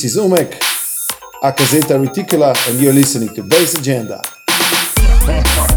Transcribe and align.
This 0.00 0.16
is 0.16 0.22
Umek, 0.22 0.56
aka 1.42 1.66
Zeta 1.66 1.98
Reticula, 1.98 2.56
and 2.70 2.80
you're 2.80 2.94
listening 2.94 3.34
to 3.34 3.42
Bass 3.42 3.74
Agenda. 3.74 4.22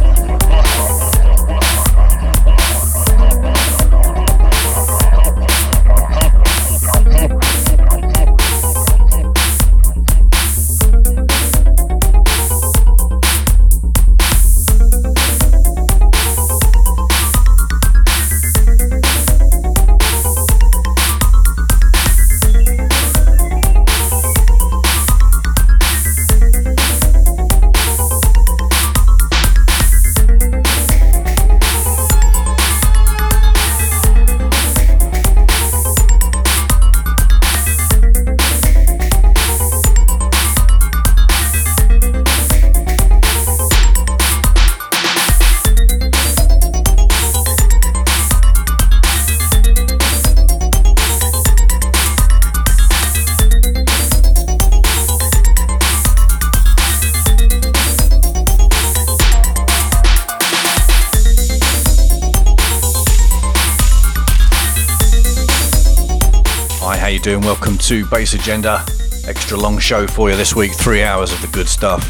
to 67.84 68.06
Bass 68.06 68.34
Agenda. 68.34 68.86
Extra 69.28 69.58
long 69.58 69.78
show 69.78 70.08
for 70.08 70.30
you 70.30 70.38
this 70.38 70.56
week, 70.56 70.72
three 70.72 71.04
hours 71.04 71.34
of 71.34 71.42
the 71.42 71.50
good 71.50 71.68
stuff. 71.68 72.02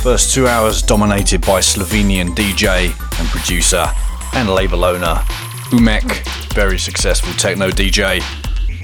First 0.00 0.34
two 0.34 0.48
hours 0.48 0.82
dominated 0.82 1.42
by 1.42 1.60
Slovenian 1.60 2.34
DJ 2.34 2.86
and 3.20 3.28
producer 3.28 3.86
and 4.34 4.48
label 4.48 4.84
owner 4.84 5.22
Umek, 5.70 6.54
very 6.54 6.76
successful 6.76 7.32
techno 7.34 7.70
DJ, 7.70 8.20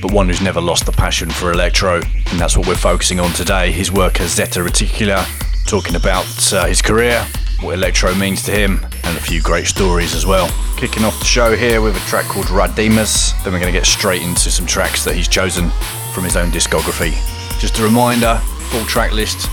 but 0.00 0.12
one 0.12 0.28
who's 0.28 0.41
never 0.41 0.61
lost 0.61 0.87
the 0.87 0.93
passion 0.93 1.28
for 1.28 1.50
electro, 1.50 1.97
and 1.97 2.38
that's 2.38 2.56
what 2.56 2.69
we're 2.69 2.77
focusing 2.77 3.19
on 3.19 3.32
today. 3.32 3.72
His 3.72 3.91
work 3.91 4.21
as 4.21 4.32
Zeta 4.32 4.61
Reticula, 4.61 5.27
talking 5.66 5.97
about 5.97 6.53
uh, 6.53 6.66
his 6.66 6.81
career, 6.81 7.27
what 7.62 7.75
electro 7.75 8.15
means 8.15 8.44
to 8.44 8.53
him, 8.53 8.78
and 9.03 9.19
a 9.19 9.21
few 9.21 9.43
great 9.43 9.66
stories 9.66 10.15
as 10.15 10.25
well. 10.25 10.49
Kicking 10.77 11.05
off 11.05 11.19
the 11.19 11.25
show 11.25 11.56
here 11.56 11.81
with 11.81 11.97
a 11.97 12.09
track 12.09 12.27
called 12.27 12.47
Radimus, 12.47 13.32
then 13.43 13.53
we're 13.53 13.59
going 13.61 13.72
to 13.72 13.78
get 13.78 13.87
straight 13.87 14.22
into 14.22 14.53
some 14.53 14.66
tracks 14.66 15.05
that 15.05 15.16
he's 15.16 15.27
chosen 15.27 15.72
from 16.12 16.25
his 16.25 16.37
own 16.37 16.50
discography. 16.50 17.12
Just 17.59 17.78
a 17.78 17.83
reminder, 17.83 18.41
full 18.71 18.84
track 18.84 19.12
list 19.12 19.49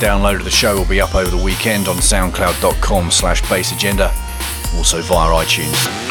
download 0.00 0.36
of 0.36 0.44
the 0.44 0.50
show 0.50 0.76
will 0.76 0.86
be 0.86 1.00
up 1.00 1.14
over 1.14 1.30
the 1.30 1.42
weekend 1.42 1.86
on 1.86 1.96
soundcloud.com 1.96 3.10
slash 3.10 3.42
bassagenda, 3.42 4.08
also 4.76 5.02
via 5.02 5.44
iTunes. 5.44 6.09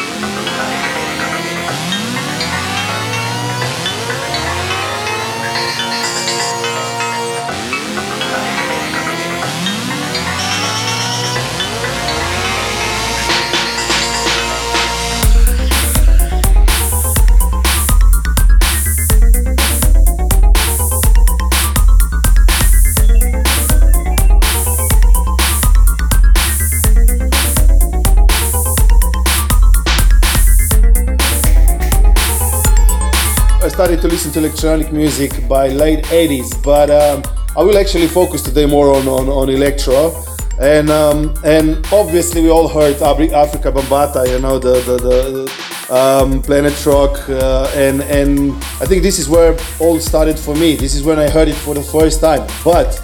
Electronic 34.61 34.91
music 34.91 35.47
by 35.47 35.69
late 35.69 36.03
80s, 36.07 36.61
but 36.61 36.89
um, 36.89 37.23
I 37.55 37.63
will 37.63 37.77
actually 37.77 38.07
focus 38.07 38.41
today 38.41 38.65
more 38.65 38.93
on, 38.93 39.07
on, 39.07 39.29
on 39.29 39.49
electro. 39.49 40.13
And 40.59 40.89
um, 40.89 41.33
and 41.45 41.77
obviously 41.93 42.41
we 42.41 42.49
all 42.49 42.67
heard 42.67 42.97
Afrika 42.97 43.71
Bambaataa, 43.71 44.27
you 44.29 44.39
know, 44.39 44.59
the 44.59 44.73
the, 44.81 44.97
the 44.97 45.95
um, 45.95 46.41
Planet 46.41 46.85
Rock, 46.85 47.29
uh, 47.29 47.71
and 47.73 48.01
and 48.01 48.51
I 48.81 48.85
think 48.85 49.01
this 49.01 49.17
is 49.17 49.29
where 49.29 49.57
all 49.79 49.97
started 50.01 50.37
for 50.37 50.53
me. 50.55 50.75
This 50.75 50.93
is 50.93 51.03
when 51.03 51.19
I 51.19 51.29
heard 51.29 51.47
it 51.47 51.55
for 51.55 51.73
the 51.73 51.83
first 51.83 52.19
time. 52.19 52.45
But 52.65 52.99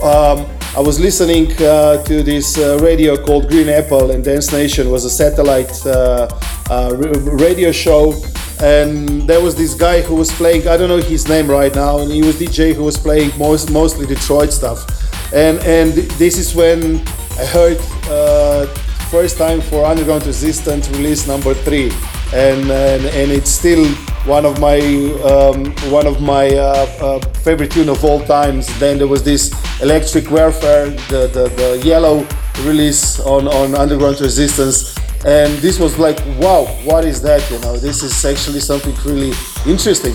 um, 0.00 0.46
I 0.76 0.80
was 0.80 1.00
listening 1.00 1.50
uh, 1.60 2.04
to 2.04 2.22
this 2.22 2.56
uh, 2.56 2.78
radio 2.80 3.16
called 3.16 3.48
Green 3.48 3.68
Apple, 3.68 4.12
and 4.12 4.22
Dance 4.22 4.52
Nation 4.52 4.92
was 4.92 5.04
a 5.04 5.10
satellite 5.10 5.84
uh, 5.84 6.28
uh, 6.70 6.94
radio 6.96 7.72
show. 7.72 8.14
And 8.60 9.22
there 9.22 9.40
was 9.40 9.54
this 9.54 9.74
guy 9.74 10.00
who 10.00 10.16
was 10.16 10.32
playing, 10.32 10.66
I 10.66 10.76
don't 10.76 10.88
know 10.88 10.98
his 10.98 11.28
name 11.28 11.48
right 11.48 11.74
now, 11.74 11.98
and 11.98 12.10
he 12.10 12.22
was 12.22 12.36
DJ 12.36 12.74
who 12.74 12.84
was 12.84 12.98
playing 12.98 13.30
most, 13.38 13.70
mostly 13.70 14.06
Detroit 14.06 14.52
stuff. 14.52 14.84
And 15.32 15.58
and 15.60 15.92
this 16.18 16.38
is 16.38 16.54
when 16.54 17.00
I 17.38 17.44
heard 17.44 17.78
uh, 18.08 18.66
first 19.10 19.36
time 19.36 19.60
for 19.60 19.84
Underground 19.84 20.26
Resistance 20.26 20.88
release 20.90 21.26
number 21.26 21.54
three, 21.54 21.92
and 22.32 22.70
and, 22.70 23.04
and 23.04 23.30
it's 23.30 23.50
still 23.50 23.86
one 24.24 24.44
of 24.44 24.58
my 24.58 24.78
um, 25.22 25.72
one 25.92 26.06
of 26.06 26.20
my 26.20 26.48
uh, 26.48 26.86
uh, 27.00 27.18
favorite 27.44 27.70
tune 27.70 27.88
of 27.88 28.04
all 28.04 28.20
times. 28.24 28.66
Then 28.78 28.98
there 28.98 29.06
was 29.06 29.22
this 29.22 29.52
Electric 29.82 30.30
Warfare, 30.30 30.90
the 31.08 31.28
the, 31.28 31.48
the 31.56 31.82
yellow 31.84 32.26
release 32.64 33.20
on 33.20 33.48
on 33.48 33.74
Underground 33.74 34.20
Resistance, 34.20 34.96
and 35.24 35.52
this 35.58 35.78
was 35.78 35.98
like, 35.98 36.18
wow, 36.38 36.64
what 36.84 37.04
is 37.04 37.20
that? 37.22 37.48
You 37.50 37.58
know, 37.60 37.76
this 37.76 38.02
is 38.02 38.24
actually 38.24 38.60
something 38.60 38.94
really 39.04 39.32
interesting. 39.66 40.14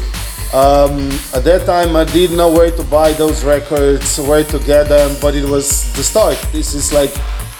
Um, 0.54 1.10
at 1.34 1.44
that 1.46 1.66
time, 1.66 1.96
I 1.96 2.06
didn't 2.06 2.38
know 2.38 2.52
where 2.52 2.72
to 2.72 2.84
buy 2.84 3.12
those 3.14 3.44
records, 3.44 4.20
where 4.20 4.44
to 4.44 4.60
get 4.60 4.88
them, 4.88 5.16
but 5.20 5.36
it 5.36 5.46
was 5.46 5.92
the 5.94 6.04
start. 6.04 6.38
This 6.52 6.74
is 6.74 6.94
like, 6.94 7.12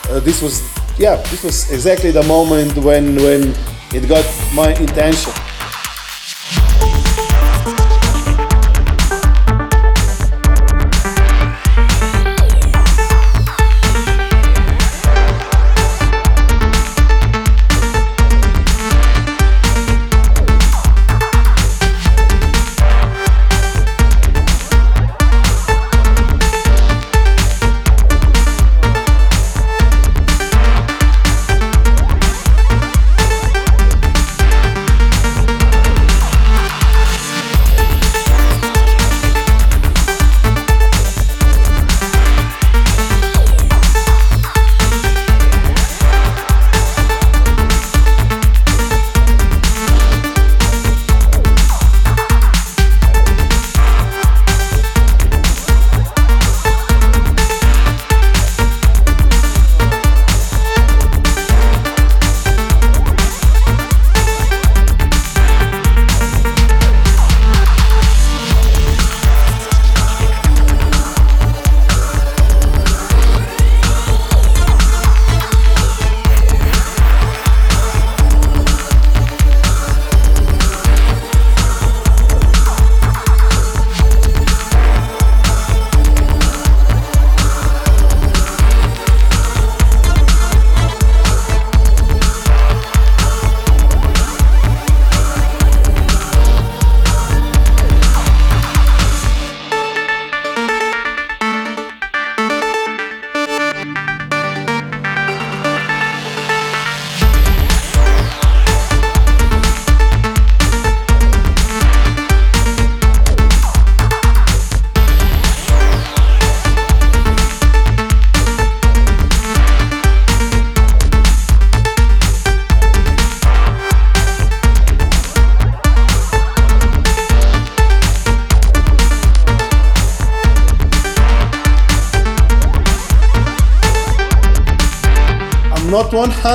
uh, 0.10 0.20
this 0.20 0.42
was, 0.42 0.62
yeah, 0.98 1.16
this 1.32 1.44
was 1.44 1.72
exactly 1.72 2.12
the 2.12 2.24
moment 2.24 2.78
when 2.78 3.16
when 3.16 3.56
it 3.94 4.08
got 4.08 4.26
my 4.54 4.70
attention. 4.72 5.34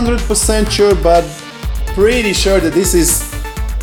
100% 0.05 0.71
sure, 0.71 0.95
but 1.03 1.25
pretty 1.95 2.33
sure 2.33 2.61
that 2.61 2.73
this 2.73 2.95
is 2.95 3.29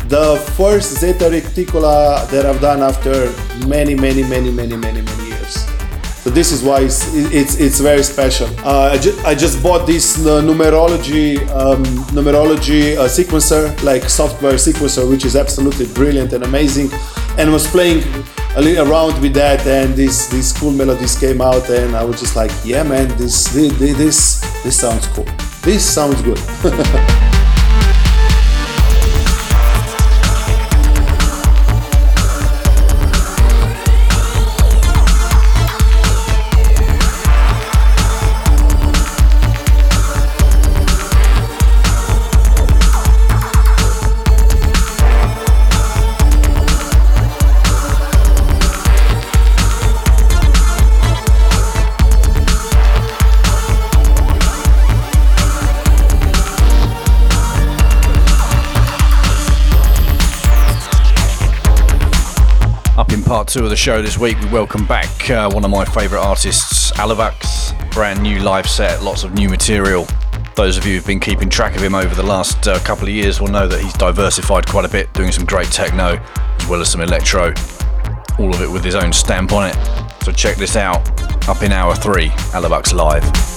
the 0.08 0.36
first 0.56 0.98
Zeta 0.98 1.24
Reticula 1.24 2.26
that 2.30 2.46
I've 2.46 2.60
done 2.60 2.80
after 2.82 3.30
many, 3.66 3.94
many, 3.94 4.22
many, 4.22 4.50
many, 4.50 4.76
many, 4.76 5.02
many 5.02 5.24
years. 5.28 5.66
So 6.22 6.30
this 6.30 6.52
is 6.52 6.62
why 6.62 6.80
it's 6.80 7.14
it's, 7.14 7.60
it's 7.60 7.80
very 7.80 8.02
special. 8.02 8.48
Uh, 8.64 8.94
I, 8.94 8.98
ju- 8.98 9.16
I 9.26 9.34
just 9.34 9.62
bought 9.62 9.86
this 9.86 10.26
uh, 10.26 10.40
numerology 10.40 11.38
um, 11.50 11.84
numerology 12.16 12.96
uh, 12.96 13.06
sequencer, 13.08 13.70
like 13.84 14.08
software 14.08 14.54
sequencer, 14.54 15.08
which 15.08 15.24
is 15.24 15.36
absolutely 15.36 15.86
brilliant 15.86 16.32
and 16.32 16.44
amazing, 16.44 16.88
and 17.38 17.52
was 17.52 17.66
playing 17.68 18.02
a 18.56 18.62
little 18.62 18.90
around 18.90 19.20
with 19.20 19.34
that, 19.34 19.64
and 19.66 19.94
these 19.94 20.28
these 20.30 20.52
cool 20.54 20.72
melodies 20.72 21.16
came 21.16 21.40
out, 21.42 21.68
and 21.68 21.94
I 21.94 22.02
was 22.04 22.18
just 22.18 22.34
like, 22.34 22.50
yeah, 22.64 22.82
man, 22.82 23.06
this 23.18 23.44
this 23.52 23.72
this, 23.78 24.40
this 24.64 24.80
sounds 24.80 25.06
cool. 25.08 25.25
This 25.66 25.84
sounds 25.84 26.22
good. 26.22 26.38
two 63.56 63.64
of 63.64 63.70
the 63.70 63.76
show 63.76 64.02
this 64.02 64.18
week, 64.18 64.38
we 64.40 64.48
welcome 64.50 64.84
back 64.84 65.30
uh, 65.30 65.50
one 65.50 65.64
of 65.64 65.70
my 65.70 65.82
favourite 65.82 66.22
artists, 66.22 66.92
Alavax. 66.92 67.72
Brand 67.90 68.22
new 68.22 68.40
live 68.40 68.68
set, 68.68 69.02
lots 69.02 69.24
of 69.24 69.32
new 69.32 69.48
material. 69.48 70.06
Those 70.56 70.76
of 70.76 70.84
you 70.84 70.96
who've 70.96 71.06
been 71.06 71.20
keeping 71.20 71.48
track 71.48 71.74
of 71.74 71.82
him 71.82 71.94
over 71.94 72.14
the 72.14 72.22
last 72.22 72.68
uh, 72.68 72.78
couple 72.80 73.04
of 73.04 73.14
years 73.14 73.40
will 73.40 73.48
know 73.48 73.66
that 73.66 73.80
he's 73.80 73.94
diversified 73.94 74.66
quite 74.66 74.84
a 74.84 74.90
bit, 74.90 75.10
doing 75.14 75.32
some 75.32 75.46
great 75.46 75.68
techno 75.68 76.22
as 76.58 76.66
well 76.66 76.82
as 76.82 76.90
some 76.90 77.00
electro. 77.00 77.54
All 78.38 78.54
of 78.54 78.60
it 78.60 78.70
with 78.70 78.84
his 78.84 78.94
own 78.94 79.10
stamp 79.10 79.52
on 79.52 79.70
it. 79.70 80.22
So 80.22 80.32
check 80.32 80.58
this 80.58 80.76
out. 80.76 81.08
Up 81.48 81.62
in 81.62 81.72
hour 81.72 81.94
three, 81.94 82.28
Alavax 82.52 82.92
live. 82.92 83.55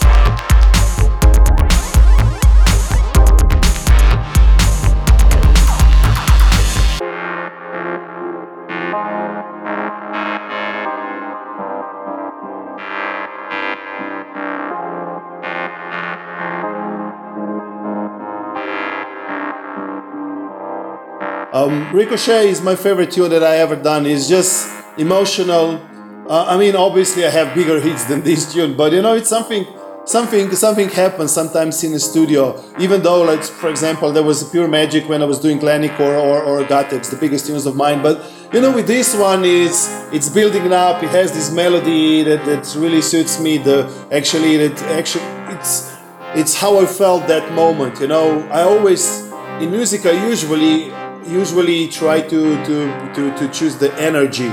Ricochet 21.94 22.50
is 22.50 22.62
my 22.62 22.76
favorite 22.76 23.10
tune 23.10 23.32
that 23.32 23.44
I 23.44 23.58
ever 23.58 23.76
done. 23.76 24.06
It's 24.06 24.30
just 24.30 24.70
emotional. 25.00 25.82
Uh, 26.30 26.46
I 26.46 26.56
mean, 26.56 26.76
obviously 26.76 27.26
I 27.26 27.32
have 27.32 27.56
bigger 27.56 27.80
hits 27.80 28.06
than 28.06 28.22
this 28.22 28.54
tune, 28.54 28.78
but 28.78 28.94
you 28.94 29.02
know, 29.02 29.16
it's 29.16 29.28
something, 29.28 29.66
something, 30.06 30.52
something 30.52 30.88
happens 30.90 31.32
sometimes 31.32 31.84
in 31.84 31.94
the 31.94 32.00
studio. 32.00 32.64
Even 32.80 33.02
though, 33.02 33.24
like 33.24 33.44
for 33.44 33.72
example, 33.72 34.12
there 34.12 34.22
was 34.22 34.48
pure 34.52 34.68
magic 34.68 35.10
when 35.10 35.24
I 35.24 35.26
was 35.26 35.40
doing 35.40 35.58
Glenic 35.58 36.00
or 36.00 36.16
or, 36.16 36.44
or 36.44 36.64
the 36.64 37.18
biggest 37.20 37.48
tunes 37.48 37.66
of 37.66 37.76
mine. 37.76 38.04
But 38.04 38.24
you 38.54 38.62
know, 38.62 38.72
with 38.72 38.86
this 38.86 39.16
one, 39.16 39.44
it's 39.44 39.90
it's 40.14 40.30
building 40.30 40.72
up. 40.72 41.02
It 41.02 41.10
has 41.10 41.32
this 41.32 41.52
melody 41.52 42.22
that, 42.22 42.46
that 42.46 42.72
really 42.80 43.02
suits 43.02 43.40
me. 43.40 43.58
The 43.58 43.90
actually, 44.12 44.58
that 44.58 44.80
actually, 44.92 45.26
it's 45.56 45.92
it's 46.36 46.54
how 46.54 46.80
I 46.80 46.86
felt 46.86 47.28
that 47.30 47.52
moment. 47.54 48.00
You 48.00 48.10
know, 48.10 48.48
I 48.52 48.62
always 48.62 49.28
in 49.60 49.72
music 49.72 50.06
I 50.06 50.28
usually 50.28 50.92
usually 51.26 51.88
try 51.88 52.22
to 52.22 52.64
to 52.66 53.14
to, 53.16 53.38
to 53.38 53.48
choose 53.50 53.78
the 53.78 53.94
energy 54.00 54.52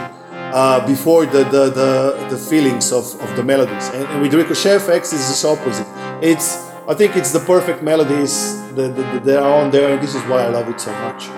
uh, 0.52 0.86
before 0.86 1.26
the, 1.26 1.44
the, 1.44 1.70
the, 1.70 2.28
the 2.30 2.38
feelings 2.38 2.92
of, 2.92 3.04
of 3.20 3.36
the 3.36 3.42
melodies. 3.42 3.88
And, 3.88 4.06
and 4.06 4.22
with 4.22 4.32
Ricochet 4.32 4.78
FX, 4.78 5.12
it's 5.12 5.42
the 5.42 5.48
opposite. 5.48 5.86
It's 6.22 6.64
I 6.88 6.94
think 6.94 7.16
it's 7.16 7.32
the 7.32 7.40
perfect 7.40 7.82
melodies 7.82 8.62
that, 8.74 8.94
that, 8.94 9.24
that 9.24 9.42
are 9.42 9.64
on 9.64 9.70
there, 9.72 9.92
and 9.92 10.00
this 10.00 10.14
is 10.14 10.22
why 10.22 10.42
I 10.42 10.48
love 10.48 10.68
it 10.68 10.80
so 10.80 10.92
much. 10.92 11.28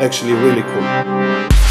Actually, 0.00 0.32
really 0.34 0.62
cool. 0.62 1.67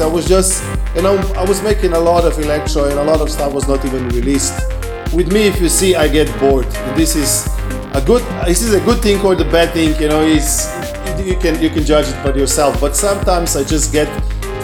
I 0.00 0.06
was 0.06 0.26
just, 0.26 0.62
you 0.94 1.02
know, 1.02 1.16
I 1.36 1.44
was 1.44 1.62
making 1.62 1.92
a 1.92 1.98
lot 1.98 2.24
of 2.24 2.38
electro 2.38 2.84
and 2.84 2.98
a 2.98 3.04
lot 3.04 3.20
of 3.20 3.30
stuff 3.30 3.52
was 3.52 3.66
not 3.66 3.84
even 3.84 4.08
released. 4.10 4.54
With 5.14 5.32
me, 5.32 5.46
if 5.46 5.60
you 5.60 5.68
see, 5.68 5.94
I 5.96 6.08
get 6.08 6.28
bored. 6.38 6.66
This 6.96 7.16
is 7.16 7.46
a 7.94 8.02
good. 8.04 8.22
This 8.46 8.62
is 8.62 8.74
a 8.74 8.80
good 8.80 9.02
thing 9.02 9.20
or 9.24 9.34
the 9.34 9.44
bad 9.44 9.72
thing. 9.72 10.00
You 10.00 10.08
know, 10.08 10.22
is 10.22 10.68
you 11.18 11.36
can 11.36 11.60
you 11.60 11.70
can 11.70 11.84
judge 11.84 12.08
it 12.08 12.22
by 12.22 12.34
yourself. 12.34 12.80
But 12.80 12.94
sometimes 12.94 13.56
I 13.56 13.64
just 13.64 13.92
get 13.92 14.08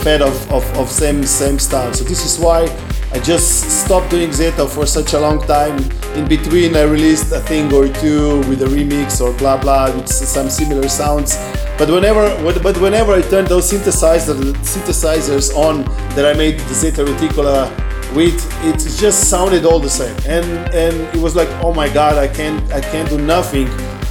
fed 0.02 0.20
of, 0.20 0.34
of, 0.52 0.64
of 0.76 0.88
same 0.90 1.24
same 1.24 1.58
stuff. 1.58 1.94
So 1.96 2.04
this 2.04 2.24
is 2.24 2.38
why 2.38 2.68
I 3.12 3.18
just 3.20 3.70
stopped 3.84 4.10
doing 4.10 4.32
Zeta 4.32 4.66
for 4.66 4.86
such 4.86 5.14
a 5.14 5.20
long 5.20 5.40
time. 5.46 5.78
In 6.14 6.28
between, 6.28 6.76
I 6.76 6.82
released 6.82 7.32
a 7.32 7.40
thing 7.40 7.72
or 7.72 7.88
two 7.88 8.40
with 8.48 8.62
a 8.62 8.66
remix 8.66 9.20
or 9.20 9.36
blah 9.38 9.56
blah 9.56 9.94
with 9.94 10.08
some 10.08 10.50
similar 10.50 10.88
sounds. 10.88 11.36
But 11.76 11.90
whenever, 11.90 12.28
but 12.60 12.78
whenever 12.78 13.12
I 13.12 13.22
turned 13.22 13.48
those 13.48 13.70
synthesizers, 13.70 14.54
synthesizers 14.62 15.54
on 15.56 15.84
that 16.14 16.24
I 16.24 16.32
made 16.36 16.60
the 16.60 16.74
Zeta 16.74 17.04
Reticula 17.04 17.68
with, 18.14 18.38
it 18.64 18.78
just 19.00 19.28
sounded 19.28 19.64
all 19.64 19.80
the 19.80 19.90
same. 19.90 20.16
And 20.26 20.46
and 20.72 20.94
it 21.14 21.20
was 21.20 21.34
like, 21.34 21.48
oh 21.64 21.74
my 21.74 21.88
god, 21.88 22.16
I 22.16 22.28
can't 22.28 22.62
I 22.72 22.80
can't 22.80 23.08
do 23.08 23.18
nothing 23.18 23.66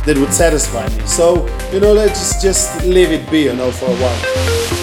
that 0.05 0.17
would 0.17 0.33
satisfy 0.33 0.87
me. 0.89 1.05
So 1.05 1.47
you 1.71 1.79
know, 1.79 1.93
let's 1.93 2.19
just 2.19 2.41
just 2.41 2.83
leave 2.83 3.11
it 3.11 3.29
be, 3.31 3.43
you 3.43 3.53
know, 3.55 3.71
for 3.71 3.85
a 3.85 3.95
while. 3.95 4.82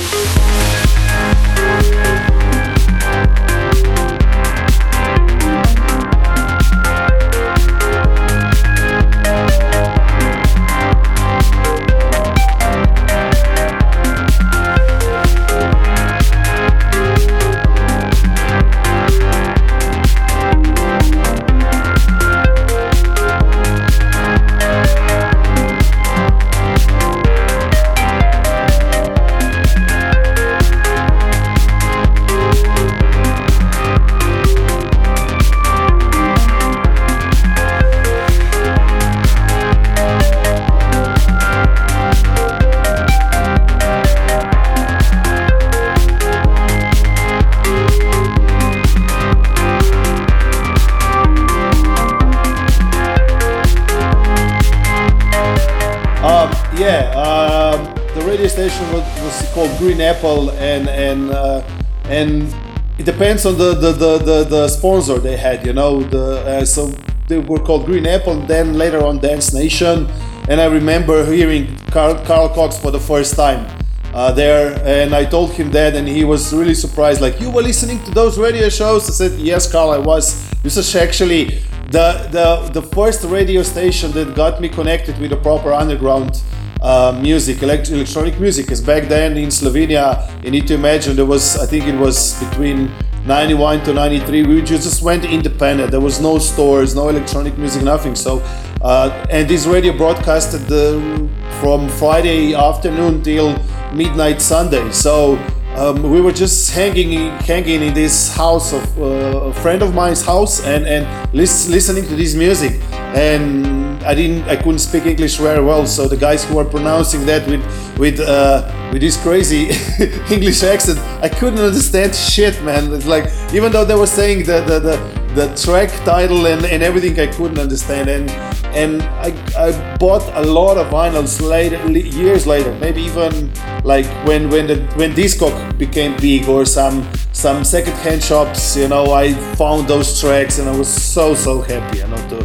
Depends 63.40 63.46
on 63.46 63.58
the 63.58 63.74
the, 63.74 63.92
the, 63.92 64.18
the, 64.18 64.44
the 64.44 64.68
sponsor 64.68 65.18
they 65.18 65.36
had. 65.36 65.66
You 65.66 65.72
know, 65.72 66.02
the 66.02 66.40
uh, 66.46 66.64
so 66.64 66.88
they 67.28 67.38
were 67.38 67.58
called 67.58 67.86
Green 67.86 68.06
Apple. 68.06 68.32
and 68.32 68.48
Then 68.48 68.74
later 68.74 69.04
on 69.04 69.18
Dance 69.18 69.52
Nation, 69.52 70.08
and 70.48 70.60
I 70.60 70.66
remember 70.66 71.24
hearing 71.24 71.76
Carl, 71.90 72.14
Carl 72.24 72.48
Cox 72.48 72.78
for 72.78 72.90
the 72.90 73.00
first 73.00 73.34
time. 73.36 73.66
Uh, 74.12 74.32
there 74.32 74.74
and 74.84 75.14
I 75.14 75.24
told 75.24 75.52
him 75.52 75.70
that 75.70 75.94
and 75.94 76.08
he 76.08 76.24
was 76.24 76.52
really 76.52 76.74
surprised 76.74 77.20
like 77.20 77.40
you 77.40 77.48
were 77.48 77.62
listening 77.62 78.02
to 78.06 78.10
those 78.10 78.40
radio 78.40 78.68
shows 78.68 79.08
I 79.08 79.12
said 79.12 79.38
yes 79.38 79.70
Carl 79.70 79.90
I 79.92 79.98
was 79.98 80.50
this 80.64 80.76
is 80.76 80.96
actually 80.96 81.62
the 81.92 82.26
the 82.32 82.70
the 82.72 82.82
first 82.82 83.22
radio 83.22 83.62
station 83.62 84.10
that 84.18 84.34
got 84.34 84.60
me 84.60 84.68
connected 84.68 85.16
with 85.20 85.30
the 85.30 85.36
proper 85.36 85.72
underground 85.72 86.42
uh, 86.82 87.16
music, 87.22 87.62
elect- 87.62 87.90
electronic 87.90 88.40
music. 88.40 88.66
Because 88.66 88.80
back 88.80 89.08
then 89.08 89.36
in 89.36 89.48
Slovenia, 89.48 90.26
you 90.42 90.50
need 90.50 90.66
to 90.66 90.74
imagine 90.74 91.14
there 91.14 91.26
was, 91.26 91.58
I 91.58 91.66
think 91.66 91.86
it 91.86 91.94
was 91.94 92.42
between 92.42 92.90
91 93.26 93.84
to 93.84 93.92
93, 93.92 94.42
we 94.44 94.62
just 94.62 95.02
went 95.02 95.24
independent. 95.24 95.90
There 95.90 96.00
was 96.00 96.20
no 96.20 96.38
stores, 96.38 96.94
no 96.94 97.08
electronic 97.08 97.56
music, 97.58 97.82
nothing. 97.82 98.14
So, 98.14 98.40
uh, 98.80 99.26
and 99.30 99.48
this 99.48 99.66
radio 99.66 99.96
broadcasted 99.96 100.62
the, 100.62 101.28
from 101.60 101.88
Friday 101.88 102.54
afternoon 102.54 103.22
till 103.22 103.58
midnight 103.92 104.40
Sunday. 104.40 104.90
So 104.90 105.36
um, 105.76 106.02
we 106.10 106.20
were 106.20 106.32
just 106.32 106.70
hanging 106.72 107.30
hanging 107.40 107.82
in 107.82 107.94
this 107.94 108.34
house 108.34 108.72
of 108.72 108.98
uh, 108.98 109.50
a 109.50 109.54
friend 109.54 109.82
of 109.82 109.94
mine's 109.94 110.24
house 110.24 110.64
and 110.64 110.84
and 110.86 111.06
lis- 111.34 111.68
listening 111.68 112.04
to 112.04 112.16
this 112.16 112.34
music 112.34 112.80
and 113.14 114.02
I 114.02 114.14
didn't 114.14 114.48
I 114.48 114.56
couldn't 114.56 114.80
speak 114.80 115.06
English 115.06 115.36
very 115.36 115.62
well 115.62 115.86
so 115.86 116.08
the 116.08 116.16
guys 116.16 116.44
who 116.44 116.56
were 116.56 116.64
pronouncing 116.64 117.24
that 117.26 117.46
with 117.46 117.62
with 117.98 118.18
uh, 118.18 118.66
with 118.92 119.00
this 119.00 119.16
crazy 119.22 119.70
English 120.34 120.62
accent 120.62 120.98
I 121.22 121.28
couldn't 121.28 121.60
understand 121.60 122.14
shit 122.14 122.62
man. 122.62 122.92
It's 122.92 123.06
like 123.06 123.26
even 123.52 123.72
though 123.72 123.84
they 123.84 123.94
were 123.94 124.06
saying 124.06 124.44
the 124.44 124.60
the, 124.60 124.80
the, 124.80 124.96
the 125.34 125.54
track 125.54 125.90
title 126.04 126.46
and, 126.46 126.64
and 126.64 126.82
everything 126.82 127.18
I 127.20 127.26
couldn't 127.26 127.58
understand. 127.58 128.08
And 128.08 128.30
and 128.74 129.02
I, 129.02 129.34
I 129.58 129.96
bought 129.96 130.22
a 130.34 130.42
lot 130.42 130.76
of 130.76 130.88
vinyls 130.88 131.40
later 131.40 131.90
years 131.90 132.46
later 132.46 132.72
maybe 132.74 133.02
even 133.02 133.52
like 133.82 134.06
when 134.26 134.48
when 134.48 134.66
the 134.68 134.76
when 134.94 135.12
Discog 135.12 135.76
became 135.76 136.16
big 136.18 136.48
or 136.48 136.64
some 136.64 137.06
some 137.32 137.64
second-hand 137.64 138.22
shops 138.22 138.76
you 138.76 138.88
know 138.88 139.12
I 139.12 139.34
found 139.56 139.88
those 139.88 140.20
tracks 140.20 140.58
and 140.58 140.68
I 140.68 140.76
was 140.76 140.88
so 140.88 141.34
so 141.34 141.62
happy 141.62 141.98
you 141.98 142.06
know 142.06 142.28
to 142.28 142.39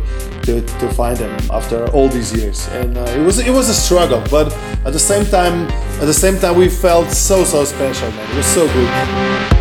to, 0.45 0.61
to 0.61 0.89
find 0.93 1.17
them 1.17 1.37
after 1.51 1.87
all 1.91 2.07
these 2.07 2.31
years. 2.35 2.67
And 2.69 2.97
uh, 2.97 3.01
it 3.01 3.21
was 3.21 3.39
it 3.39 3.51
was 3.51 3.69
a 3.69 3.73
struggle 3.73 4.23
but 4.29 4.53
at 4.85 4.93
the 4.93 4.99
same 4.99 5.25
time 5.25 5.67
at 6.01 6.05
the 6.05 6.13
same 6.13 6.37
time 6.39 6.55
we 6.55 6.69
felt 6.69 7.09
so 7.11 7.43
so 7.43 7.65
special 7.65 8.09
man. 8.11 8.31
It 8.31 8.37
was 8.37 8.45
so 8.45 8.67
good 8.67 9.54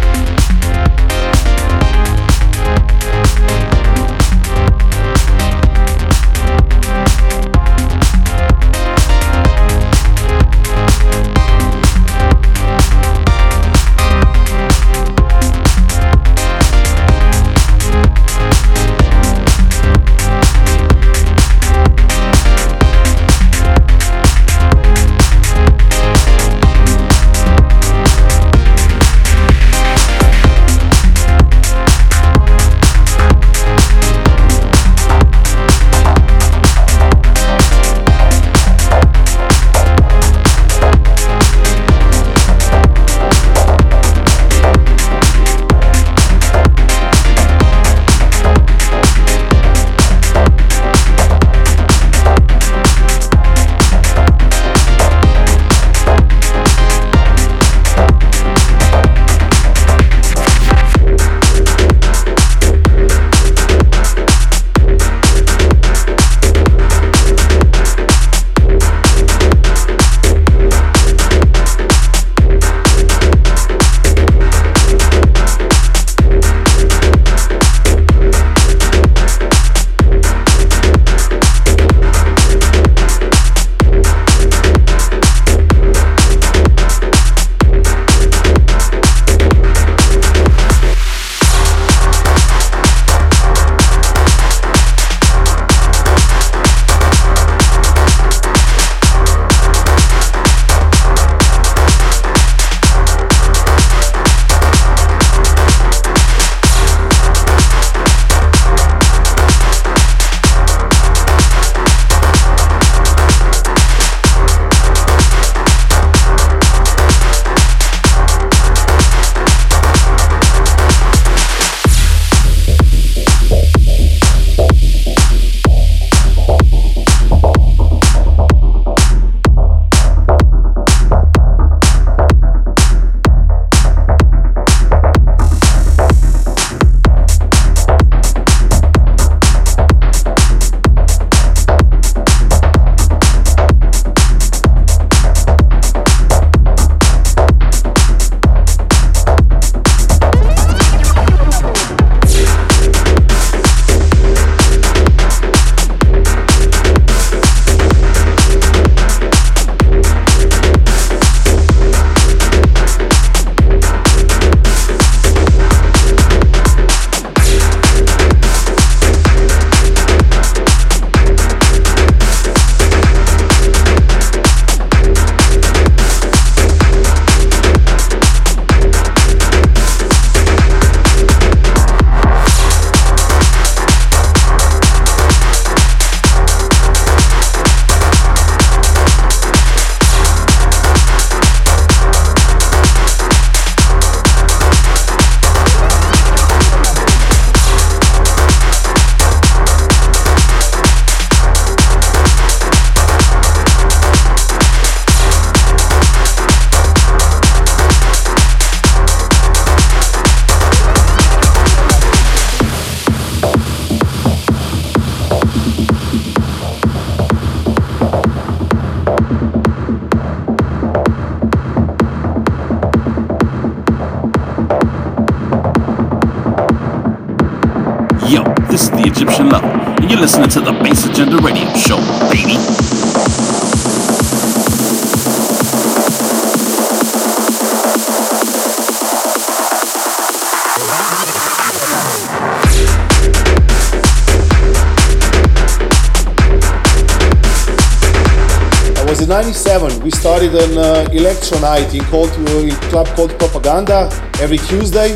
electro 251.16 251.58
night 251.60 251.94
in, 251.94 252.00
in 252.00 252.74
club 252.90 253.06
called 253.08 253.38
Propaganda 253.38 254.10
every 254.40 254.58
Tuesday. 254.58 255.14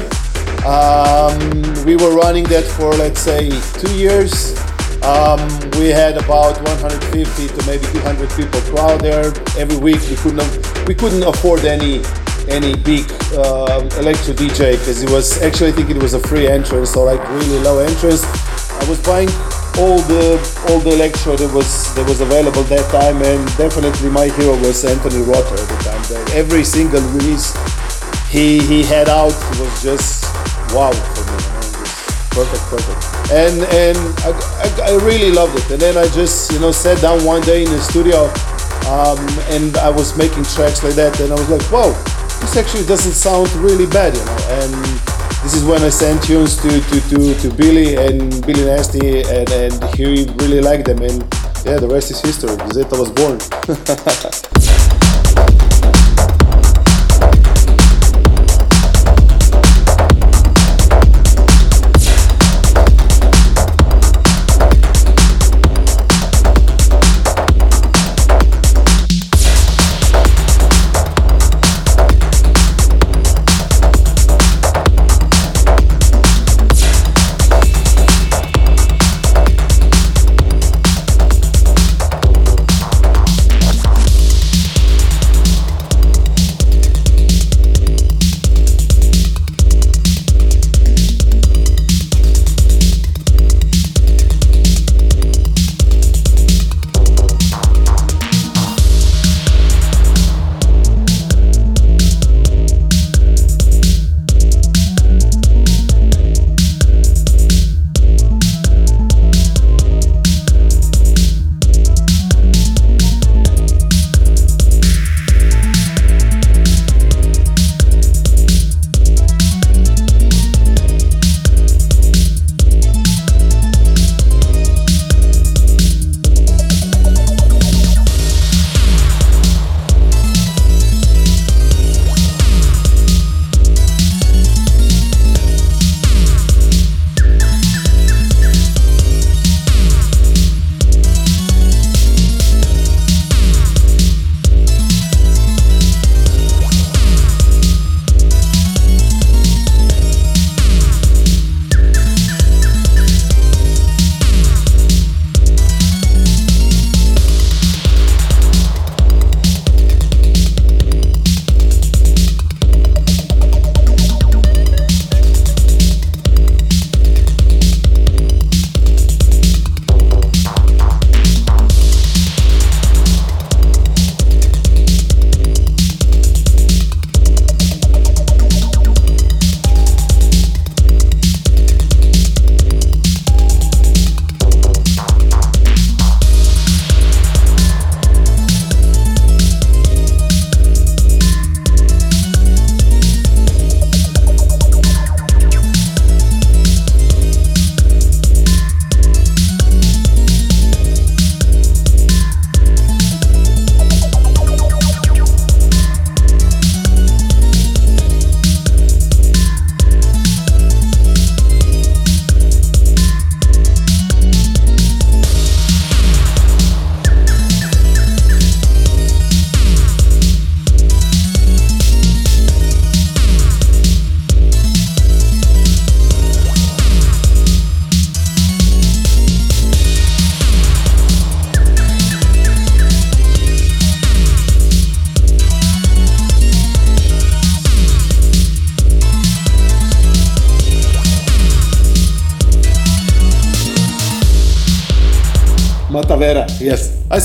Um, 0.64 1.38
we 1.84 1.96
were 1.96 2.14
running 2.14 2.44
that 2.44 2.64
for 2.64 2.94
let's 2.94 3.20
say 3.20 3.50
two 3.80 3.94
years. 3.96 4.58
Um, 5.02 5.40
we 5.78 5.88
had 5.88 6.16
about 6.16 6.60
150 6.62 7.48
to 7.48 7.66
maybe 7.66 7.86
200 7.86 8.30
people 8.30 8.60
crowd 8.72 9.00
there 9.00 9.32
every 9.56 9.78
week. 9.78 10.00
We 10.10 10.16
couldn't 10.16 10.86
we 10.86 10.94
couldn't 10.94 11.22
afford 11.22 11.64
any 11.64 12.02
any 12.48 12.74
big 12.76 13.04
uh, 13.34 13.88
electro 13.98 14.34
DJ 14.34 14.78
because 14.78 15.02
it 15.02 15.10
was 15.10 15.40
actually 15.42 15.70
I 15.70 15.72
think 15.72 15.90
it 15.90 16.02
was 16.02 16.14
a 16.14 16.20
free 16.20 16.46
entrance 16.48 16.96
or 16.96 17.06
like 17.06 17.22
really 17.30 17.58
low 17.60 17.78
entrance. 17.78 18.24
I 18.24 18.84
was 18.88 19.02
buying 19.02 19.28
all 19.78 19.98
the 20.10 20.38
all 20.68 20.80
the 20.80 20.94
electro 20.94 21.36
that 21.36 21.52
was 21.54 21.94
that 21.94 22.06
was 22.08 22.20
available 22.20 22.62
that 22.64 22.90
time, 22.90 23.22
and 23.22 23.46
definitely 23.56 24.10
my 24.10 24.26
hero 24.26 24.56
was 24.58 24.84
Anthony 24.84 25.22
Rother 25.22 25.77
at 26.10 26.24
the 26.24 26.30
time. 26.30 26.38
Every 26.38 26.64
single 26.64 27.00
release 27.12 27.54
he 28.30 28.60
he 28.60 28.84
had 28.84 29.08
out 29.08 29.32
was 29.58 29.82
just 29.82 30.24
wow 30.74 30.92
for 30.92 31.24
me. 31.24 31.38
Perfect, 32.30 32.64
perfect. 32.70 33.00
And 33.32 33.64
and 33.72 33.98
I, 34.22 34.30
I, 34.62 34.92
I, 34.92 35.04
really 35.04 35.32
loved 35.32 35.58
it. 35.58 35.70
And 35.70 35.80
then 35.80 35.96
I 35.96 36.06
just 36.08 36.52
you 36.52 36.60
know 36.60 36.72
sat 36.72 37.00
down 37.00 37.24
one 37.24 37.42
day 37.42 37.64
in 37.64 37.70
the 37.70 37.80
studio, 37.80 38.24
um, 38.86 39.18
and 39.50 39.76
I 39.78 39.90
was 39.90 40.16
making 40.16 40.44
tracks 40.44 40.84
like 40.84 40.94
that, 40.94 41.18
and 41.20 41.32
I 41.32 41.34
was 41.34 41.48
like, 41.48 41.64
wow, 41.72 41.90
this 42.40 42.56
actually 42.56 42.86
doesn't 42.86 43.12
sound 43.12 43.50
really 43.54 43.86
bad, 43.86 44.14
you 44.14 44.24
know. 44.24 44.38
And 44.62 44.72
this 45.42 45.54
is 45.54 45.64
when 45.64 45.82
I 45.82 45.88
sent 45.88 46.22
tunes 46.22 46.56
to, 46.62 46.68
to, 46.68 47.00
to, 47.10 47.34
to 47.40 47.54
Billy 47.54 47.96
and 47.96 48.44
Billy 48.44 48.64
Nasty 48.64 49.22
and, 49.22 49.50
and 49.50 49.94
he 49.94 50.26
really 50.34 50.60
liked 50.60 50.86
them 50.86 50.98
and 50.98 51.22
yeah 51.64 51.78
the 51.78 51.88
rest 51.88 52.10
is 52.10 52.20
history. 52.20 52.50
Zeta 52.72 52.96
was 52.96 53.10
born. 53.10 53.38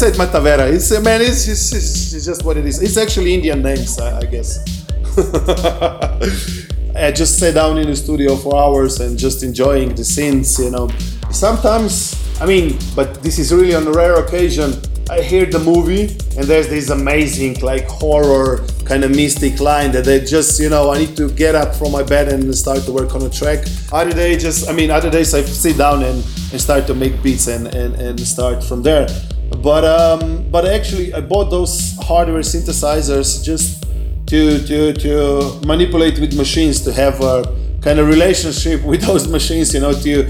said 0.03 0.15
Matavera. 0.15 0.69
It's 0.69 0.91
uh, 0.91 0.99
man, 0.99 1.21
it's, 1.21 1.47
it's, 1.47 1.71
it's, 1.71 2.25
just 2.25 2.43
what 2.43 2.57
it 2.57 2.65
is. 2.65 2.81
It's 2.81 2.97
actually 2.97 3.33
Indian 3.33 3.61
names, 3.61 3.97
I, 3.97 4.17
I 4.19 4.25
guess. 4.25 4.59
I 6.95 7.11
just 7.11 7.39
sat 7.39 7.53
down 7.53 7.77
in 7.77 7.87
the 7.87 7.95
studio 7.95 8.35
for 8.35 8.53
hours 8.57 8.99
and 8.99 9.17
just 9.17 9.43
enjoying 9.43 9.95
the 9.95 10.03
scenes. 10.03 10.59
You 10.59 10.71
know, 10.71 10.89
sometimes 11.31 12.19
I 12.41 12.45
mean, 12.45 12.77
but 12.97 13.23
this 13.23 13.39
is 13.39 13.53
really 13.53 13.75
on 13.75 13.87
a 13.87 13.91
rare 13.91 14.15
occasion. 14.15 14.73
I 15.09 15.21
hear 15.21 15.45
the 15.45 15.59
movie 15.59 16.17
and 16.37 16.45
there's 16.51 16.67
this 16.67 16.89
amazing 16.89 17.61
like 17.61 17.87
horror 17.87 18.65
kind 18.83 19.03
of 19.03 19.11
mystic 19.11 19.59
line 19.59 19.91
that 19.91 20.05
they 20.05 20.19
just 20.19 20.59
you 20.59 20.69
know 20.69 20.91
I 20.91 20.97
need 20.97 21.15
to 21.17 21.29
get 21.29 21.55
up 21.55 21.75
from 21.75 21.91
my 21.91 22.03
bed 22.03 22.27
and 22.29 22.53
start 22.55 22.79
to 22.85 22.91
work 22.91 23.15
on 23.15 23.21
a 23.21 23.29
track. 23.29 23.65
Other 23.91 24.11
day 24.11 24.37
just 24.37 24.69
I 24.69 24.73
mean 24.73 24.91
other 24.91 25.09
days 25.09 25.33
I 25.33 25.43
sit 25.43 25.77
down 25.77 26.03
and, 26.03 26.19
and 26.51 26.59
start 26.59 26.87
to 26.87 26.93
make 26.93 27.21
beats 27.23 27.47
and, 27.47 27.67
and, 27.67 27.95
and 27.95 28.19
start 28.19 28.63
from 28.63 28.83
there. 28.83 29.07
But 29.63 29.85
um, 29.85 30.49
but 30.51 30.65
actually 30.65 31.13
I 31.13 31.21
bought 31.21 31.49
those 31.49 31.95
hardware 32.01 32.41
synthesizers 32.41 33.41
just 33.43 33.85
to 34.27 34.59
to 34.67 34.93
to 34.93 35.61
manipulate 35.65 36.19
with 36.19 36.35
machines 36.35 36.81
to 36.81 36.91
have 36.91 37.21
a 37.21 37.43
kind 37.81 37.97
of 37.99 38.07
relationship 38.07 38.83
with 38.91 39.01
those 39.03 39.29
machines. 39.29 39.73
You 39.73 39.79
know 39.79 39.93
to 39.93 40.27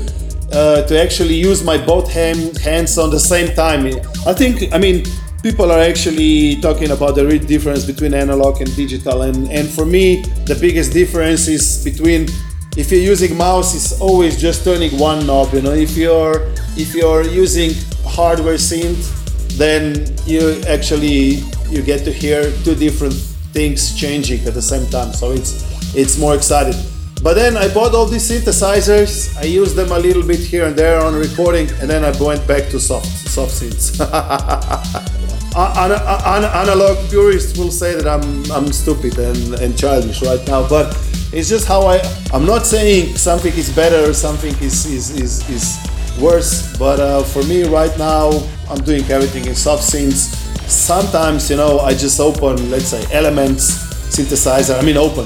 uh, 0.51 0.83
to 0.83 1.01
actually 1.01 1.33
use 1.33 1.63
my 1.63 1.83
both 1.83 2.11
hand, 2.11 2.59
hands 2.59 2.99
on 2.99 3.09
the 3.09 3.19
same 3.19 3.55
time. 3.55 3.87
I 4.27 4.33
think 4.33 4.71
I 4.71 4.77
mean 4.77 5.03
people 5.41 5.71
are 5.71 5.81
actually 5.81 6.61
talking 6.61 6.91
about 6.91 7.15
the 7.15 7.25
real 7.25 7.43
difference 7.43 7.85
between 7.85 8.13
analog 8.13 8.61
and 8.61 8.73
digital 8.75 9.23
and, 9.23 9.51
and 9.51 9.67
for 9.67 9.85
me 9.85 10.21
the 10.45 10.55
biggest 10.55 10.93
difference 10.93 11.49
is 11.49 11.83
between 11.83 12.29
if 12.77 12.89
you're 12.89 13.01
using 13.01 13.35
mouse 13.35 13.75
it's 13.75 13.99
always 13.99 14.39
just 14.39 14.63
turning 14.63 14.97
one 14.97 15.27
knob 15.27 15.53
you 15.53 15.61
know 15.61 15.73
if 15.73 15.97
you're 15.97 16.49
if 16.77 16.95
you're 16.95 17.23
using 17.23 17.71
hardware 18.05 18.55
synth 18.55 19.22
then 19.57 20.05
you 20.25 20.61
actually 20.67 21.41
you 21.69 21.81
get 21.81 22.03
to 22.03 22.11
hear 22.11 22.51
two 22.63 22.75
different 22.75 23.13
things 23.53 23.95
changing 23.95 24.45
at 24.45 24.53
the 24.53 24.61
same 24.61 24.87
time 24.89 25.13
so 25.13 25.31
it's 25.31 25.63
it's 25.95 26.17
more 26.17 26.35
exciting 26.35 26.75
but 27.23 27.35
then 27.35 27.55
I 27.55 27.73
bought 27.73 27.95
all 27.95 28.05
these 28.05 28.29
synthesizers. 28.29 29.37
I 29.37 29.43
used 29.43 29.77
them 29.77 29.93
a 29.93 29.97
little 29.97 30.23
bit 30.27 30.39
here 30.39 30.65
and 30.65 30.75
there 30.75 30.99
on 30.99 31.15
recording, 31.15 31.69
and 31.79 31.89
then 31.89 32.03
I 32.03 32.11
went 32.21 32.45
back 32.45 32.67
to 32.71 32.79
soft 32.81 33.07
soft 33.07 33.53
synths. 33.53 33.95
an, 35.55 35.91
an, 35.93 36.43
analog 36.43 36.97
purists 37.09 37.57
will 37.57 37.71
say 37.71 37.95
that 37.95 38.05
I'm 38.05 38.51
I'm 38.51 38.73
stupid 38.73 39.17
and, 39.17 39.53
and 39.61 39.77
childish 39.77 40.21
right 40.21 40.45
now, 40.47 40.67
but 40.67 40.99
it's 41.31 41.47
just 41.47 41.65
how 41.65 41.87
I. 41.87 41.99
I'm 42.33 42.45
not 42.45 42.65
saying 42.65 43.15
something 43.15 43.53
is 43.53 43.73
better 43.73 44.09
or 44.09 44.13
something 44.13 44.53
is 44.55 44.85
is 44.85 45.11
is, 45.11 45.49
is 45.49 45.77
worse, 46.19 46.75
but 46.77 46.99
uh, 46.99 47.23
for 47.23 47.43
me 47.43 47.63
right 47.63 47.97
now, 47.97 48.31
I'm 48.69 48.84
doing 48.84 49.04
everything 49.12 49.45
in 49.45 49.56
soft 49.56 49.84
synths. 49.84 50.36
Sometimes 50.69 51.49
you 51.49 51.58
know 51.58 51.80
I 51.80 51.93
just 51.93 52.19
open, 52.19 52.71
let's 52.71 52.88
say, 52.88 53.06
Elements 53.12 53.93
synthesizer. 54.15 54.80
I 54.80 54.84
mean, 54.84 54.97
open, 54.97 55.26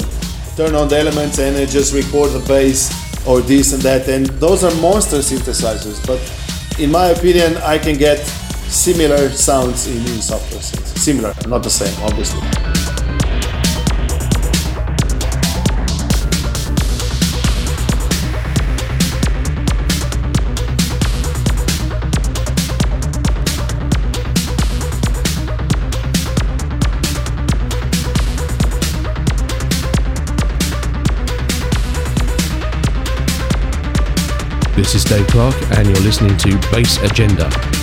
turn 0.56 0.76
on 0.76 0.88
the 0.88 0.97
Elements, 0.97 1.39
and 1.39 1.56
I 1.58 1.65
just 1.65 1.93
record 1.93 2.32
the 2.32 2.45
bass 2.47 2.91
or 3.28 3.41
this 3.41 3.73
and 3.73 3.82
that, 3.84 4.08
and 4.08 4.26
those 4.39 4.63
are 4.63 4.73
monster 4.82 5.17
synthesizers. 5.17 6.06
But 6.08 6.19
in 6.80 6.91
my 6.91 7.08
opinion, 7.08 7.58
I 7.58 7.78
can 7.78 7.97
get 7.97 8.19
similar 8.67 9.30
sounds 9.30 9.88
in, 9.88 9.97
in 9.97 10.21
software 10.21 10.62
synths. 10.62 10.97
Similar, 10.97 11.34
not 11.47 11.63
the 11.63 11.69
same, 11.69 11.93
obviously. 12.04 12.96
This 34.88 35.04
is 35.04 35.04
Dave 35.04 35.28
Clarke, 35.28 35.62
and 35.78 35.86
you're 35.86 36.00
listening 36.00 36.38
to 36.38 36.58
Bass 36.71 36.97
Agenda. 37.04 37.76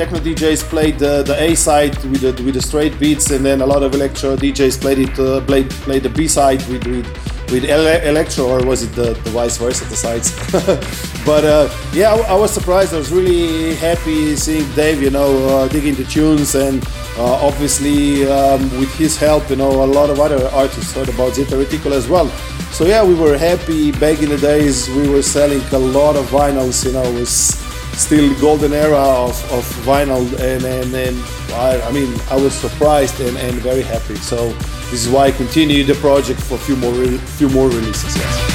Techno 0.00 0.18
DJs 0.18 0.62
played 0.70 0.98
the, 0.98 1.22
the 1.22 1.36
A 1.38 1.54
side 1.54 1.94
with 2.06 2.22
the, 2.22 2.32
with 2.42 2.54
the 2.54 2.62
straight 2.62 2.98
beats, 2.98 3.30
and 3.32 3.44
then 3.44 3.60
a 3.60 3.66
lot 3.66 3.82
of 3.82 3.94
electro 3.94 4.34
DJs 4.34 4.80
played 4.80 4.98
it 4.98 5.18
uh, 5.18 5.42
played 5.42 5.68
played 5.84 6.02
the 6.02 6.08
B 6.08 6.26
side 6.26 6.66
with 6.70 6.86
with, 6.86 7.06
with 7.52 7.64
ele- 7.66 8.02
electro, 8.08 8.46
or 8.46 8.64
was 8.64 8.82
it 8.82 8.92
the, 8.94 9.12
the 9.24 9.30
vice 9.30 9.58
versa, 9.58 9.84
the 9.84 9.96
sides? 9.96 10.28
but 11.26 11.44
uh, 11.44 11.68
yeah, 11.92 12.14
I, 12.14 12.32
I, 12.32 12.34
was 12.34 12.50
surprised. 12.50 12.94
I 12.94 12.96
was 12.96 13.12
really 13.12 13.74
happy 13.74 14.36
seeing 14.36 14.66
Dave, 14.72 15.02
you 15.02 15.10
know, 15.10 15.30
uh, 15.48 15.68
digging 15.68 15.96
the 15.96 16.04
tunes, 16.04 16.54
and 16.54 16.82
uh, 17.18 17.46
obviously 17.46 18.26
um, 18.26 18.62
with 18.80 18.92
his 18.94 19.18
help, 19.18 19.50
you 19.50 19.56
know, 19.56 19.84
a 19.84 19.90
lot 19.98 20.08
of 20.08 20.18
other 20.18 20.40
artists 20.48 20.94
heard 20.94 21.10
about 21.10 21.34
Zeta 21.34 21.56
Reticula 21.56 21.96
as 21.96 22.08
well. 22.08 22.28
So 22.72 22.86
yeah, 22.86 23.04
we 23.04 23.14
were 23.14 23.36
happy. 23.36 23.92
Back 23.92 24.22
in 24.22 24.30
the 24.30 24.38
days, 24.38 24.88
we 24.88 25.10
were 25.10 25.20
selling 25.22 25.60
a 25.72 25.78
lot 25.78 26.16
of 26.16 26.24
vinyls. 26.30 26.86
You 26.86 26.92
know, 26.92 27.02
it 27.02 27.20
was 27.20 27.69
still 28.00 28.34
golden 28.40 28.72
era 28.72 28.96
of, 28.96 29.52
of 29.52 29.64
vinyl 29.84 30.26
and, 30.40 30.64
and, 30.64 30.94
and 30.94 31.16
I, 31.52 31.80
I, 31.82 31.92
mean 31.92 32.18
I 32.30 32.36
was 32.36 32.54
surprised 32.54 33.20
and, 33.20 33.36
and 33.36 33.54
very 33.56 33.82
happy 33.82 34.16
so 34.16 34.48
this 34.90 35.06
is 35.06 35.08
why 35.08 35.26
I 35.26 35.30
continue 35.30 35.84
the 35.84 35.94
project 35.94 36.40
for 36.40 36.54
a 36.54 36.58
few 36.58 36.76
more 36.76 36.92
re- 36.92 37.18
few 37.18 37.48
more 37.48 37.68
releases. 37.68 38.16
Yes. 38.16 38.49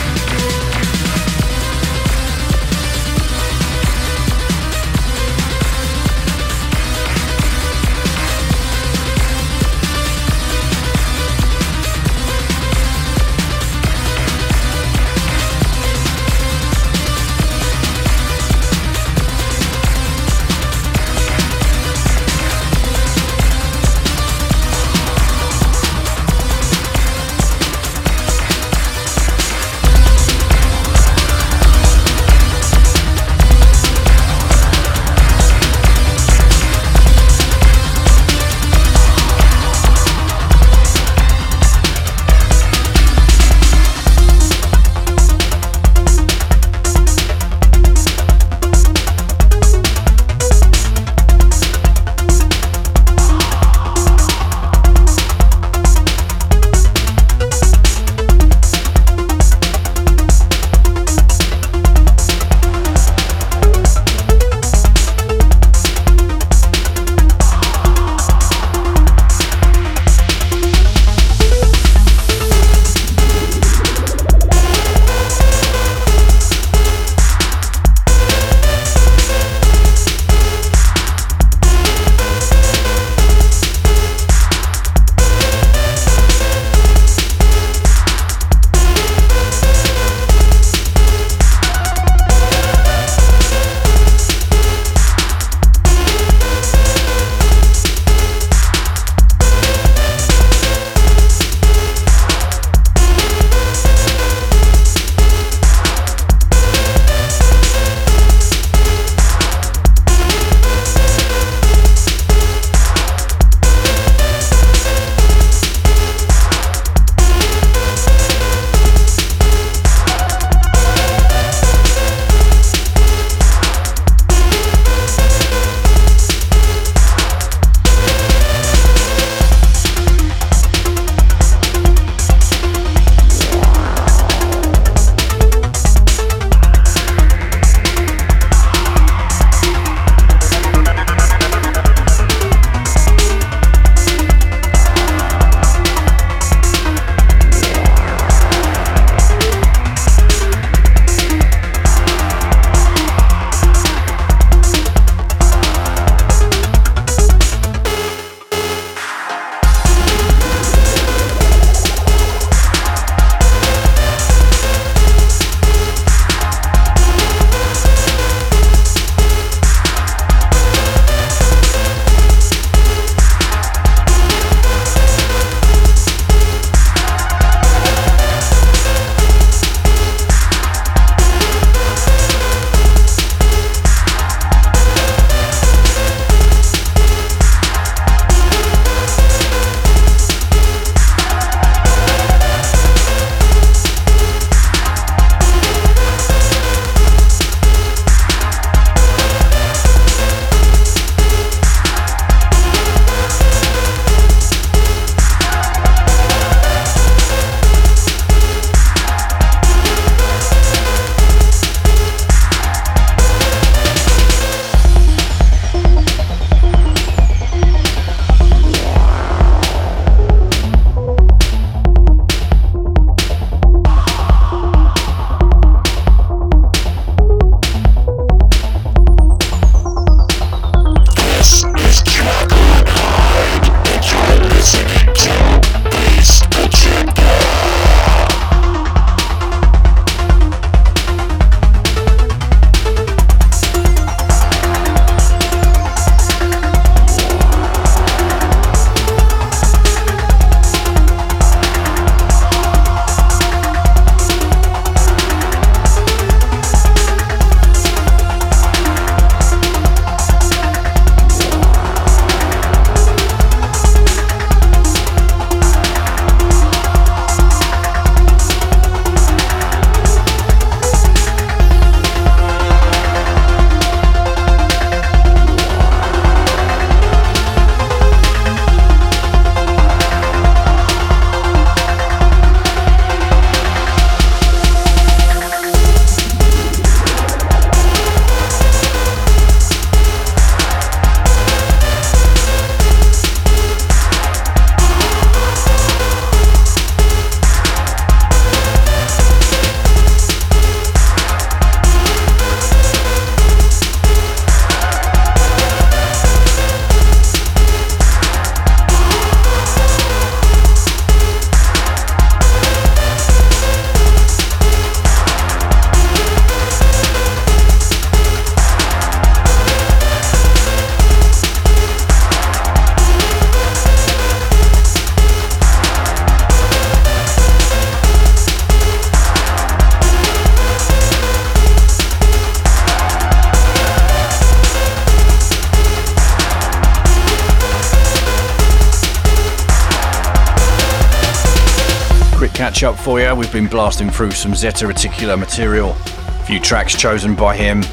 For 343.06 343.20
you. 343.20 343.36
We've 343.36 343.54
been 343.54 343.68
blasting 343.68 344.10
through 344.10 344.32
some 344.32 344.56
Zeta 344.56 344.88
Reticula 344.88 345.38
material, 345.38 345.92
a 345.92 346.44
few 346.48 346.60
tracks 346.60 346.96
chosen 346.96 347.36
by 347.36 347.56
him. 347.56 347.84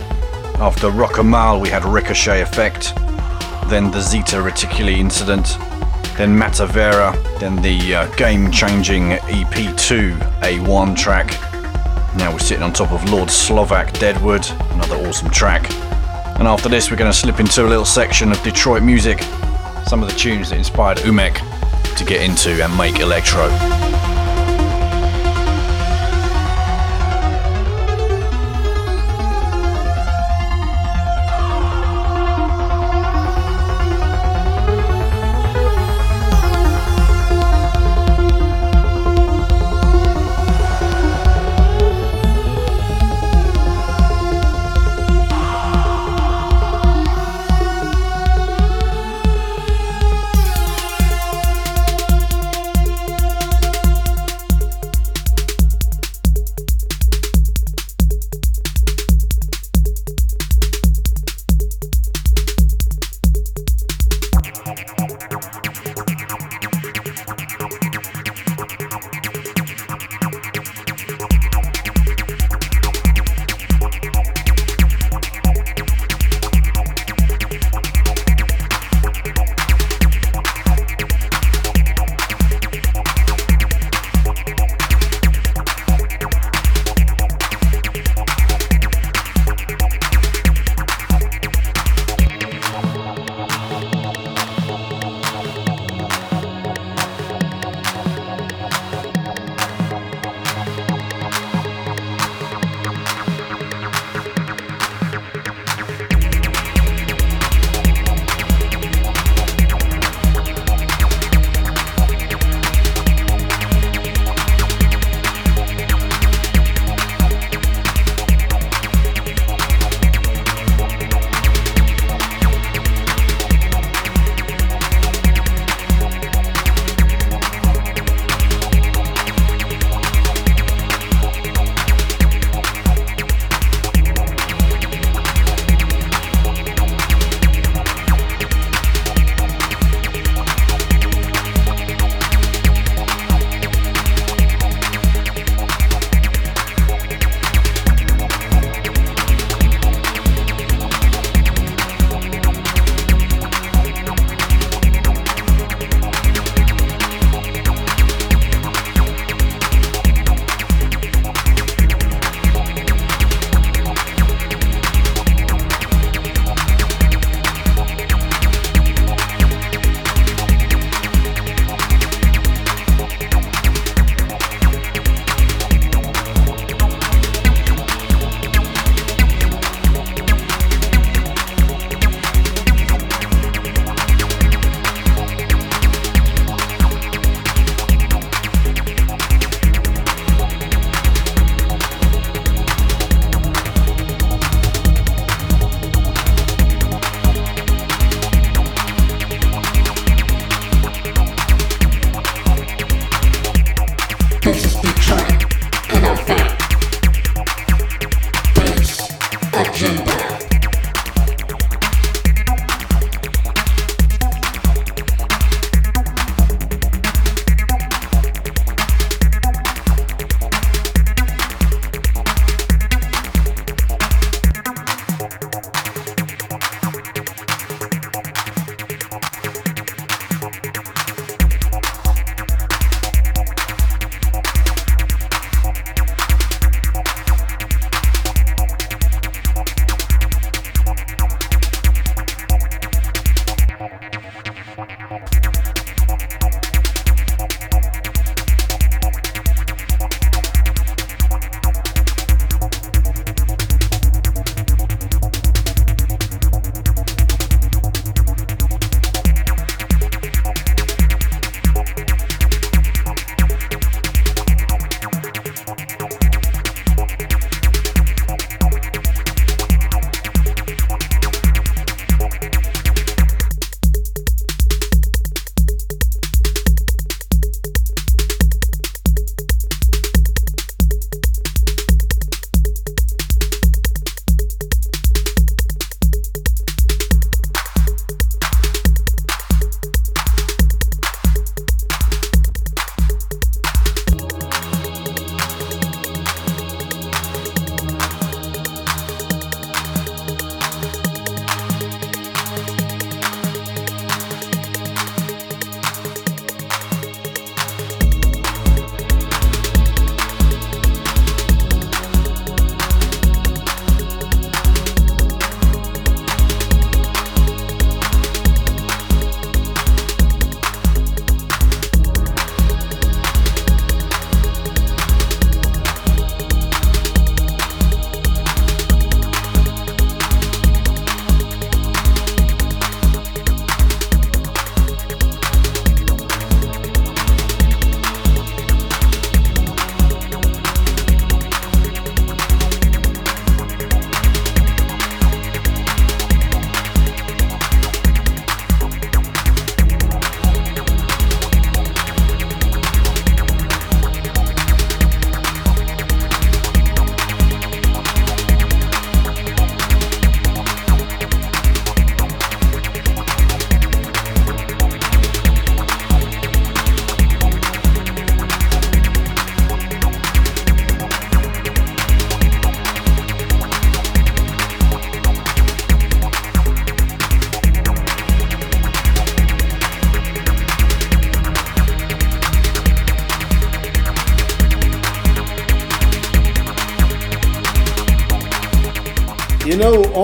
After 0.54 0.88
Rock 0.88 1.18
and 1.18 1.30
Mal, 1.30 1.60
we 1.60 1.68
had 1.68 1.84
Ricochet 1.84 2.40
Effect, 2.40 2.94
then 3.68 3.90
the 3.90 4.00
Zeta 4.00 4.36
Reticuli 4.36 4.96
incident, 4.96 5.58
then 6.16 6.34
Matavera, 6.34 7.12
then 7.40 7.60
the 7.60 7.94
uh, 7.94 8.06
game 8.14 8.50
changing 8.50 9.10
EP2 9.10 10.16
A1 10.40 10.96
track. 10.96 11.26
Now 12.16 12.32
we're 12.32 12.38
sitting 12.38 12.62
on 12.62 12.72
top 12.72 12.90
of 12.90 13.06
Lord 13.10 13.30
Slovak 13.30 13.92
Deadwood, 13.98 14.48
another 14.70 14.96
awesome 15.06 15.28
track. 15.28 15.70
And 16.38 16.48
after 16.48 16.70
this, 16.70 16.90
we're 16.90 16.96
going 16.96 17.12
to 17.12 17.18
slip 17.18 17.38
into 17.38 17.66
a 17.66 17.68
little 17.68 17.84
section 17.84 18.32
of 18.32 18.42
Detroit 18.42 18.82
music, 18.82 19.20
some 19.84 20.02
of 20.02 20.10
the 20.10 20.16
tunes 20.16 20.48
that 20.48 20.56
inspired 20.56 20.96
Umek 21.00 21.36
to 21.98 22.04
get 22.06 22.22
into 22.22 22.64
and 22.64 22.74
make 22.78 22.98
electro. 23.00 23.50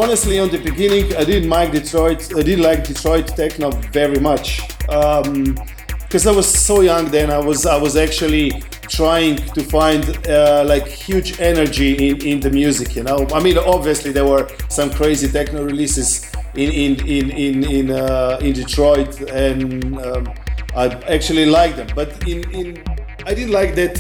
Honestly, 0.09 0.39
on 0.39 0.49
the 0.49 0.57
beginning, 0.57 1.15
I 1.17 1.25
didn't 1.25 1.51
like 1.51 1.71
Detroit. 1.71 2.35
I 2.35 2.41
didn't 2.41 2.65
like 2.65 2.83
Detroit 2.83 3.27
techno 3.37 3.71
very 3.93 4.19
much 4.19 4.67
because 4.79 6.27
um, 6.27 6.33
I 6.33 6.35
was 6.35 6.47
so 6.51 6.81
young 6.81 7.11
then. 7.11 7.31
I 7.31 7.37
was 7.37 7.67
I 7.67 7.77
was 7.77 7.95
actually 7.95 8.53
trying 8.89 9.37
to 9.37 9.63
find 9.63 10.03
uh, 10.27 10.65
like 10.67 10.87
huge 10.87 11.39
energy 11.41 12.09
in, 12.09 12.27
in 12.27 12.41
the 12.41 12.51
music. 12.51 12.97
You 12.97 13.03
know, 13.03 13.27
I 13.35 13.41
mean, 13.41 13.59
obviously 13.59 14.11
there 14.11 14.25
were 14.25 14.49
some 14.71 14.91
crazy 14.91 15.29
techno 15.29 15.63
releases 15.63 16.25
in 16.55 16.71
in 16.73 17.07
in 17.07 17.31
in 17.31 17.65
in, 17.65 17.91
uh, 17.91 18.39
in 18.41 18.55
Detroit, 18.55 19.21
and 19.31 20.01
um, 20.01 20.33
I 20.75 20.87
actually 21.17 21.45
liked 21.45 21.77
them. 21.77 21.89
But 21.95 22.27
in 22.27 22.51
in 22.53 22.83
I 23.27 23.35
didn't 23.35 23.53
like 23.53 23.75
that. 23.75 23.97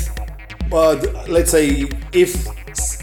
But 0.70 1.28
let's 1.28 1.50
say 1.50 1.86
if 2.12 2.47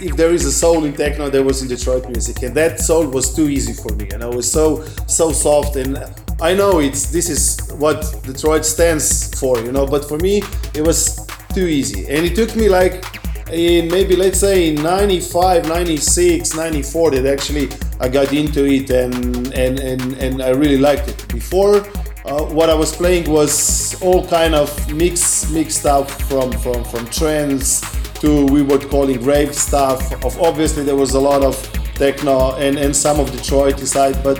if 0.01 0.15
there 0.15 0.33
is 0.33 0.45
a 0.45 0.51
soul 0.51 0.85
in 0.85 0.93
techno, 0.93 1.29
there 1.29 1.43
was 1.43 1.61
in 1.61 1.67
Detroit 1.67 2.07
music, 2.09 2.43
and 2.43 2.53
that 2.55 2.79
soul 2.79 3.07
was 3.07 3.33
too 3.33 3.49
easy 3.49 3.73
for 3.73 3.93
me, 3.95 4.09
and 4.13 4.23
I 4.23 4.27
was 4.27 4.51
so 4.51 4.83
so 5.07 5.31
soft. 5.31 5.75
And 5.75 5.97
I 6.41 6.53
know 6.53 6.79
it's 6.79 7.11
this 7.11 7.29
is 7.29 7.71
what 7.73 8.01
Detroit 8.23 8.65
stands 8.65 9.37
for, 9.39 9.59
you 9.59 9.71
know, 9.71 9.85
but 9.85 10.05
for 10.05 10.17
me 10.17 10.41
it 10.73 10.81
was 10.81 11.25
too 11.53 11.67
easy, 11.67 12.07
and 12.07 12.25
it 12.25 12.35
took 12.35 12.55
me 12.55 12.69
like 12.69 13.03
in 13.51 13.87
maybe 13.89 14.15
let's 14.15 14.39
say 14.39 14.69
in 14.69 14.81
95 14.81 15.67
96 15.67 16.55
94 16.55 17.11
that 17.11 17.25
actually 17.27 17.69
i 17.99 18.09
got 18.09 18.33
into 18.33 18.65
it 18.65 18.89
and 18.89 19.53
and 19.53 19.79
and, 19.79 20.13
and 20.13 20.41
i 20.41 20.49
really 20.49 20.79
liked 20.79 21.07
it 21.07 21.27
before 21.27 21.77
uh, 22.25 22.43
what 22.45 22.71
i 22.71 22.73
was 22.73 22.95
playing 22.95 23.29
was 23.29 24.01
all 24.01 24.27
kind 24.27 24.55
of 24.55 24.91
mix 24.91 25.47
mixed 25.51 25.85
up 25.85 26.09
from 26.09 26.51
from 26.53 26.83
from 26.85 27.05
trends 27.09 27.84
to 28.26 28.45
we 28.55 28.61
were 28.61 28.80
calling 28.80 29.23
rave 29.23 29.53
stuff 29.53 29.99
of 30.26 30.34
obviously 30.41 30.84
there 30.84 30.99
was 31.03 31.13
a 31.13 31.19
lot 31.19 31.41
of 31.43 31.55
techno 31.95 32.55
and 32.55 32.78
and 32.78 32.95
some 32.95 33.19
of 33.19 33.32
detroit 33.32 33.80
side 33.80 34.17
but 34.23 34.38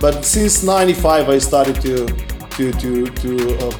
but 0.00 0.24
since 0.24 0.62
95 0.62 1.28
i 1.28 1.38
started 1.38 1.76
to 1.86 2.06
to 2.56 2.72
to 2.82 3.06
to 3.22 3.30
uh, 3.58 3.70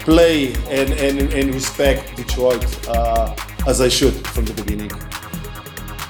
play 0.00 0.52
and, 0.68 0.90
and 1.04 1.32
and 1.32 1.54
respect 1.54 2.16
detroit 2.16 2.64
uh, 2.88 3.34
as 3.66 3.80
I 3.80 3.88
should 3.88 4.14
from 4.28 4.44
the 4.44 4.54
beginning. 4.54 4.90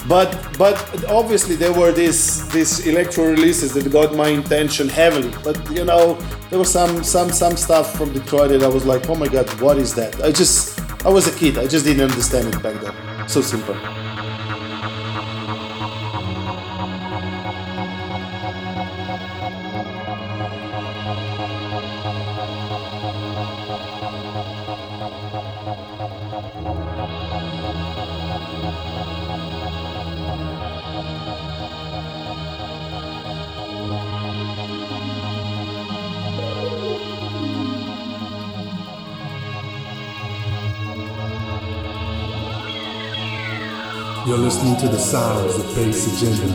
But 0.08 0.30
but 0.58 0.76
obviously 1.08 1.56
there 1.56 1.72
were 1.72 1.92
these 1.92 2.48
these 2.48 2.86
electro 2.86 3.24
releases 3.30 3.74
that 3.74 3.90
got 3.92 4.14
my 4.14 4.28
attention 4.28 4.88
heavily. 4.88 5.32
But 5.44 5.56
you 5.70 5.84
know 5.84 6.14
there 6.48 6.58
was 6.58 6.72
some 6.72 7.04
some 7.04 7.30
some 7.30 7.56
stuff 7.56 7.96
from 7.96 8.12
Detroit 8.12 8.50
that 8.50 8.62
I 8.62 8.68
was 8.68 8.86
like, 8.86 9.08
oh 9.08 9.14
my 9.14 9.28
god, 9.28 9.48
what 9.60 9.76
is 9.76 9.94
that? 9.94 10.22
I 10.22 10.32
just 10.32 10.69
I 11.02 11.08
was 11.08 11.26
a 11.26 11.32
kid. 11.32 11.56
I 11.56 11.66
just 11.66 11.86
didn't 11.86 12.10
understand 12.10 12.54
it 12.54 12.62
back 12.62 12.80
then. 12.82 13.28
So 13.28 13.40
simple. 13.40 13.74
Listening 44.50 44.76
to 44.76 44.88
the 44.88 44.98
sounds 44.98 45.54
of 45.54 45.74
Bass 45.76 46.08
Agenda. 46.12 46.52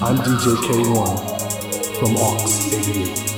I'm 0.00 0.16
DJ 0.18 0.54
K1 0.62 1.98
from 1.98 2.16
Aux 2.16 2.70
88. 2.72 3.31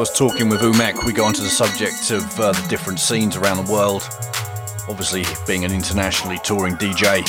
Was 0.00 0.10
talking 0.16 0.48
with 0.48 0.62
Umek, 0.62 1.04
we 1.04 1.12
got 1.12 1.26
onto 1.26 1.42
the 1.42 1.50
subject 1.50 2.10
of 2.10 2.40
uh, 2.40 2.52
the 2.52 2.66
different 2.68 2.98
scenes 2.98 3.36
around 3.36 3.62
the 3.62 3.70
world. 3.70 4.08
Obviously, 4.88 5.24
being 5.46 5.66
an 5.66 5.72
internationally 5.72 6.38
touring 6.42 6.76
DJ, 6.76 7.22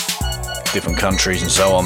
different 0.72 0.97
countries 0.97 1.41
and 1.41 1.51
so 1.51 1.74
on. 1.74 1.86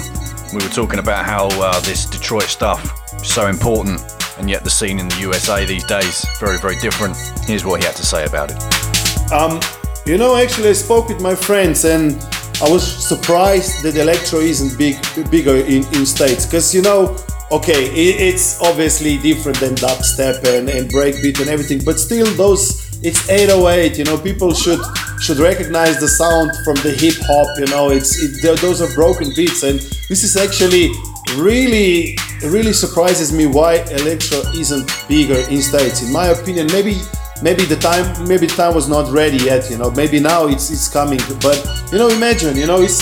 We 0.53 0.63
were 0.63 0.69
talking 0.69 0.99
about 0.99 1.25
how 1.25 1.47
uh, 1.59 1.79
this 1.79 2.05
Detroit 2.05 2.43
stuff 2.43 2.83
is 3.19 3.33
so 3.33 3.47
important, 3.47 3.99
and 4.37 4.47
yet 4.47 4.63
the 4.63 4.69
scene 4.69 4.99
in 4.99 5.07
the 5.07 5.15
USA 5.21 5.65
these 5.65 5.83
days 5.85 6.23
very, 6.39 6.59
very 6.59 6.77
different. 6.77 7.17
Here's 7.47 7.65
what 7.65 7.79
he 7.79 7.87
had 7.87 7.95
to 7.95 8.05
say 8.05 8.25
about 8.25 8.51
it. 8.51 9.33
Um, 9.33 9.59
you 10.05 10.19
know, 10.19 10.35
actually, 10.35 10.69
I 10.69 10.73
spoke 10.73 11.09
with 11.09 11.19
my 11.19 11.33
friends, 11.33 11.83
and 11.85 12.21
I 12.61 12.69
was 12.69 12.85
surprised 12.85 13.81
that 13.81 13.95
electro 13.95 14.37
isn't 14.37 14.77
big, 14.77 14.97
bigger 15.31 15.55
in, 15.55 15.83
in 15.95 16.05
states, 16.05 16.45
because 16.45 16.75
you 16.75 16.83
know 16.83 17.17
okay, 17.51 17.85
it's 17.93 18.59
obviously 18.61 19.17
different 19.17 19.59
than 19.59 19.75
dubstep 19.75 20.43
and, 20.45 20.69
and 20.69 20.89
breakbeat 20.89 21.39
and 21.39 21.49
everything, 21.49 21.83
but 21.83 21.99
still 21.99 22.25
those 22.35 22.85
it's 23.03 23.29
808. 23.29 23.97
You 23.97 24.03
know, 24.05 24.17
people 24.17 24.53
should 24.53 24.79
should 25.21 25.37
recognize 25.37 25.99
the 25.99 26.07
sound 26.07 26.51
from 26.63 26.75
the 26.75 26.91
hip 26.91 27.15
hop. 27.21 27.47
You 27.59 27.67
know, 27.67 27.91
it's 27.91 28.17
it, 28.21 28.59
those 28.61 28.81
are 28.81 28.93
broken 28.95 29.31
beats, 29.35 29.63
and 29.63 29.79
this 30.09 30.23
is 30.23 30.35
actually 30.37 30.91
really 31.35 32.17
really 32.43 32.73
surprises 32.73 33.31
me 33.31 33.45
why 33.47 33.75
electro 33.91 34.39
isn't 34.57 34.91
bigger 35.07 35.39
in 35.49 35.61
states. 35.61 36.03
In 36.03 36.11
my 36.11 36.27
opinion, 36.27 36.67
maybe 36.71 36.99
maybe 37.41 37.63
the 37.65 37.75
time 37.75 38.27
maybe 38.27 38.47
the 38.47 38.55
time 38.55 38.73
was 38.73 38.87
not 38.87 39.11
ready 39.11 39.37
yet. 39.37 39.69
You 39.69 39.77
know, 39.77 39.91
maybe 39.91 40.19
now 40.19 40.47
it's 40.47 40.71
it's 40.71 40.87
coming, 40.87 41.19
but 41.41 41.57
you 41.91 41.97
know, 41.97 42.09
imagine. 42.09 42.55
You 42.55 42.65
know, 42.65 42.81
it's 42.81 42.99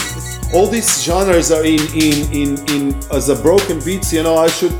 all 0.54 0.68
these 0.68 1.04
genres 1.04 1.51
are 1.51 1.66
in 1.66 1.82
in 1.93 2.32
in 2.32 2.49
in 2.70 2.95
as 3.12 3.30
a 3.30 3.36
broken 3.36 3.80
beats. 3.80 4.14
You 4.14 4.24
know, 4.24 4.38
I 4.38 4.47
should 4.47 4.74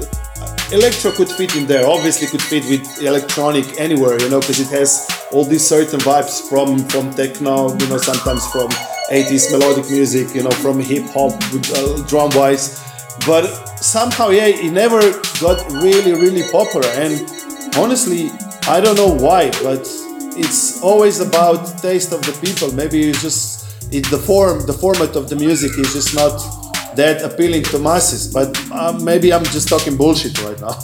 electro 0.72 1.12
could 1.12 1.30
fit 1.30 1.56
in 1.56 1.66
there. 1.68 1.88
Obviously, 1.88 2.28
could 2.28 2.42
fit 2.42 2.64
with 2.70 3.02
electronic 3.02 3.80
anywhere. 3.80 4.20
You 4.22 4.30
know, 4.30 4.40
because 4.40 4.60
it 4.60 4.70
has 4.70 5.10
all 5.32 5.46
these 5.46 5.66
certain 5.66 6.00
vibes 6.00 6.48
from 6.48 6.78
from 6.90 7.14
techno. 7.14 7.76
You 7.78 7.88
know, 7.88 7.98
sometimes 7.98 8.46
from 8.52 8.70
80s 9.10 9.52
melodic 9.52 9.90
music. 9.90 10.36
You 10.36 10.44
know, 10.44 10.52
from 10.52 10.80
hip 10.80 11.06
hop 11.10 11.34
uh, 11.34 12.04
drum 12.08 12.30
wise. 12.36 12.80
But 13.26 13.46
somehow, 13.78 14.30
yeah, 14.30 14.48
it 14.48 14.72
never 14.72 15.02
got 15.42 15.60
really 15.82 16.14
really 16.14 16.44
popular. 16.52 16.88
And 17.02 17.30
honestly, 17.78 18.32
I 18.68 18.80
don't 18.80 18.96
know 18.96 19.14
why, 19.14 19.50
but 19.64 19.90
it's 20.36 20.82
always 20.82 21.20
about 21.20 21.78
taste 21.80 22.12
of 22.12 22.22
the 22.22 22.34
people. 22.46 22.74
Maybe 22.74 23.10
it's 23.10 23.22
just 23.22 23.53
it, 23.94 24.10
the 24.10 24.18
form, 24.18 24.66
the 24.66 24.74
format 24.74 25.16
of 25.16 25.30
the 25.30 25.36
music 25.36 25.72
is 25.78 25.94
just 25.94 26.16
not 26.16 26.38
that 26.96 27.22
appealing 27.22 27.64
to 27.64 27.80
masses. 27.80 28.32
But 28.32 28.50
uh, 28.72 28.98
maybe 29.02 29.34
I'm 29.34 29.44
just 29.44 29.68
talking 29.68 29.98
bullshit 29.98 30.42
right 30.44 30.60
now. 30.60 30.78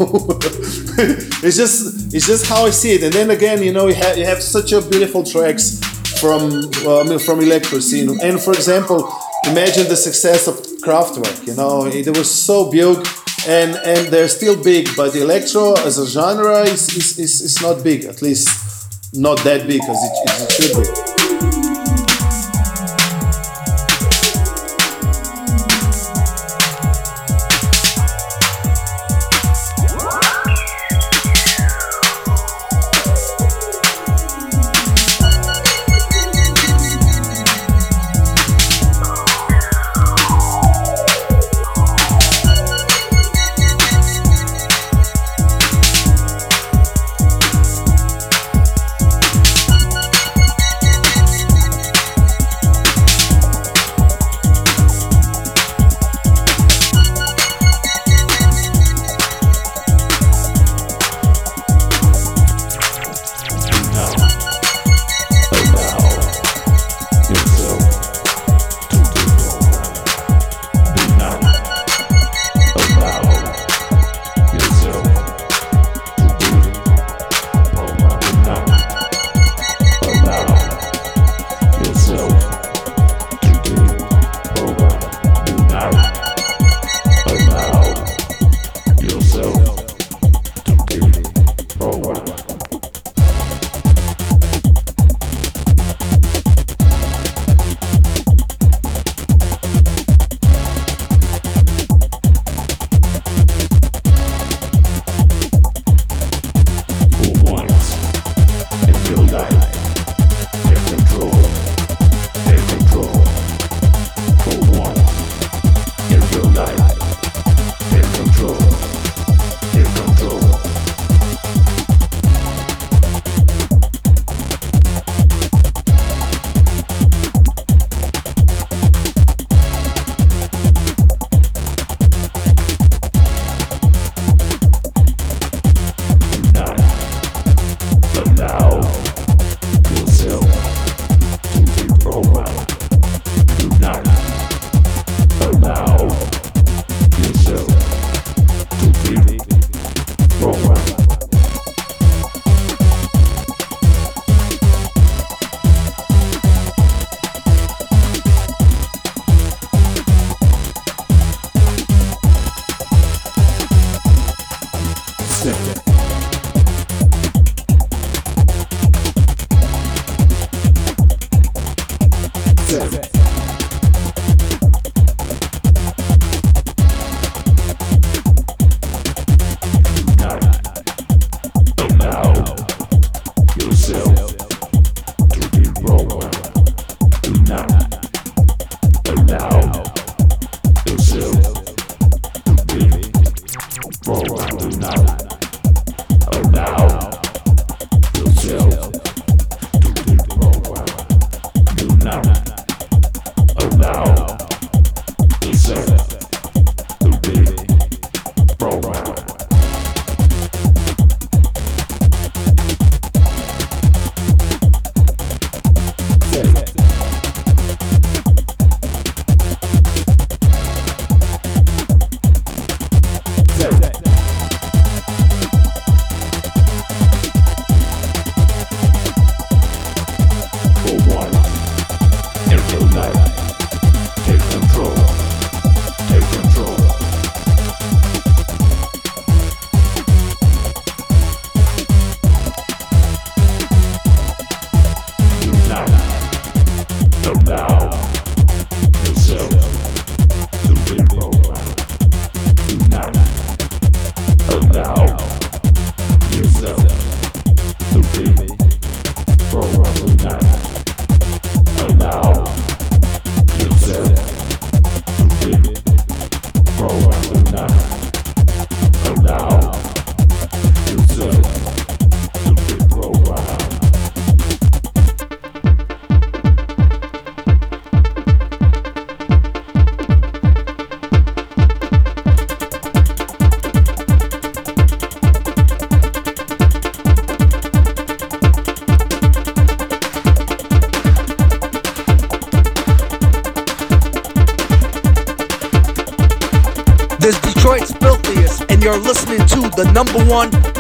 it's 1.43 1.57
just 1.57 2.13
it's 2.13 2.27
just 2.27 2.45
how 2.45 2.65
I 2.65 2.71
see 2.71 2.93
it. 2.93 3.03
And 3.03 3.13
then 3.13 3.31
again, 3.31 3.63
you 3.63 3.73
know, 3.73 3.87
you 3.87 3.95
have 3.95 4.17
you 4.17 4.25
have 4.25 4.41
such 4.41 4.71
a 4.71 4.81
beautiful 4.81 5.23
tracks 5.23 5.79
from 6.19 6.69
uh, 6.85 7.17
from 7.19 7.41
electro 7.41 7.79
scene. 7.79 8.19
And 8.21 8.39
for 8.39 8.53
example, 8.53 9.11
imagine 9.45 9.87
the 9.87 9.95
success 9.95 10.47
of 10.47 10.55
Kraftwerk. 10.83 11.47
You 11.47 11.55
know, 11.55 11.85
it, 11.85 12.07
it 12.07 12.17
was 12.17 12.29
so 12.29 12.69
big. 12.69 13.07
And, 13.47 13.77
and 13.85 14.09
they're 14.09 14.27
still 14.27 14.61
big, 14.61 14.89
but 14.97 15.15
electro 15.15 15.73
as 15.85 15.97
a 15.97 16.05
genre 16.05 16.59
is, 16.63 16.89
is, 16.97 17.17
is, 17.17 17.41
is 17.41 17.61
not 17.61 17.85
big, 17.85 18.03
at 18.03 18.21
least 18.21 18.49
not 19.13 19.37
that 19.45 19.65
big 19.65 19.81
as 19.81 20.03
it, 20.03 20.29
as 20.29 20.41
it 20.41 20.51
should 20.51 20.83
be. 20.83 21.08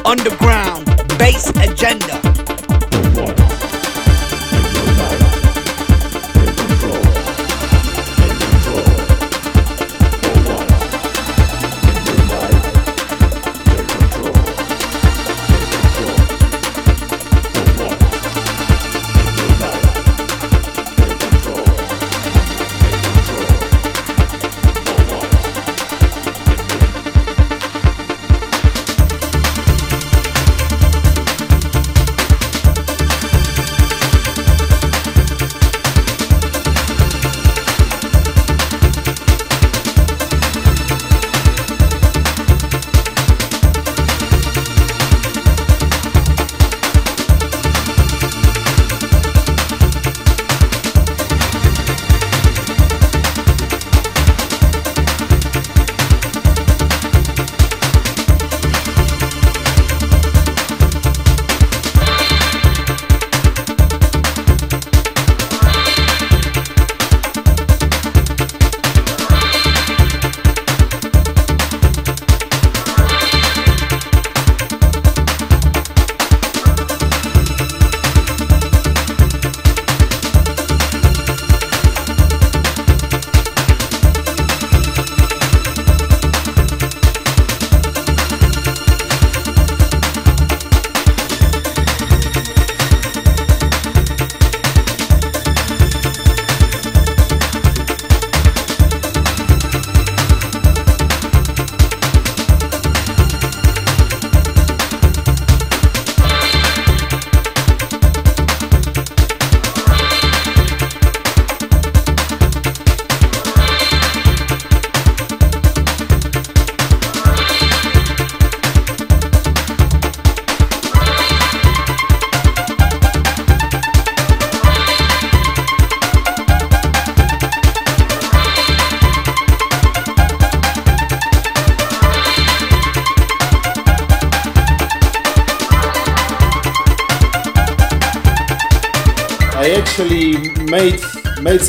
Underground 0.09 0.48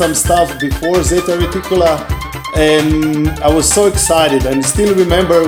some 0.01 0.15
stuff 0.15 0.59
before 0.59 1.03
Zeta 1.03 1.33
Reticula, 1.37 1.93
and 2.57 3.29
I 3.41 3.51
was 3.53 3.71
so 3.71 3.87
excited. 3.87 4.47
And 4.47 4.65
still 4.65 4.95
remember, 4.95 5.41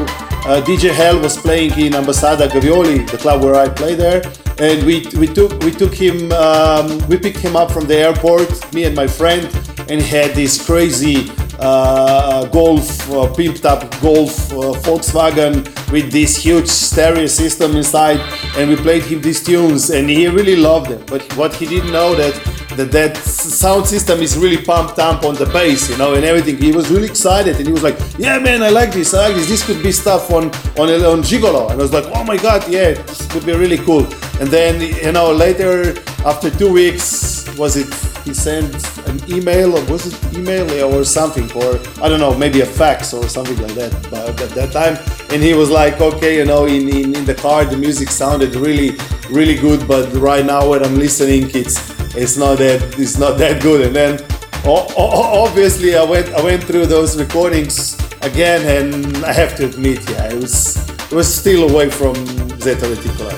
uh, 0.45 0.61
DJ 0.69 0.91
Hell 0.93 1.19
was 1.19 1.39
playing 1.39 1.73
in 1.85 1.95
Ambasada 1.95 2.49
Gavioli, 2.49 3.11
the 3.11 3.17
club 3.17 3.43
where 3.43 3.55
I 3.55 3.71
play 3.71 3.95
there, 3.95 4.21
and 4.59 4.85
we 4.85 5.07
we 5.21 5.27
took 5.27 5.53
we 5.63 5.71
took 5.71 5.95
him 5.95 6.31
um, 6.33 6.87
we 7.09 7.17
picked 7.17 7.39
him 7.39 7.57
up 7.57 7.71
from 7.71 7.87
the 7.87 7.97
airport, 7.97 8.51
me 8.75 8.85
and 8.85 8.95
my 8.95 9.07
friend, 9.07 9.45
and 9.89 10.03
he 10.03 10.09
had 10.21 10.33
this 10.35 10.53
crazy 10.67 11.33
uh, 11.59 12.45
Golf, 12.47 12.87
uh, 13.11 13.33
pimped 13.39 13.65
up 13.65 13.81
Golf 14.03 14.53
uh, 14.53 14.75
Volkswagen 14.85 15.55
with 15.93 16.13
this 16.13 16.37
huge 16.37 16.69
stereo 16.69 17.27
system 17.27 17.75
inside, 17.77 18.21
and 18.59 18.69
we 18.69 18.77
played 18.77 19.05
him 19.05 19.23
these 19.23 19.43
tunes, 19.43 19.89
and 19.91 20.11
he 20.11 20.27
really 20.27 20.57
loved 20.57 20.91
them. 20.91 21.03
But 21.07 21.23
what 21.39 21.55
he 21.55 21.65
didn't 21.67 21.93
know 21.93 22.15
that 22.17 22.35
that 22.77 22.91
that 22.93 23.17
sound 23.63 23.87
system 23.87 24.21
is 24.21 24.37
really 24.37 24.61
pumped 24.61 24.99
up 24.99 25.25
on 25.25 25.37
the 25.37 25.47
bass, 25.47 25.89
you 25.89 25.97
know, 25.97 26.15
and 26.15 26.25
everything. 26.25 26.57
He 26.59 26.73
was 26.73 26.91
really 26.91 27.07
excited, 27.07 27.55
and 27.59 27.65
he 27.65 27.73
was 27.73 27.85
like, 27.89 27.97
"Yeah, 28.19 28.37
man, 28.41 28.61
I 28.61 28.71
like 28.71 28.93
this. 28.93 29.15
I 29.15 29.19
like 29.27 29.37
this. 29.37 29.49
This 29.49 29.63
could 29.65 29.81
be 29.89 29.93
stuff 29.93 30.25
on 30.33 30.45
on 30.81 30.87
on 31.13 31.19
Gigolo." 31.29 31.71
And 31.71 31.77
I 31.81 31.83
was 31.87 31.93
like, 31.99 32.09
"Oh 32.17 32.25
my 32.25 32.39
god, 32.47 32.61
yeah, 32.77 32.91
this 33.09 33.21
could 33.33 33.47
be 33.47 33.55
really 33.65 33.79
cool." 33.89 34.05
And 34.41 34.49
then 34.57 34.73
you 35.07 35.13
know, 35.13 35.29
later 35.47 35.95
after 36.33 36.49
two 36.51 36.73
weeks, 36.81 37.09
was 37.57 37.77
it 37.77 37.93
he 38.25 38.33
sent 38.35 38.73
an 39.11 39.19
email 39.37 39.77
or 39.77 39.85
was 39.93 40.03
it 40.07 40.15
email 40.39 40.67
or 40.95 41.05
something 41.05 41.51
or 41.61 41.71
I 42.03 42.09
don't 42.09 42.21
know 42.21 42.35
maybe 42.45 42.61
a 42.61 42.67
fax 42.81 43.13
or 43.13 43.29
something 43.29 43.59
like 43.65 43.75
that 43.75 43.93
but 44.11 44.41
at 44.41 44.51
that 44.59 44.71
time 44.73 44.95
and 45.33 45.43
he 45.43 45.55
was 45.55 45.71
like 45.71 46.01
okay 46.01 46.37
you 46.37 46.45
know 46.45 46.67
in, 46.67 46.89
in, 46.89 47.17
in 47.19 47.25
the 47.25 47.35
car 47.35 47.65
the 47.65 47.77
music 47.77 48.09
sounded 48.11 48.55
really 48.55 48.91
really 49.29 49.57
good 49.57 49.89
but 49.89 50.05
right 50.15 50.47
now 50.47 50.71
when 50.71 50.85
I'm 50.85 50.97
listening 51.07 51.51
it's 51.53 51.92
it's 52.15 52.37
not 52.37 52.59
that 52.59 52.99
it's 52.99 53.19
not 53.19 53.39
that 53.39 53.63
good. 53.63 53.87
And 53.87 53.97
then 53.97 54.19
obviously 54.65 55.97
I 55.97 56.05
went 56.05 56.29
I 56.35 56.43
went 56.43 56.65
through 56.65 56.87
those 56.87 57.19
recordings 57.19 57.97
again, 58.23 58.63
and 58.67 59.25
I 59.25 59.33
have 59.33 59.57
to 59.57 59.67
admit, 59.67 60.09
yeah, 60.11 60.33
it 60.33 60.41
was 60.41 60.77
it 61.11 61.13
was 61.13 61.33
still 61.33 61.71
away 61.71 61.91
from 61.91 62.15
Zeta 62.61 62.87
Reticula. 62.87 63.33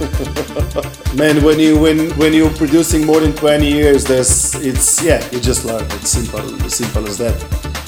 Man, 1.16 1.42
when 1.42 1.58
you 1.58 1.78
when 1.78 2.10
when 2.16 2.32
you're 2.32 2.54
producing 2.54 3.04
more 3.04 3.20
than 3.20 3.32
20 3.34 3.66
years, 3.70 4.04
there's 4.04 4.54
it's 4.54 5.02
yeah, 5.02 5.26
you 5.30 5.40
just 5.40 5.64
learn. 5.64 5.84
It's 5.92 6.10
simple, 6.10 6.64
as 6.64 6.74
simple 6.74 7.06
as 7.06 7.18
that. 7.18 7.36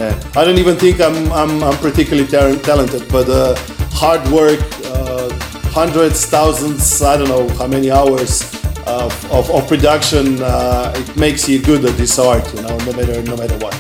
Uh, 0.01 0.41
I 0.41 0.45
don't 0.45 0.59
even 0.59 0.77
think 0.77 1.01
I'm 1.01 1.31
I'm, 1.33 1.63
I'm 1.63 1.77
particularly 1.79 2.29
talented, 2.29 3.09
but 3.11 3.29
uh, 3.29 3.55
hard 3.93 4.27
work, 4.29 4.61
uh, 4.87 5.31
hundreds, 5.71 6.27
thousands, 6.27 7.03
I 7.03 7.17
don't 7.17 7.29
know 7.29 7.49
how 7.57 7.67
many 7.67 7.91
hours 7.91 8.62
of, 8.87 9.33
of, 9.33 9.51
of 9.51 9.67
production, 9.69 10.43
uh, 10.43 10.93
it 10.97 11.17
makes 11.17 11.49
you 11.49 11.61
good 11.63 11.85
at 11.85 11.97
this 11.97 12.19
art, 12.19 12.47
you 12.55 12.63
know, 12.63 12.77
no 12.79 12.93
matter 12.93 13.23
no 13.23 13.37
matter 13.37 13.57
what. 13.59 13.75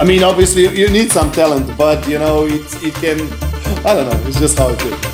I 0.00 0.04
mean, 0.04 0.22
obviously 0.22 0.68
you 0.78 0.90
need 0.90 1.10
some 1.10 1.32
talent, 1.32 1.76
but 1.76 2.06
you 2.08 2.18
know, 2.18 2.46
it 2.46 2.66
it 2.82 2.94
can, 2.94 3.20
I 3.86 3.94
don't 3.94 4.08
know, 4.10 4.28
it's 4.28 4.38
just 4.38 4.58
how 4.58 4.68
it 4.68 4.82
is. 4.82 5.05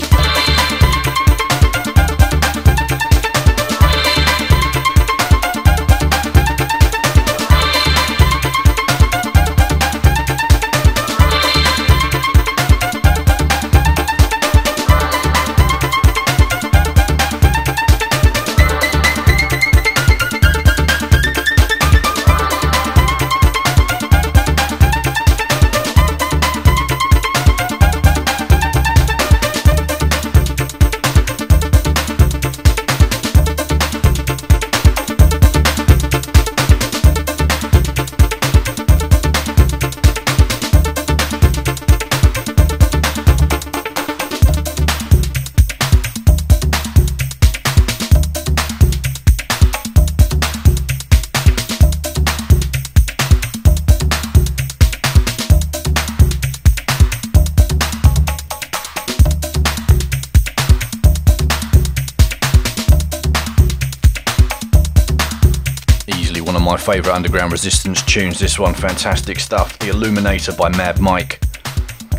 Underground 67.12 67.52
resistance 67.52 68.02
tunes. 68.02 68.38
This 68.38 68.58
one, 68.58 68.74
fantastic 68.74 69.38
stuff. 69.38 69.78
The 69.78 69.90
Illuminator 69.90 70.52
by 70.52 70.70
Mad 70.70 70.98
Mike. 70.98 71.40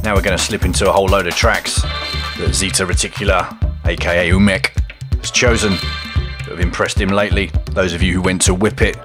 Now 0.04 0.14
we're 0.14 0.22
going 0.22 0.38
to 0.38 0.44
slip 0.44 0.66
into 0.66 0.88
a 0.88 0.92
whole 0.92 1.08
load 1.08 1.26
of 1.28 1.36
tracks 1.36 1.82
that 2.38 2.54
Zeta 2.54 2.86
Reticula, 2.86 3.58
aka 3.86 4.30
Umek, 4.30 4.70
has 5.20 5.32
chosen 5.32 5.72
that 5.72 6.50
have 6.50 6.60
impressed 6.60 7.00
him 7.00 7.10
lately. 7.10 7.52
Those 7.72 7.94
of 7.94 8.04
you 8.04 8.14
who 8.14 8.22
went 8.22 8.42
to 8.44 8.54
Whip 8.54 8.82
It, 8.82 8.98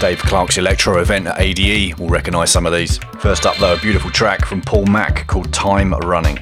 Dave 0.00 0.18
Clarke's 0.18 0.58
Electro 0.58 1.00
event 1.00 1.26
at 1.26 1.40
ADE, 1.40 1.98
will 1.98 2.08
recognise 2.08 2.50
some 2.50 2.66
of 2.66 2.72
these. 2.72 2.98
First 3.20 3.46
up, 3.46 3.56
though, 3.56 3.74
a 3.74 3.78
beautiful 3.78 4.10
track 4.10 4.44
from 4.44 4.60
Paul 4.60 4.86
Mac 4.86 5.26
called 5.26 5.52
Time 5.52 5.94
Running. 5.94 6.38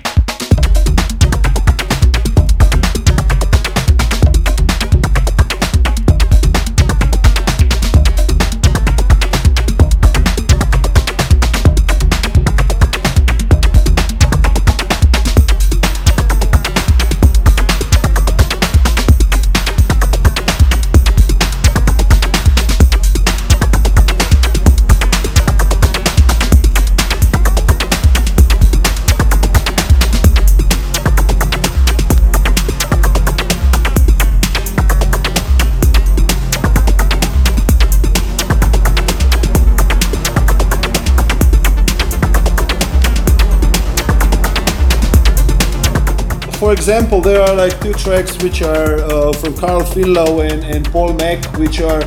For 46.70 46.74
example, 46.74 47.20
there 47.20 47.42
are 47.42 47.52
like 47.52 47.80
two 47.80 47.92
tracks 47.94 48.40
which 48.44 48.62
are 48.62 48.98
uh, 48.98 49.32
from 49.32 49.56
Carl 49.56 49.80
Finlow 49.80 50.48
and, 50.48 50.62
and 50.62 50.86
Paul 50.92 51.14
Mac, 51.14 51.44
which 51.58 51.80
are 51.80 52.00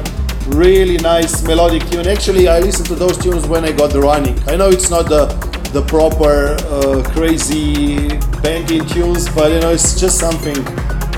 really 0.56 0.96
nice 1.00 1.44
melodic 1.44 1.84
tune. 1.90 2.08
Actually, 2.08 2.48
I 2.48 2.60
listened 2.60 2.88
to 2.88 2.96
those 2.96 3.18
tunes 3.18 3.46
when 3.46 3.66
I 3.66 3.74
got 3.74 3.92
the 3.92 4.00
running. 4.00 4.40
I 4.48 4.56
know 4.56 4.70
it's 4.70 4.90
not 4.90 5.10
the 5.10 5.26
the 5.74 5.82
proper 5.82 6.56
uh, 6.70 7.04
crazy 7.12 8.08
banging 8.42 8.86
tunes, 8.86 9.28
but 9.36 9.52
you 9.52 9.60
know 9.60 9.72
it's 9.72 10.00
just 10.00 10.18
something 10.18 10.56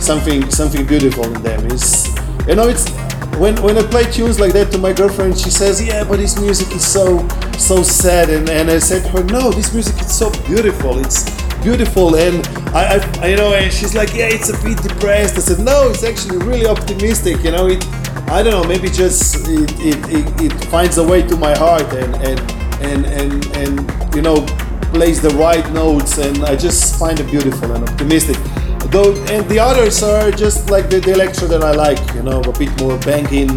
something 0.01 0.49
something 0.49 0.83
beautiful 0.83 1.25
in 1.25 1.43
them. 1.43 1.67
It's 1.67 2.07
you 2.47 2.55
know 2.55 2.67
it's 2.67 2.89
when 3.37 3.61
when 3.61 3.77
I 3.77 3.83
play 3.83 4.09
tunes 4.11 4.39
like 4.39 4.53
that 4.53 4.71
to 4.71 4.79
my 4.79 4.91
girlfriend, 4.91 5.37
she 5.37 5.51
says, 5.51 5.85
"Yeah, 5.85 6.03
but 6.03 6.17
this 6.17 6.39
music 6.39 6.71
is 6.71 6.83
so 6.83 7.27
so 7.59 7.83
sad," 7.83 8.31
and 8.31 8.49
and 8.49 8.71
I 8.71 8.79
said 8.79 9.03
to 9.03 9.09
her, 9.09 9.23
"No, 9.23 9.51
this 9.51 9.71
music 9.71 10.01
is 10.01 10.11
so 10.11 10.31
beautiful. 10.47 10.97
It's 10.97 11.29
beautiful." 11.61 12.15
And 12.15 12.41
I, 12.75 12.99
I 13.21 13.27
you 13.27 13.37
know, 13.37 13.53
and 13.53 13.71
she's 13.71 13.95
like, 13.95 14.13
"Yeah, 14.13 14.27
it's 14.27 14.49
a 14.49 14.57
bit 14.61 14.77
depressed." 14.83 15.37
I 15.37 15.39
said, 15.39 15.59
"No, 15.59 15.89
it's 15.89 16.03
actually 16.03 16.39
really 16.39 16.67
optimistic. 16.67 17.41
You 17.41 17.51
know, 17.51 17.67
it 17.67 17.81
I 18.27 18.43
don't 18.43 18.51
know, 18.51 18.67
maybe 18.67 18.89
just 18.89 19.47
it 19.47 19.71
it, 19.79 19.97
it, 20.09 20.41
it 20.45 20.65
finds 20.65 20.97
a 20.97 21.03
way 21.03 21.21
to 21.21 21.37
my 21.37 21.57
heart 21.57 21.87
and 21.93 22.15
and 22.15 22.39
and 22.81 23.05
and 23.05 23.45
and 23.55 24.15
you 24.15 24.21
know 24.21 24.45
plays 24.91 25.21
the 25.21 25.29
right 25.39 25.65
notes, 25.71 26.17
and 26.17 26.43
I 26.43 26.57
just 26.57 26.99
find 26.99 27.17
it 27.17 27.27
beautiful 27.31 27.71
and 27.71 27.87
optimistic." 27.87 28.37
Though, 28.91 29.15
and 29.33 29.47
the 29.49 29.59
others 29.59 30.03
are 30.03 30.29
just 30.31 30.69
like 30.69 30.89
the, 30.89 30.99
the 30.99 31.13
electro 31.13 31.47
that 31.47 31.63
I 31.63 31.71
like, 31.71 31.99
you 32.13 32.23
know, 32.23 32.39
a 32.41 32.53
bit 32.57 32.69
more 32.79 32.97
banging, 32.99 33.49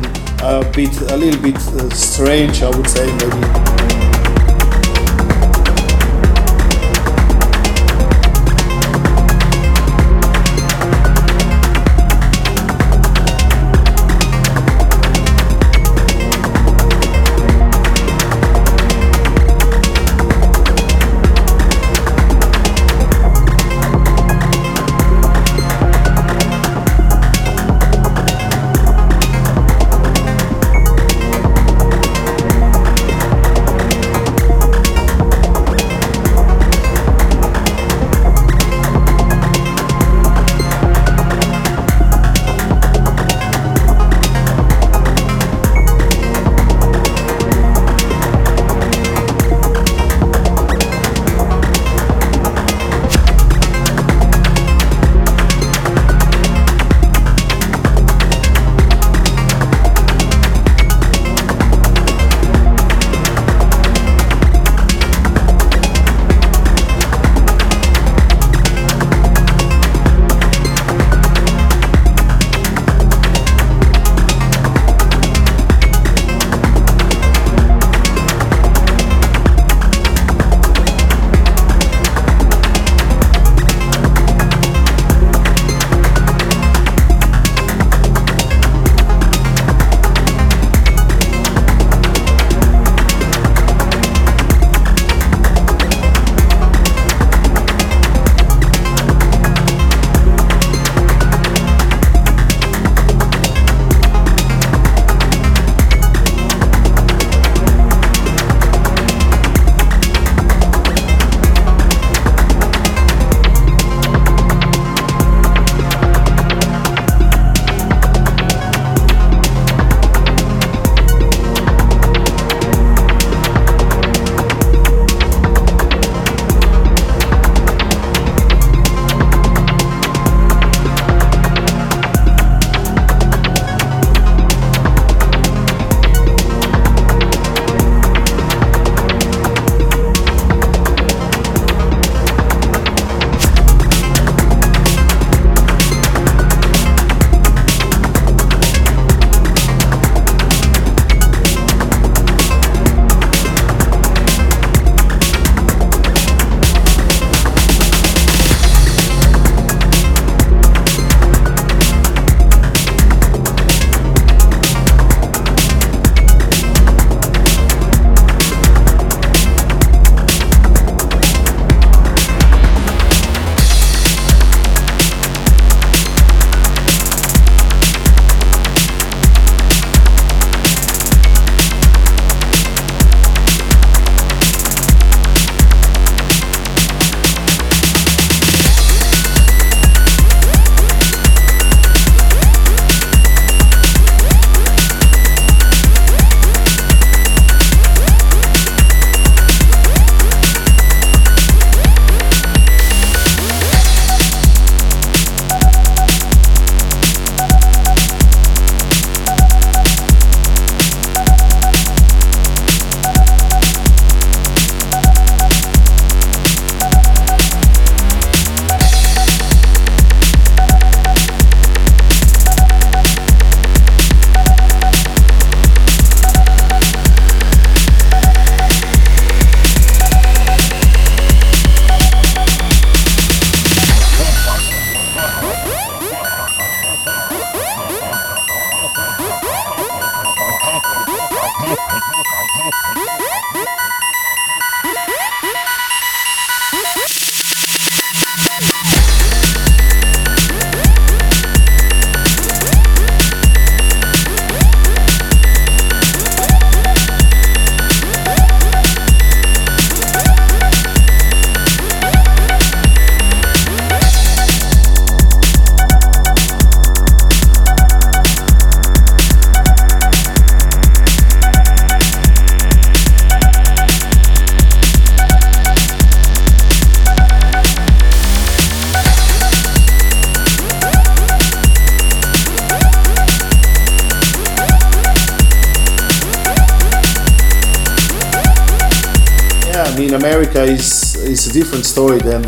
a 0.42 0.64
bit, 0.74 0.90
a 1.12 1.16
little 1.16 1.40
bit 1.40 1.56
uh, 1.56 1.90
strange, 1.90 2.62
I 2.62 2.70
would 2.74 2.88
say, 2.88 3.06
maybe. 3.06 3.57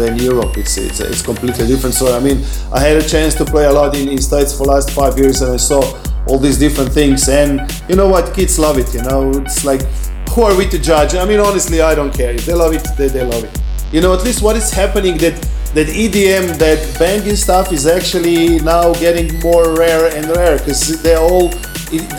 Than, 0.01 0.19
Europe. 0.19 0.57
It's, 0.57 0.77
it's 0.77 1.01
it's 1.01 1.23
completely 1.23 1.67
different 1.67 1.95
So 1.95 2.17
I 2.17 2.21
mean, 2.21 2.45
I 2.73 2.81
had 2.81 2.97
a 2.97 3.07
chance 3.07 3.35
to 3.37 3.45
play 3.45 3.67
a 3.67 3.73
lot 3.73 3.97
in, 3.97 4.09
in 4.09 4.19
States 4.19 4.57
for 4.57 4.65
last 4.65 4.91
five 4.91 5.19
years, 5.19 5.43
and 5.43 5.53
I 5.53 5.57
saw 5.57 5.81
all 6.27 6.39
these 6.39 6.59
different 6.59 6.93
things. 6.93 7.29
And 7.29 7.61
you 7.89 7.97
know 7.97 8.09
what? 8.09 8.35
Kids 8.35 8.59
love 8.59 8.79
it. 8.79 8.93
You 8.95 9.03
know, 9.03 9.31
it's 9.41 9.65
like 9.65 9.83
who 10.31 10.43
are 10.43 10.57
we 10.57 10.69
to 10.69 10.79
judge? 10.79 11.15
I 11.15 11.25
mean, 11.25 11.41
honestly, 11.41 11.81
I 11.81 11.95
don't 11.95 12.15
care. 12.15 12.33
If 12.33 12.47
they 12.47 12.55
love 12.55 12.73
it, 12.73 12.87
they, 12.97 13.09
they 13.09 13.25
love 13.25 13.45
it. 13.45 13.61
You 13.93 14.01
know, 14.01 14.15
at 14.15 14.23
least 14.25 14.43
what 14.43 14.57
is 14.57 14.71
happening 14.71 15.19
that 15.19 15.35
that 15.75 15.87
EDM, 15.87 16.59
that 16.59 16.99
banging 16.99 17.37
stuff 17.37 17.73
is 17.73 17.87
actually 17.87 18.59
now 18.61 18.93
getting 18.95 19.39
more 19.41 19.77
rare 19.77 20.13
and 20.17 20.27
rare 20.37 20.59
because 20.59 21.01
they're 21.03 21.19
all 21.19 21.53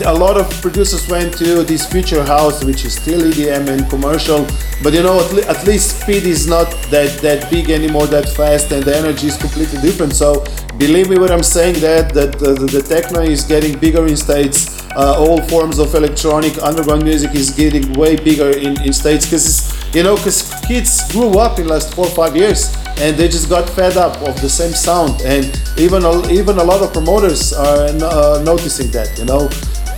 a 0.04 0.12
lot 0.12 0.36
of 0.36 0.50
producers 0.60 1.08
went 1.08 1.36
to 1.38 1.62
this 1.62 1.86
future 1.86 2.22
house, 2.22 2.62
which 2.62 2.84
is 2.84 2.94
still 2.94 3.20
EDM 3.20 3.68
and 3.68 3.88
commercial. 3.88 4.46
But 4.82 4.94
you 4.94 5.02
know, 5.02 5.20
at, 5.20 5.32
le- 5.32 5.46
at 5.46 5.64
least 5.66 6.00
speed 6.00 6.24
is 6.24 6.46
not 6.46 6.70
that 6.90 7.20
that 7.22 7.50
big 7.50 7.70
anymore, 7.70 8.06
that 8.08 8.28
fast, 8.28 8.72
and 8.72 8.82
the 8.82 8.96
energy 8.96 9.28
is 9.28 9.36
completely 9.36 9.80
different. 9.80 10.14
So 10.14 10.44
believe 10.76 11.08
me 11.08 11.18
when 11.18 11.30
I'm 11.30 11.42
saying 11.42 11.80
that 11.80 12.12
that 12.14 12.38
the, 12.38 12.54
the, 12.54 12.66
the 12.66 12.82
techno 12.82 13.20
is 13.20 13.44
getting 13.44 13.78
bigger 13.78 14.06
in 14.06 14.16
states. 14.16 14.80
Uh, 14.94 15.16
all 15.16 15.40
forms 15.48 15.78
of 15.78 15.94
electronic 15.94 16.62
underground 16.62 17.02
music 17.02 17.34
is 17.34 17.48
getting 17.50 17.94
way 17.94 18.14
bigger 18.14 18.50
in, 18.50 18.78
in 18.82 18.92
states 18.92 19.24
because 19.24 19.72
you 19.94 20.02
know 20.02 20.16
because 20.16 20.52
kids 20.66 21.10
grew 21.12 21.38
up 21.38 21.58
in 21.58 21.66
last 21.66 21.94
four 21.94 22.04
or 22.04 22.10
five 22.10 22.36
years 22.36 22.76
and 22.98 23.16
they 23.16 23.26
just 23.26 23.48
got 23.48 23.66
fed 23.70 23.96
up 23.96 24.14
of 24.28 24.38
the 24.42 24.50
same 24.50 24.72
sound 24.72 25.18
and 25.22 25.48
even 25.78 26.04
a, 26.04 26.28
even 26.30 26.58
a 26.58 26.62
lot 26.62 26.82
of 26.82 26.92
promoters 26.92 27.54
are 27.54 27.88
uh, 28.04 28.42
noticing 28.44 28.90
that 28.90 29.08
you 29.18 29.24
know 29.24 29.48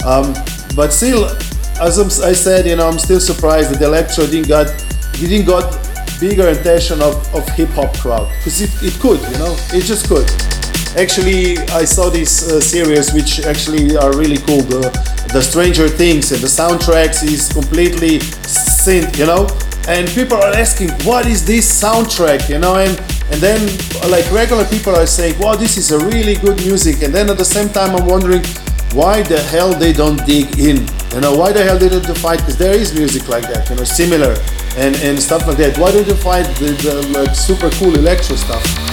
um, 0.06 0.32
but 0.76 0.92
still 0.92 1.28
as 1.80 2.20
i 2.20 2.32
said 2.32 2.66
you 2.66 2.76
know 2.76 2.88
i'm 2.88 2.98
still 2.98 3.20
surprised 3.20 3.70
that 3.70 3.78
the 3.78 3.84
electro 3.84 4.26
didn't 4.26 4.48
got 4.48 4.66
didn't 5.18 5.46
got 5.46 5.84
bigger 6.20 6.48
attention 6.48 7.00
of, 7.02 7.14
of 7.34 7.48
hip-hop 7.50 7.96
crowd. 7.98 8.28
Because 8.38 8.60
it, 8.62 8.70
it 8.82 8.94
could 9.00 9.20
you 9.20 9.38
know? 9.38 9.56
It 9.72 9.84
just 9.84 10.08
could. 10.08 10.28
Actually 10.96 11.58
i 11.74 11.84
saw 11.84 12.08
this 12.08 12.52
uh, 12.52 12.60
series 12.60 13.12
which 13.12 13.40
actually 13.44 13.96
are 13.96 14.16
really 14.16 14.38
cool. 14.38 14.62
The, 14.62 14.82
the 15.32 15.42
stranger 15.42 15.88
things 15.88 16.30
and 16.30 16.40
the 16.40 16.46
soundtracks 16.46 17.24
is 17.24 17.52
completely 17.52 18.18
synth 18.46 19.18
you 19.18 19.26
know? 19.26 19.48
And 19.88 20.08
people 20.08 20.38
are 20.38 20.54
asking 20.54 20.90
what 21.04 21.26
is 21.26 21.44
this 21.44 21.66
soundtrack? 21.82 22.48
You 22.48 22.58
know? 22.58 22.76
And 22.76 22.98
and 23.32 23.40
then 23.40 23.60
like 24.10 24.30
regular 24.30 24.64
people 24.66 24.94
are 24.94 25.06
saying 25.06 25.38
wow 25.38 25.56
this 25.56 25.76
is 25.76 25.90
a 25.90 25.98
really 25.98 26.36
good 26.36 26.58
music. 26.64 27.02
And 27.02 27.12
then 27.12 27.28
at 27.28 27.38
the 27.38 27.44
same 27.44 27.68
time 27.68 27.96
i'm 27.96 28.06
wondering 28.06 28.44
why 28.92 29.22
the 29.22 29.40
hell 29.50 29.74
they 29.74 29.92
don't 29.92 30.24
dig 30.24 30.58
in 30.58 30.86
you 31.14 31.20
know 31.20 31.34
why 31.36 31.52
the 31.52 31.62
hell 31.62 31.78
they 31.78 31.88
don't 31.88 32.04
fight? 32.18 32.40
Because 32.40 32.58
there 32.58 32.74
is 32.74 32.94
music 32.94 33.28
like 33.28 33.44
that 33.44 33.70
you 33.70 33.76
know 33.76 33.84
similar 33.84 34.34
and 34.76 34.96
and 34.96 35.22
stuff 35.22 35.46
like 35.46 35.56
that. 35.58 35.78
Why 35.78 35.92
don't 35.92 36.06
you 36.06 36.16
fight 36.16 36.46
the, 36.58 36.72
the 36.82 36.94
like 37.16 37.34
super 37.34 37.70
cool 37.70 37.94
electro 37.94 38.36
stuff 38.36 38.83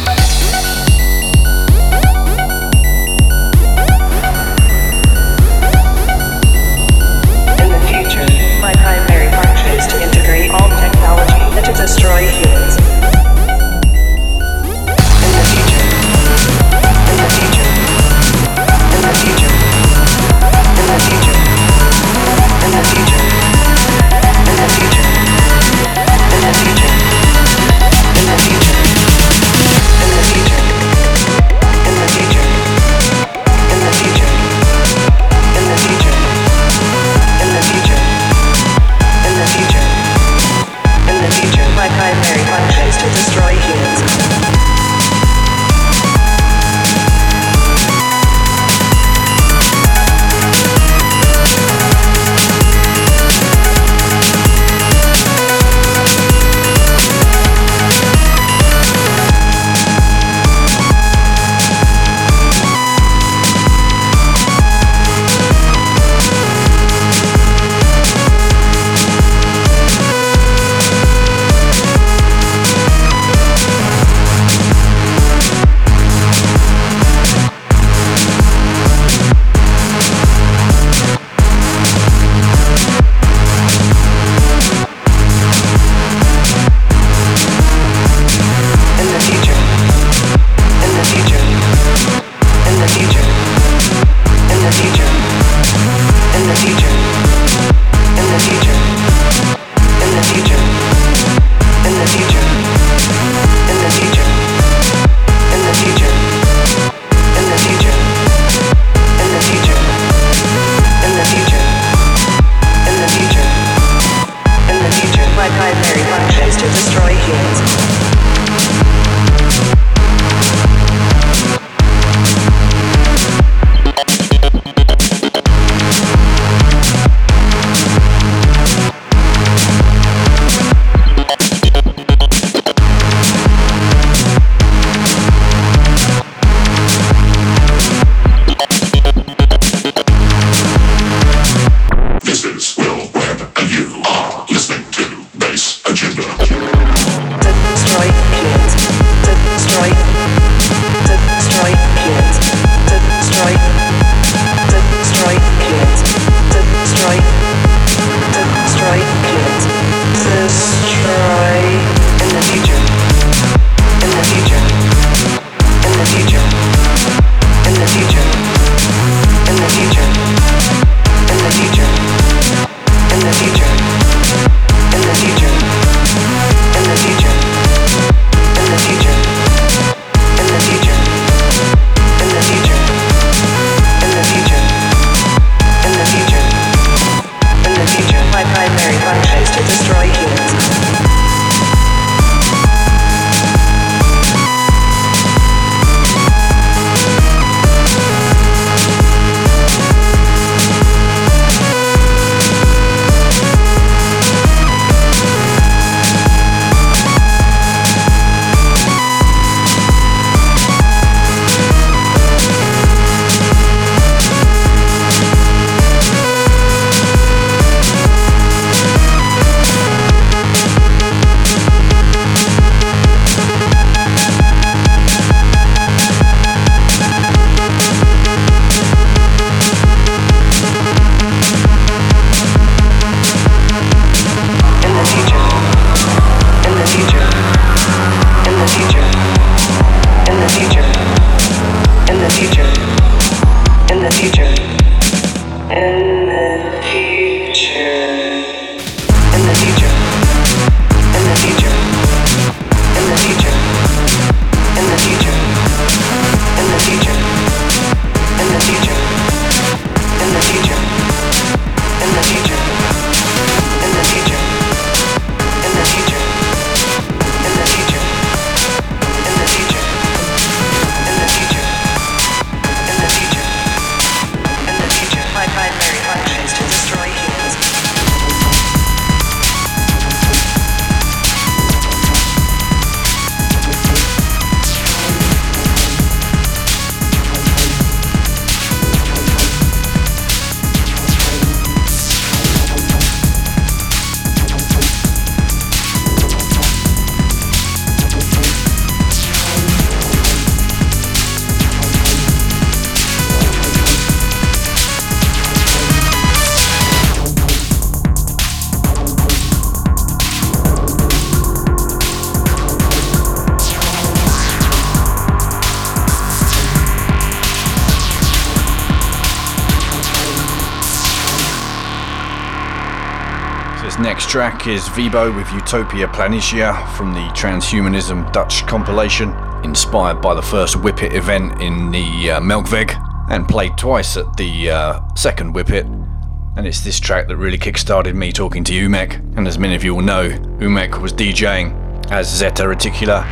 track 324.62 324.76
is 324.76 324.88
Vibo 324.90 325.36
with 325.36 325.52
Utopia 325.54 326.08
Planitia 326.08 326.88
from 326.96 327.14
the 327.14 327.28
Transhumanism 327.30 328.32
Dutch 328.32 328.66
compilation, 328.68 329.34
inspired 329.64 330.22
by 330.22 330.36
the 330.36 330.42
first 330.42 330.76
Whip 330.76 331.02
It 331.02 331.14
event 331.14 331.60
in 331.62 331.90
the 331.90 332.32
uh, 332.32 332.40
Melkweg, 332.40 332.94
and 333.30 333.48
played 333.48 333.76
twice 333.78 334.18
at 334.18 334.38
the 334.38 334.70
uh, 334.70 335.00
second 335.16 335.54
Whip 335.54 335.72
It. 335.72 335.86
And 335.86 336.68
it's 336.68 336.82
this 336.82 337.00
track 337.00 337.28
that 337.28 337.38
really 337.38 337.58
kickstarted 337.58 338.14
me 338.14 338.32
talking 338.32 338.64
to 338.66 338.74
Umek. 338.74 339.16
And 339.36 339.48
as 339.48 339.58
many 339.58 339.74
of 339.74 339.84
you 339.84 339.96
will 339.96 340.04
know, 340.04 340.30
Umek 340.30 341.02
was 341.02 341.12
DJing 341.12 342.12
as 342.12 342.30
Zeta 342.30 342.64
Reticula 342.64 343.24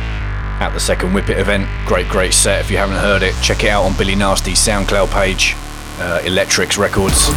at 0.60 0.70
the 0.72 0.80
second 0.80 1.12
Whip 1.12 1.28
It 1.28 1.38
event. 1.38 1.68
Great, 1.86 2.08
great 2.08 2.34
set. 2.34 2.60
If 2.60 2.70
you 2.70 2.76
haven't 2.76 2.96
heard 2.96 3.22
it, 3.22 3.34
check 3.42 3.62
it 3.62 3.68
out 3.68 3.84
on 3.84 3.96
Billy 3.96 4.16
Nasty's 4.16 4.58
SoundCloud 4.58 5.12
page, 5.12 5.54
uh, 6.00 6.22
Electrix 6.24 6.76
Records. 6.76 7.28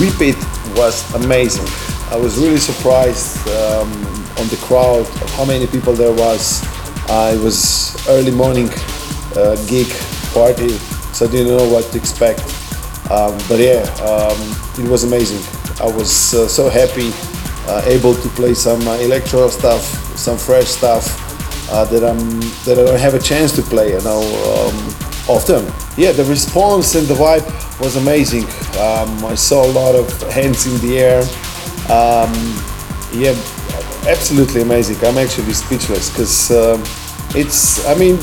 It 0.00 0.36
was 0.76 1.12
amazing. 1.14 1.66
I 2.12 2.16
was 2.16 2.38
really 2.38 2.58
surprised 2.58 3.36
um, 3.48 3.90
on 4.38 4.46
the 4.46 4.56
crowd 4.62 5.04
how 5.34 5.44
many 5.44 5.66
people 5.66 5.92
there 5.92 6.12
was. 6.12 6.62
Uh, 7.10 7.34
it 7.34 7.42
was 7.42 7.96
early 8.08 8.30
morning 8.30 8.70
uh, 9.34 9.56
gig 9.66 9.88
party, 10.32 10.68
so 11.12 11.26
I 11.26 11.30
didn't 11.30 11.56
know 11.56 11.68
what 11.68 11.84
to 11.90 11.98
expect. 11.98 12.42
Um, 13.10 13.36
but 13.48 13.58
yeah, 13.58 13.82
um, 14.06 14.38
it 14.78 14.88
was 14.88 15.02
amazing. 15.02 15.42
I 15.80 15.90
was 15.90 16.32
uh, 16.32 16.46
so 16.46 16.68
happy, 16.68 17.10
uh, 17.66 17.82
able 17.86 18.14
to 18.14 18.28
play 18.30 18.54
some 18.54 18.86
uh, 18.86 18.94
electro 18.98 19.48
stuff, 19.48 19.82
some 20.16 20.38
fresh 20.38 20.66
stuff 20.66 21.10
uh, 21.72 21.84
that 21.86 22.04
I'm 22.04 22.40
that 22.64 22.78
I 22.78 22.84
don't 22.84 23.00
have 23.00 23.14
a 23.14 23.20
chance 23.20 23.50
to 23.56 23.62
play. 23.62 23.94
You 23.94 24.00
know, 24.02 24.22
um, 24.22 25.08
often. 25.28 25.64
Yeah, 25.96 26.12
the 26.12 26.24
response 26.24 26.94
and 26.94 27.06
the 27.06 27.14
vibe 27.14 27.46
was 27.80 27.96
amazing. 27.96 28.46
Um, 28.78 29.24
I 29.24 29.34
saw 29.34 29.66
a 29.66 29.72
lot 29.72 29.94
of 29.94 30.06
hands 30.30 30.66
in 30.66 30.78
the 30.86 30.98
air. 30.98 31.22
Um, 31.90 32.32
yeah, 33.12 33.34
absolutely 34.06 34.62
amazing. 34.62 34.96
I'm 35.04 35.18
actually 35.18 35.52
speechless 35.52 36.10
because 36.10 36.50
um, 36.50 36.82
it's, 37.34 37.84
I 37.86 37.94
mean, 37.94 38.16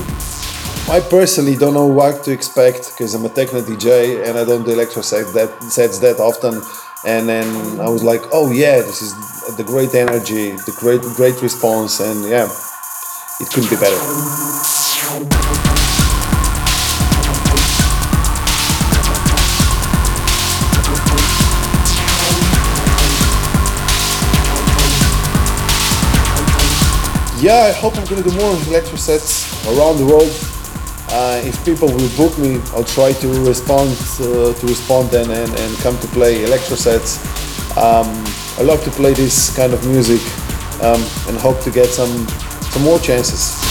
I 0.87 0.99
personally 1.09 1.57
don't 1.57 1.73
know 1.73 1.87
what 1.87 2.23
to 2.23 2.31
expect 2.31 2.91
because 2.91 3.15
I'm 3.15 3.25
a 3.25 3.29
techno 3.29 3.61
DJ 3.61 4.25
and 4.25 4.37
I 4.37 4.45
don't 4.45 4.63
do 4.63 4.71
electro 4.71 5.01
sets 5.01 5.33
that, 5.33 5.61
sets 5.63 5.99
that 5.99 6.19
often. 6.19 6.61
And 7.05 7.27
then 7.27 7.79
I 7.81 7.89
was 7.89 8.03
like, 8.03 8.21
oh 8.31 8.51
yeah, 8.51 8.77
this 8.77 9.01
is 9.01 9.13
the 9.57 9.63
great 9.63 9.93
energy, 9.93 10.51
the 10.51 10.73
great, 10.77 11.01
great 11.01 11.41
response, 11.41 11.99
and 11.99 12.23
yeah, 12.27 12.49
it 13.39 13.49
couldn't 13.49 13.69
be 13.69 13.75
better. 13.75 15.64
Yeah, 27.45 27.69
I 27.69 27.73
hope 27.73 27.95
I'm 27.95 28.05
gonna 28.05 28.23
do 28.23 28.35
more 28.37 28.55
electro 28.65 28.95
sets 28.95 29.45
around 29.67 29.97
the 29.97 30.05
world. 30.05 30.33
Uh, 31.11 31.39
if 31.45 31.63
people 31.63 31.87
will 31.87 32.09
book 32.17 32.35
me, 32.39 32.59
I'll 32.73 32.83
try 32.83 33.13
to 33.13 33.27
respond 33.45 33.91
uh, 34.19 34.51
to 34.51 34.65
respond 34.65 35.13
and, 35.13 35.29
and, 35.31 35.53
and 35.53 35.77
come 35.77 35.95
to 35.99 36.07
play 36.07 36.43
electro 36.43 36.75
sets. 36.75 37.19
Um, 37.77 38.09
I 38.57 38.63
love 38.63 38.83
to 38.85 38.89
play 38.89 39.13
this 39.13 39.55
kind 39.55 39.73
of 39.73 39.85
music 39.85 40.21
um, 40.81 41.05
and 41.27 41.37
hope 41.37 41.61
to 41.61 41.69
get 41.69 41.89
some 41.89 42.27
some 42.73 42.81
more 42.81 42.97
chances. 42.97 43.64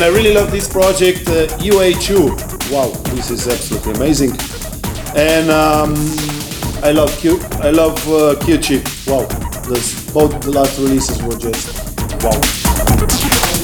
And 0.00 0.14
I 0.14 0.16
really 0.16 0.32
love 0.32 0.50
this 0.50 0.66
project, 0.66 1.28
uh, 1.28 1.46
UA2. 1.58 2.70
Wow, 2.72 2.88
this 3.14 3.30
is 3.30 3.46
absolutely 3.46 3.92
amazing. 3.92 4.30
And 5.14 5.50
um, 5.50 5.94
I 6.82 6.90
love 6.92 7.14
Q, 7.18 7.38
I 7.60 7.70
love 7.70 7.98
uh, 8.08 8.34
QC. 8.40 8.80
Wow, 9.06 9.26
this, 9.68 10.10
both 10.10 10.40
the 10.40 10.52
last 10.52 10.78
releases 10.78 11.22
were 11.22 11.36
just 11.36 11.76
wow. 12.22 13.59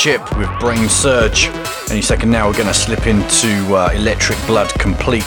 Chip 0.00 0.38
with 0.38 0.48
Brain 0.58 0.88
Surge. 0.88 1.48
Any 1.90 2.00
second 2.00 2.30
now, 2.30 2.48
we're 2.48 2.54
going 2.54 2.68
to 2.68 2.72
slip 2.72 3.06
into 3.06 3.48
uh, 3.74 3.90
Electric 3.94 4.38
Blood 4.46 4.70
Complete 4.78 5.22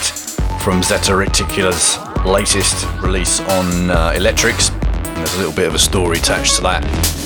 from 0.64 0.82
Zeta 0.82 1.12
Reticula's 1.12 1.96
latest 2.26 2.84
release 3.00 3.38
on 3.38 3.92
uh, 3.92 4.14
Electrix. 4.16 4.72
And 4.72 5.16
there's 5.18 5.34
a 5.34 5.38
little 5.38 5.52
bit 5.52 5.68
of 5.68 5.76
a 5.76 5.78
story 5.78 6.18
attached 6.18 6.56
to 6.56 6.62
that. 6.62 7.23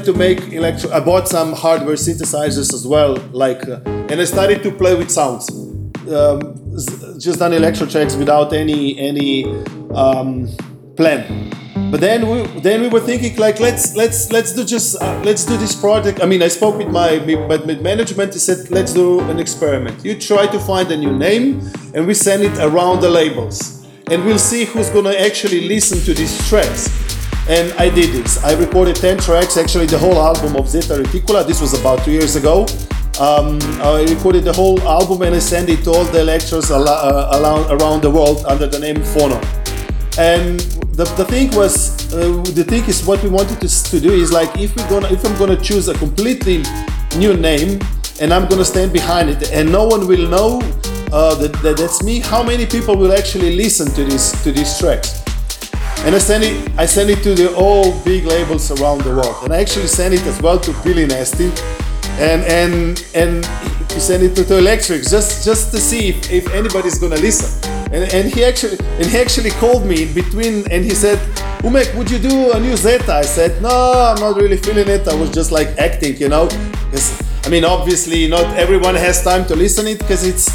Started 0.00 0.12
to 0.12 0.18
make 0.18 0.52
electro. 0.52 0.90
I 0.90 1.00
bought 1.00 1.28
some 1.28 1.52
hardware 1.52 1.96
synthesizers 1.96 2.72
as 2.72 2.86
well, 2.86 3.16
like, 3.32 3.68
uh, 3.68 3.80
and 4.10 4.20
I 4.20 4.24
started 4.24 4.62
to 4.62 4.70
play 4.72 4.94
with 4.94 5.10
sounds. 5.10 5.48
Um, 6.08 6.56
just 7.18 7.38
done 7.38 7.52
electro 7.52 7.86
tracks 7.86 8.16
without 8.16 8.52
any 8.52 8.98
any 8.98 9.44
um, 9.94 10.48
plan. 10.96 11.50
But 11.90 12.00
then 12.00 12.28
we 12.28 12.60
then 12.60 12.80
we 12.82 12.88
were 12.88 13.00
thinking 13.00 13.36
like 13.36 13.60
let's 13.60 13.94
let's 13.94 14.32
let's 14.32 14.54
do 14.54 14.64
just 14.64 15.00
uh, 15.02 15.20
let's 15.24 15.44
do 15.44 15.56
this 15.56 15.74
project. 15.74 16.22
I 16.22 16.26
mean, 16.26 16.42
I 16.42 16.48
spoke 16.48 16.78
with 16.78 16.88
my 16.88 17.18
with, 17.18 17.82
management. 17.82 18.32
He 18.32 18.40
said 18.40 18.70
let's 18.70 18.92
do 18.92 19.20
an 19.30 19.38
experiment. 19.38 20.04
You 20.04 20.14
try 20.18 20.46
to 20.46 20.58
find 20.58 20.90
a 20.90 20.96
new 20.96 21.16
name, 21.16 21.60
and 21.94 22.06
we 22.06 22.14
send 22.14 22.42
it 22.42 22.56
around 22.58 23.00
the 23.00 23.10
labels, 23.10 23.86
and 24.10 24.24
we'll 24.24 24.44
see 24.50 24.64
who's 24.64 24.90
gonna 24.90 25.16
actually 25.28 25.68
listen 25.68 25.98
to 26.06 26.14
these 26.14 26.34
tracks. 26.48 26.99
And 27.50 27.72
I 27.80 27.90
did 27.90 28.12
this. 28.12 28.38
I 28.44 28.52
recorded 28.52 28.94
10 28.94 29.18
tracks, 29.18 29.56
actually 29.56 29.86
the 29.86 29.98
whole 29.98 30.22
album 30.22 30.54
of 30.54 30.68
Zeta 30.68 30.94
Reticula. 30.94 31.44
This 31.44 31.60
was 31.60 31.74
about 31.74 32.04
two 32.04 32.12
years 32.12 32.36
ago. 32.36 32.64
Um, 33.18 33.58
I 33.82 34.06
recorded 34.08 34.44
the 34.44 34.52
whole 34.52 34.80
album 34.82 35.22
and 35.22 35.34
I 35.34 35.40
sent 35.40 35.68
it 35.68 35.82
to 35.82 35.90
all 35.90 36.04
the 36.04 36.22
lecturers 36.22 36.70
al- 36.70 36.86
uh, 36.88 37.76
around 37.76 38.02
the 38.02 38.10
world 38.10 38.44
under 38.46 38.68
the 38.68 38.78
name 38.78 38.98
Phono. 38.98 39.42
And 40.16 40.60
the, 40.94 41.02
the 41.16 41.24
thing 41.24 41.50
was, 41.50 42.14
uh, 42.14 42.40
the 42.54 42.62
thing 42.62 42.84
is, 42.84 43.04
what 43.04 43.20
we 43.20 43.28
wanted 43.28 43.60
to, 43.62 43.68
to 43.90 44.00
do 44.00 44.12
is 44.12 44.30
like, 44.30 44.56
if 44.56 44.76
we're 44.76 44.88
gonna, 44.88 45.12
if 45.12 45.24
I'm 45.26 45.36
gonna 45.36 45.60
choose 45.60 45.88
a 45.88 45.94
completely 45.94 46.62
new 47.16 47.34
name 47.34 47.80
and 48.20 48.32
I'm 48.32 48.48
gonna 48.48 48.64
stand 48.64 48.92
behind 48.92 49.28
it, 49.28 49.50
and 49.50 49.72
no 49.72 49.88
one 49.88 50.06
will 50.06 50.28
know 50.28 50.60
uh, 51.12 51.34
that, 51.34 51.52
that 51.64 51.78
that's 51.78 52.00
me, 52.04 52.20
how 52.20 52.44
many 52.44 52.64
people 52.64 52.96
will 52.96 53.12
actually 53.12 53.56
listen 53.56 53.88
to 53.94 54.04
this 54.04 54.40
to 54.44 54.52
these 54.52 54.78
tracks? 54.78 55.29
And 56.04 56.14
I 56.14 56.18
send 56.18 56.44
it, 56.44 56.70
I 56.78 56.86
send 56.86 57.10
it 57.10 57.22
to 57.22 57.34
the 57.34 57.54
all 57.54 57.92
big 58.00 58.24
labels 58.24 58.70
around 58.70 59.02
the 59.02 59.10
world, 59.10 59.36
and 59.44 59.52
I 59.52 59.60
actually 59.60 59.86
send 59.86 60.14
it 60.14 60.22
as 60.26 60.40
well 60.40 60.58
to 60.58 60.72
Billy 60.82 61.06
Nasty, 61.06 61.52
and 62.18 62.42
and 62.44 63.04
and 63.14 63.44
he 63.92 64.00
sent 64.00 64.22
it 64.22 64.34
to, 64.36 64.44
to 64.44 64.54
Electrix 64.54 65.10
just 65.10 65.44
just 65.44 65.70
to 65.72 65.78
see 65.78 66.08
if, 66.08 66.30
if 66.32 66.54
anybody's 66.54 66.98
gonna 66.98 67.16
listen. 67.16 67.48
And, 67.92 68.12
and 68.14 68.32
he 68.32 68.44
actually 68.44 68.78
and 68.98 69.06
he 69.06 69.18
actually 69.18 69.50
called 69.50 69.84
me 69.84 70.04
in 70.04 70.14
between, 70.14 70.64
and 70.72 70.84
he 70.84 70.94
said, 70.94 71.18
"Umek, 71.62 71.94
would 71.96 72.10
you 72.10 72.18
do 72.18 72.52
a 72.52 72.60
new 72.60 72.76
Zeta?" 72.76 73.12
I 73.12 73.22
said, 73.22 73.60
"No, 73.60 73.68
I'm 73.68 74.20
not 74.20 74.36
really 74.36 74.56
feeling 74.56 74.88
it. 74.88 75.06
I 75.06 75.14
was 75.14 75.30
just 75.30 75.52
like 75.52 75.68
acting, 75.78 76.16
you 76.16 76.28
know." 76.28 76.48
I 77.44 77.48
mean, 77.48 77.64
obviously, 77.64 78.28
not 78.28 78.46
everyone 78.56 78.94
has 78.94 79.22
time 79.22 79.44
to 79.46 79.56
listen 79.56 79.86
it 79.86 79.98
because 79.98 80.24
it's 80.24 80.48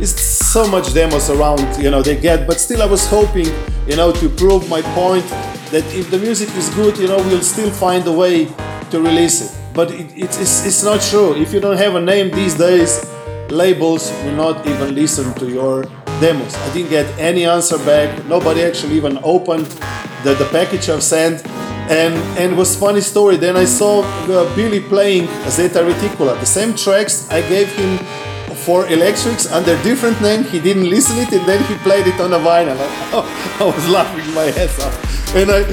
it's 0.00 0.20
so 0.20 0.66
much 0.66 0.92
demos 0.94 1.30
around 1.30 1.60
you 1.82 1.90
know 1.90 2.02
they 2.02 2.18
get 2.18 2.46
but 2.46 2.58
still 2.58 2.82
i 2.82 2.86
was 2.86 3.06
hoping 3.06 3.46
you 3.86 3.96
know 3.96 4.10
to 4.12 4.28
prove 4.28 4.68
my 4.68 4.82
point 4.94 5.26
that 5.70 5.84
if 5.94 6.10
the 6.10 6.18
music 6.18 6.48
is 6.56 6.68
good 6.70 6.96
you 6.98 7.06
know 7.06 7.18
we'll 7.28 7.42
still 7.42 7.70
find 7.70 8.06
a 8.06 8.12
way 8.12 8.48
to 8.90 9.00
release 9.00 9.40
it. 9.40 9.56
But 9.72 9.90
it, 9.92 10.12
it's, 10.16 10.40
it's, 10.40 10.66
it's 10.66 10.82
not 10.82 11.00
true. 11.00 11.34
If 11.40 11.52
you 11.52 11.60
don't 11.60 11.76
have 11.76 11.94
a 11.94 12.00
name 12.00 12.30
these 12.30 12.54
days 12.54 13.04
labels 13.50 14.10
will 14.24 14.36
not 14.36 14.66
even 14.66 14.94
listen 14.94 15.32
to 15.34 15.48
your 15.48 15.82
demos. 16.20 16.54
I 16.54 16.72
didn't 16.72 16.90
get 16.90 17.06
any 17.18 17.46
answer 17.46 17.78
back. 17.78 18.24
Nobody 18.26 18.62
actually 18.62 18.96
even 18.96 19.18
opened 19.22 19.66
the, 20.24 20.34
the 20.34 20.48
package 20.52 20.88
i've 20.88 21.02
sent. 21.02 21.46
And 21.90 22.14
and 22.38 22.56
was 22.56 22.76
funny 22.76 23.00
story. 23.00 23.36
Then 23.36 23.56
i 23.56 23.64
saw 23.64 24.02
uh, 24.02 24.54
billy 24.54 24.80
playing 24.80 25.26
zeta 25.48 25.80
reticula. 25.80 26.38
The 26.38 26.46
same 26.46 26.74
tracks 26.74 27.28
i 27.30 27.40
gave 27.48 27.68
him 27.74 27.98
for 28.60 28.86
Electrix 28.86 29.50
under 29.50 29.80
different 29.82 30.20
name. 30.20 30.44
He 30.44 30.60
didn't 30.60 30.88
listen 30.88 31.16
to 31.16 31.22
it, 31.22 31.32
and 31.32 31.46
then 31.48 31.62
he 31.64 31.74
played 31.78 32.06
it 32.06 32.20
on 32.20 32.32
a 32.32 32.38
vinyl. 32.38 32.76
I 33.60 33.64
was 33.64 33.88
laughing 33.88 34.34
my 34.34 34.46
ass 34.62 34.78
off, 34.80 35.34
and 35.34 35.50
I. 35.50 35.64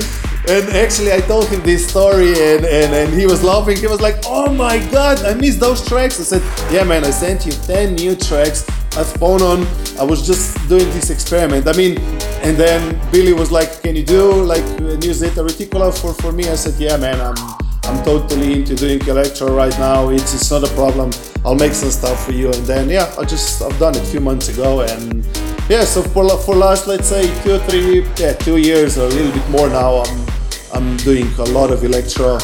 And 0.50 0.70
actually, 0.70 1.12
I 1.12 1.20
told 1.20 1.50
him 1.50 1.62
this 1.64 1.90
story, 1.90 2.30
and, 2.30 2.64
and, 2.64 2.94
and 2.94 3.14
he 3.14 3.26
was 3.26 3.44
laughing. 3.44 3.76
He 3.76 3.88
was 3.88 4.00
like, 4.00 4.16
"Oh 4.26 4.50
my 4.54 4.78
God, 4.92 5.20
I 5.26 5.34
missed 5.34 5.60
those 5.60 5.86
tracks." 5.86 6.22
I 6.22 6.24
said, 6.24 6.44
"Yeah, 6.72 6.86
man, 6.86 7.04
I 7.04 7.12
sent 7.12 7.46
you 7.46 7.52
ten 7.52 7.96
new 7.96 8.16
tracks 8.16 8.64
at 8.96 9.08
Phonon. 9.20 9.68
I 10.00 10.04
was 10.04 10.26
just 10.26 10.56
doing 10.70 10.90
this 10.92 11.10
experiment. 11.10 11.68
I 11.68 11.74
mean, 11.74 12.00
and 12.48 12.56
then 12.56 12.80
Billy 13.12 13.34
was 13.34 13.52
like, 13.52 13.82
"Can 13.82 13.98
you 13.98 14.06
do 14.06 14.42
like 14.42 14.64
a 14.80 14.96
new 14.96 15.14
Zeta 15.14 15.44
Reticula 15.44 15.92
for 15.92 16.14
for 16.14 16.32
me?" 16.32 16.48
I 16.48 16.56
said, 16.56 16.80
"Yeah, 16.80 16.96
man, 16.96 17.20
I'm 17.20 17.67
I'm 17.88 18.04
totally 18.04 18.60
into 18.60 18.76
doing 18.76 19.00
electro 19.08 19.48
right 19.56 19.78
now. 19.80 20.10
It's 20.10 20.34
it's 20.34 20.52
not 20.52 20.64
a 20.64 20.74
problem. 20.76 21.12
I'll 21.46 21.56
make 21.56 21.74
some 21.74 21.90
stuff 21.90 22.26
for 22.26 22.34
you." 22.34 22.52
And 22.52 22.66
then 22.66 22.90
yeah, 22.90 23.14
I 23.18 23.24
just 23.24 23.62
I've 23.62 23.78
done 23.80 23.96
it 23.96 24.02
a 24.02 24.06
few 24.06 24.20
months 24.20 24.50
ago, 24.50 24.82
and 24.82 25.26
yeah, 25.70 25.86
so 25.86 26.02
for 26.02 26.28
for 26.40 26.56
last 26.56 26.88
let's 26.88 27.08
say 27.08 27.24
two 27.44 27.56
or 27.56 27.60
three 27.60 28.06
yeah 28.18 28.34
two 28.34 28.58
years 28.58 28.98
or 28.98 29.06
a 29.06 29.10
little 29.10 29.32
bit 29.32 29.50
more 29.50 29.70
now, 29.70 30.04
I'm 30.04 30.26
I'm 30.74 30.98
doing 30.98 31.28
a 31.40 31.46
lot 31.46 31.72
of 31.72 31.84
electro. 31.84 32.40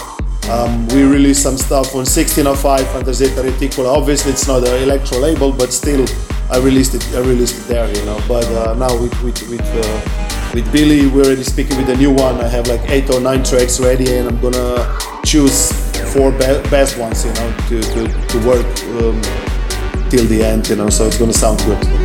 Um, 0.50 0.88
we 0.90 1.04
released 1.04 1.42
some 1.42 1.58
stuff 1.58 1.96
on 1.96 2.06
1605 2.06 2.96
under 2.96 3.14
Zeta 3.14 3.42
Reticula. 3.42 3.96
Obviously, 3.96 4.32
it's 4.32 4.48
not 4.48 4.68
an 4.68 4.84
electro 4.84 5.18
label, 5.20 5.52
but 5.52 5.72
still, 5.72 6.06
I 6.52 6.58
released 6.58 6.96
it. 6.96 7.08
I 7.16 7.20
released 7.20 7.60
it 7.60 7.68
there, 7.68 7.88
you 7.96 8.06
know. 8.06 8.20
But 8.28 8.46
uh, 8.48 8.74
now 8.76 8.94
with 9.00 9.14
with 9.24 9.42
with, 9.50 9.62
uh, 9.62 10.52
with 10.54 10.70
Billy, 10.72 11.08
we're 11.08 11.24
already 11.24 11.44
speaking 11.44 11.78
with 11.78 11.90
a 11.90 11.96
new 11.96 12.12
one. 12.12 12.42
I 12.42 12.48
have 12.50 12.68
like 12.68 12.82
eight 12.90 13.10
or 13.10 13.22
nine 13.22 13.44
tracks 13.44 13.80
ready, 13.80 14.18
and 14.18 14.28
I'm 14.28 14.40
gonna 14.42 14.98
choose 15.26 15.72
four 16.14 16.32
be- 16.32 16.62
best 16.70 16.98
ones, 16.98 17.24
you 17.26 17.34
know, 17.34 17.56
to 17.70 17.82
to, 17.82 18.28
to 18.28 18.48
work 18.48 18.66
um, 19.02 19.22
till 20.10 20.26
the 20.26 20.44
end, 20.44 20.68
you 20.68 20.76
know. 20.76 20.90
So 20.90 21.08
it's 21.08 21.18
gonna 21.18 21.34
sound 21.34 21.60
good. 21.60 22.03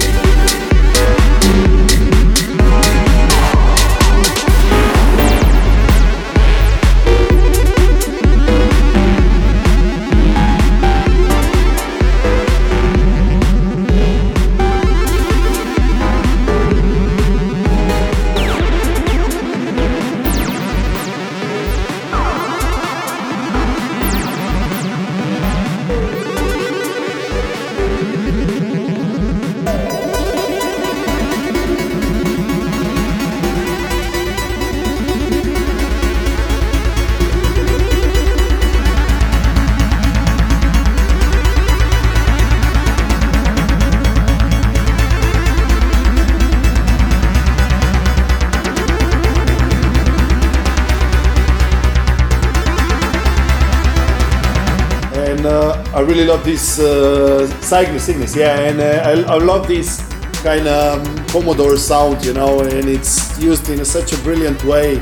I 55.98 56.02
really 56.02 56.24
love 56.24 56.44
this 56.44 56.78
uh, 56.78 57.48
Cygnus, 57.60 58.04
Cygnus, 58.04 58.36
yeah, 58.36 58.60
and 58.60 58.80
uh, 58.80 59.26
I, 59.28 59.34
I 59.34 59.38
love 59.38 59.66
this 59.66 59.98
kind 60.44 60.68
of 60.68 61.04
um, 61.04 61.26
Commodore 61.26 61.76
sound, 61.76 62.24
you 62.24 62.32
know, 62.32 62.60
and 62.60 62.88
it's 62.88 63.36
used 63.40 63.68
in 63.68 63.80
a, 63.80 63.84
such 63.84 64.12
a 64.12 64.16
brilliant 64.18 64.62
way. 64.62 64.98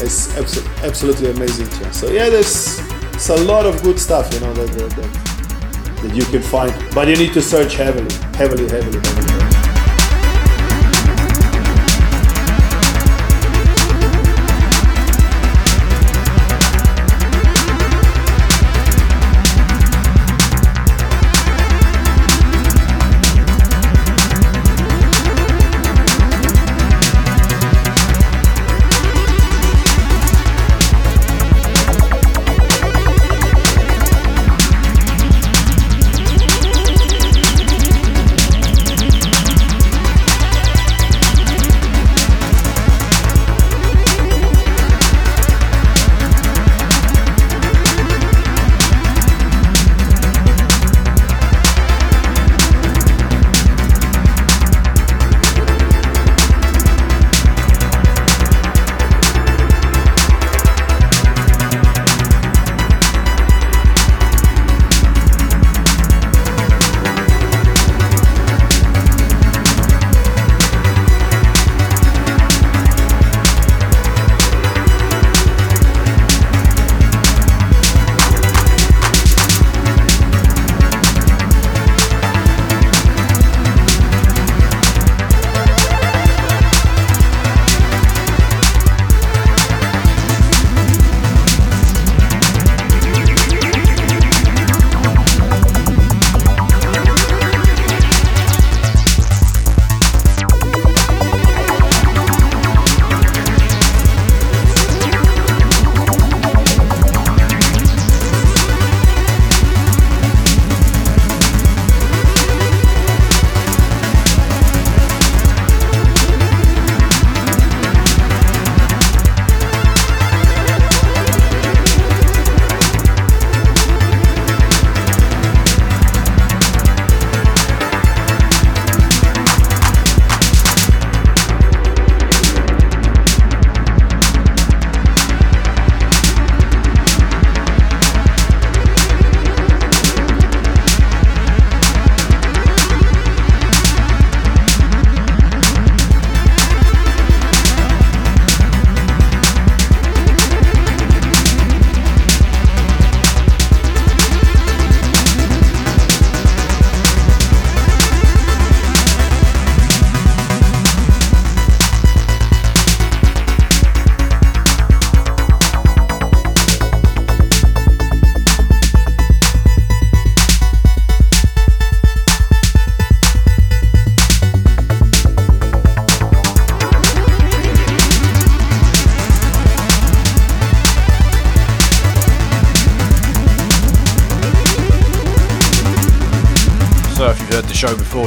It's 0.00 0.26
abso- 0.32 0.66
absolutely 0.82 1.30
amazing. 1.30 1.70
So 1.92 2.10
yeah, 2.10 2.28
there's 2.28 2.80
a 3.28 3.36
lot 3.44 3.64
of 3.64 3.80
good 3.84 4.00
stuff, 4.00 4.34
you 4.34 4.40
know, 4.40 4.52
that, 4.54 4.70
that, 4.76 4.90
that, 4.90 6.02
that 6.02 6.16
you 6.16 6.24
can 6.24 6.42
find, 6.42 6.74
but 6.96 7.06
you 7.06 7.14
need 7.14 7.32
to 7.34 7.40
search 7.40 7.76
heavily, 7.76 8.12
heavily, 8.34 8.68
heavily, 8.68 8.98
heavily. 8.98 9.39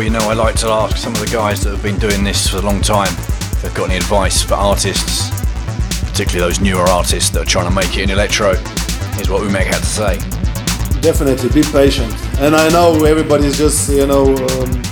You 0.03 0.09
know 0.09 0.29
I 0.29 0.33
like 0.33 0.55
to 0.55 0.67
ask 0.67 0.97
some 0.97 1.13
of 1.13 1.21
the 1.21 1.27
guys 1.27 1.63
that 1.63 1.69
have 1.69 1.81
been 1.81 1.97
doing 1.97 2.25
this 2.25 2.49
for 2.49 2.57
a 2.57 2.61
long 2.61 2.81
time 2.81 3.07
if 3.07 3.61
they've 3.61 3.73
got 3.73 3.85
any 3.89 3.95
advice 3.95 4.43
for 4.43 4.55
artists, 4.55 5.31
particularly 6.01 6.51
those 6.51 6.59
newer 6.59 6.83
artists 6.83 7.29
that 7.29 7.43
are 7.43 7.45
trying 7.45 7.69
to 7.69 7.73
make 7.73 7.97
it 7.97 8.01
in 8.01 8.09
electro. 8.09 8.55
Here's 9.15 9.29
what 9.29 9.43
Umek 9.43 9.63
had 9.63 9.79
to 9.79 9.85
say. 9.85 10.17
Definitely, 10.99 11.47
be 11.51 11.63
patient. 11.71 12.13
And 12.39 12.53
I 12.53 12.67
know 12.67 13.05
everybody's 13.05 13.57
just, 13.57 13.89
you 13.89 14.05
know, 14.05 14.25
um, 14.25 14.83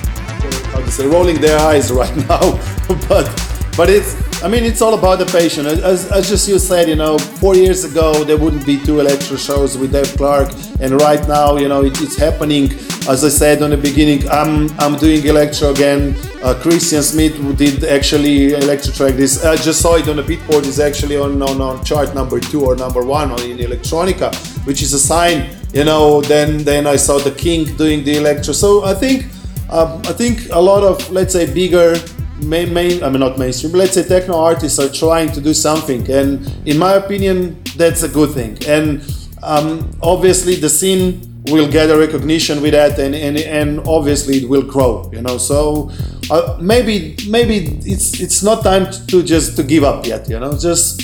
how 0.72 0.80
to 0.80 0.90
say, 0.90 1.06
rolling 1.08 1.42
their 1.42 1.60
eyes 1.60 1.92
right 2.02 2.16
now, 2.30 2.40
but 3.10 3.28
but 3.76 3.90
it's 3.90 4.16
I 4.44 4.48
mean, 4.48 4.64
it's 4.64 4.82
all 4.82 4.96
about 4.96 5.20
the 5.20 5.28
patient. 5.28 5.68
As, 5.68 6.12
as 6.12 6.28
just 6.28 6.48
you 6.48 6.58
said, 6.58 6.90
you 6.90 6.96
know, 6.96 7.20
four 7.20 7.56
years 7.56 7.84
ago 7.84 8.24
there 8.24 8.38
wouldn't 8.38 8.66
be 8.66 8.80
two 8.80 9.00
electro 9.00 9.38
shows 9.38 9.78
with 9.78 9.92
Dave 9.92 10.16
Clarke, 10.18 10.52
and 10.80 11.00
right 11.00 11.26
now, 11.28 11.58
you 11.58 11.68
know, 11.68 11.84
it, 11.84 12.02
it's 12.02 12.18
happening. 12.18 12.70
As 13.10 13.24
I 13.26 13.30
said 13.30 13.64
on 13.64 13.72
the 13.72 13.78
beginning, 13.78 14.30
I'm 14.30 14.70
I'm 14.80 14.96
doing 14.96 15.26
electro 15.26 15.72
again. 15.72 16.16
Uh, 16.44 16.54
Christian 16.54 17.02
Smith 17.02 17.34
did 17.58 17.84
actually 17.84 18.54
electro 18.54 18.94
track 18.94 19.16
this. 19.16 19.44
I 19.44 19.56
just 19.56 19.82
saw 19.82 19.96
it 19.96 20.08
on 20.08 20.18
the 20.18 20.24
Beatport. 20.24 20.68
It's 20.68 20.80
actually 20.80 21.18
on, 21.18 21.42
on 21.42 21.60
on 21.62 21.84
chart 21.84 22.14
number 22.14 22.40
two 22.40 22.64
or 22.64 22.76
number 22.76 23.04
one 23.04 23.32
on 23.32 23.42
in 23.42 23.58
electronica, 23.58 24.30
which 24.68 24.84
is 24.84 24.94
a 24.94 25.00
sign. 25.00 25.50
You 25.74 25.84
know, 25.84 26.22
then 26.22 26.64
then 26.64 26.86
I 26.86 26.96
saw 26.96 27.18
the 27.18 27.32
King 27.32 27.76
doing 27.76 28.04
the 28.04 28.18
electro. 28.18 28.54
So 28.54 28.84
I 28.84 28.94
think 28.94 29.26
um, 29.72 30.00
I 30.06 30.14
think 30.14 30.50
a 30.52 30.60
lot 30.60 30.84
of 30.84 31.10
let's 31.12 31.34
say 31.34 31.52
bigger 31.52 31.96
main, 32.44 32.72
main 32.72 33.04
I 33.04 33.10
mean 33.10 33.20
not 33.20 33.40
mainstream, 33.40 33.74
let's 33.74 33.94
say 33.94 34.04
techno 34.04 34.38
artists 34.38 34.78
are 34.78 34.90
trying 34.90 35.32
to 35.32 35.42
do 35.42 35.56
something, 35.56 36.10
and 36.12 36.48
in 36.68 36.78
my 36.78 36.94
opinion, 36.94 37.64
that's 37.76 38.04
a 38.04 38.10
good 38.10 38.30
thing. 38.30 38.60
And 38.68 39.02
um, 39.42 39.90
obviously, 40.04 40.54
the 40.56 40.70
scene 40.70 41.31
will 41.52 41.70
get 41.70 41.90
a 41.90 41.98
recognition 41.98 42.62
with 42.62 42.74
that, 42.74 42.98
and, 43.00 43.14
and 43.16 43.38
and 43.38 43.80
obviously 43.88 44.38
it 44.38 44.50
will 44.50 44.64
grow. 44.64 45.10
You 45.14 45.22
know, 45.22 45.38
so 45.38 45.92
uh, 46.30 46.58
maybe 46.62 47.18
maybe 47.28 47.80
it's 47.86 48.20
it's 48.20 48.42
not 48.44 48.64
time 48.64 48.92
to 49.08 49.24
just 49.24 49.56
to 49.58 49.64
give 49.64 49.84
up 49.84 50.06
yet. 50.06 50.30
You 50.30 50.40
know, 50.40 50.58
just 50.58 51.02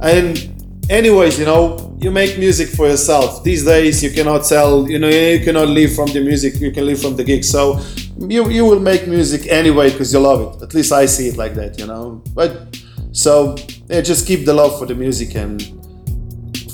and 0.00 0.52
anyways, 0.90 1.38
you 1.38 1.44
know, 1.44 1.94
you 1.98 2.10
make 2.10 2.38
music 2.38 2.68
for 2.68 2.88
yourself. 2.88 3.44
These 3.44 3.64
days, 3.64 4.02
you 4.02 4.10
cannot 4.10 4.46
sell. 4.46 4.88
You 4.88 4.98
know, 4.98 5.08
you 5.08 5.40
cannot 5.44 5.68
live 5.68 5.94
from 5.94 6.08
the 6.08 6.20
music. 6.20 6.60
You 6.60 6.72
can 6.72 6.86
live 6.86 7.00
from 7.00 7.16
the 7.16 7.24
gig. 7.24 7.44
So 7.44 7.80
you 8.18 8.48
you 8.48 8.64
will 8.64 8.80
make 8.80 9.06
music 9.06 9.46
anyway 9.48 9.90
because 9.90 10.12
you 10.12 10.20
love 10.20 10.40
it. 10.56 10.62
At 10.62 10.74
least 10.74 10.92
I 10.92 11.06
see 11.06 11.28
it 11.28 11.36
like 11.36 11.54
that, 11.54 11.78
you 11.78 11.86
know. 11.86 12.22
But 12.34 12.80
so 13.12 13.56
yeah, 13.88 14.00
just 14.00 14.26
keep 14.26 14.44
the 14.44 14.54
love 14.54 14.78
for 14.78 14.86
the 14.86 14.94
music, 14.94 15.34
and 15.34 15.62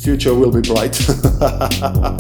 future 0.02 0.34
will 0.34 0.52
be 0.52 0.60
bright. 0.60 0.96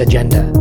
agenda. 0.00 0.53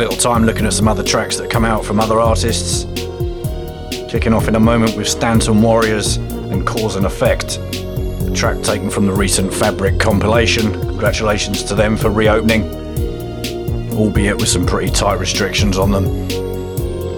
Little 0.00 0.16
time 0.16 0.46
looking 0.46 0.64
at 0.64 0.72
some 0.72 0.88
other 0.88 1.02
tracks 1.02 1.36
that 1.36 1.50
come 1.50 1.62
out 1.62 1.84
from 1.84 2.00
other 2.00 2.18
artists. 2.20 2.84
Kicking 4.10 4.32
off 4.32 4.48
in 4.48 4.54
a 4.54 4.60
moment 4.60 4.96
with 4.96 5.06
Stanton 5.06 5.60
Warriors 5.60 6.16
and 6.16 6.66
Cause 6.66 6.96
and 6.96 7.04
Effect, 7.04 7.58
a 7.58 8.32
track 8.34 8.62
taken 8.62 8.88
from 8.88 9.04
the 9.04 9.12
recent 9.12 9.52
Fabric 9.52 10.00
compilation. 10.00 10.72
Congratulations 10.72 11.62
to 11.64 11.74
them 11.74 11.98
for 11.98 12.08
reopening, 12.08 12.62
albeit 13.92 14.38
with 14.38 14.48
some 14.48 14.64
pretty 14.64 14.90
tight 14.90 15.20
restrictions 15.20 15.76
on 15.76 15.90
them. 15.90 16.26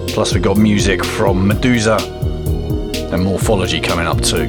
Plus, 0.09 0.33
we've 0.33 0.43
got 0.43 0.57
music 0.57 1.05
from 1.05 1.47
Medusa 1.47 1.95
and 3.13 3.23
Morphology 3.23 3.79
coming 3.79 4.07
up 4.07 4.19
too. 4.19 4.47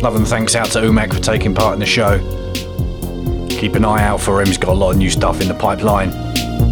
Love 0.00 0.16
and 0.16 0.26
thanks 0.26 0.54
out 0.54 0.68
to 0.68 0.78
Umek 0.78 1.12
for 1.12 1.20
taking 1.20 1.54
part 1.54 1.74
in 1.74 1.80
the 1.80 1.86
show. 1.86 2.16
Keep 3.50 3.74
an 3.74 3.84
eye 3.84 4.04
out 4.04 4.22
for 4.22 4.40
him, 4.40 4.46
he's 4.46 4.56
got 4.56 4.70
a 4.70 4.74
lot 4.74 4.92
of 4.92 4.96
new 4.96 5.10
stuff 5.10 5.42
in 5.42 5.48
the 5.48 5.54
pipeline. 5.54 6.27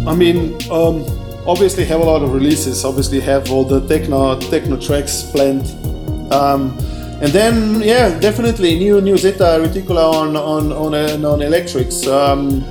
I 0.07 0.15
mean, 0.15 0.55
um, 0.71 1.05
obviously 1.45 1.83
have 1.85 1.99
a 1.99 2.03
lot 2.03 2.21
of 2.23 2.33
releases. 2.33 2.85
Obviously 2.85 3.19
have 3.19 3.51
all 3.51 3.65
the 3.65 3.85
techno 3.87 4.39
techno 4.39 4.77
tracks 4.77 5.23
planned. 5.31 5.67
Um, 6.31 6.77
and 7.21 7.31
then 7.33 7.81
yeah, 7.81 8.17
definitely 8.19 8.77
new 8.77 9.01
new 9.01 9.17
Zeta 9.17 9.59
Reticula 9.59 10.13
on 10.13 10.35
on 10.35 10.71
on, 10.71 10.93
uh, 10.93 11.29
on 11.29 11.39
Electrix. 11.41 12.07
Um, 12.07 12.63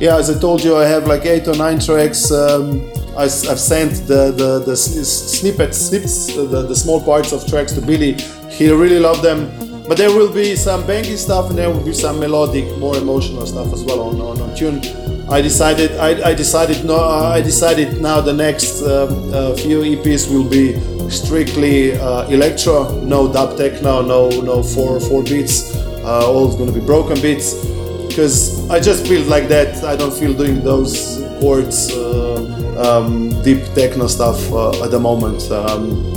yeah, 0.00 0.16
as 0.16 0.30
I 0.30 0.40
told 0.40 0.64
you, 0.64 0.76
I 0.76 0.84
have 0.84 1.06
like 1.06 1.26
eight 1.26 1.46
or 1.46 1.56
nine 1.56 1.78
tracks. 1.78 2.30
Um, 2.32 2.90
I, 3.16 3.22
have 3.24 3.60
sent 3.60 4.06
the 4.06 4.32
the, 4.32 4.60
the 4.64 4.76
snippets, 4.76 5.76
snips, 5.76 6.34
the, 6.34 6.46
the 6.66 6.74
small 6.74 7.02
parts 7.02 7.32
of 7.32 7.46
tracks 7.46 7.72
to 7.72 7.80
Billy. 7.80 8.14
He 8.50 8.70
really 8.70 8.98
loved 8.98 9.22
them. 9.22 9.50
But 9.88 9.98
there 9.98 10.10
will 10.10 10.32
be 10.32 10.54
some 10.56 10.84
bangy 10.84 11.18
stuff 11.18 11.50
and 11.50 11.58
there 11.58 11.68
will 11.68 11.84
be 11.84 11.92
some 11.92 12.20
melodic, 12.20 12.78
more 12.78 12.96
emotional 12.96 13.44
stuff 13.46 13.72
as 13.72 13.82
well 13.82 14.00
on, 14.00 14.20
on, 14.20 14.40
on 14.40 14.54
tune. 14.56 14.80
I 15.32 15.40
decided 15.40 15.92
I, 15.96 16.30
I 16.30 16.34
decided 16.34 16.84
no 16.84 16.98
I 16.98 17.40
decided 17.40 18.02
now 18.02 18.20
the 18.20 18.34
next 18.34 18.82
um, 18.82 19.32
uh, 19.32 19.54
few 19.54 19.80
EPs 19.80 20.30
will 20.30 20.46
be 20.46 20.78
strictly 21.08 21.96
uh, 21.96 22.28
electro, 22.28 23.00
no 23.00 23.32
dub 23.32 23.56
techno, 23.56 24.02
no 24.02 24.28
no 24.28 24.62
four 24.62 25.00
four 25.00 25.22
beats, 25.22 25.74
uh, 26.04 26.30
all 26.30 26.54
to 26.54 26.70
be 26.70 26.80
broken 26.80 27.18
beats 27.22 27.64
because 28.08 28.68
I 28.68 28.78
just 28.78 29.06
feel 29.06 29.22
like 29.22 29.48
that. 29.48 29.82
I 29.84 29.96
don't 29.96 30.12
feel 30.12 30.34
doing 30.34 30.62
those 30.62 31.24
chords, 31.40 31.90
uh, 31.92 32.36
um, 32.76 33.30
deep 33.42 33.64
techno 33.74 34.08
stuff 34.08 34.38
uh, 34.52 34.84
at 34.84 34.90
the 34.90 35.00
moment. 35.00 35.50
Um, 35.50 36.12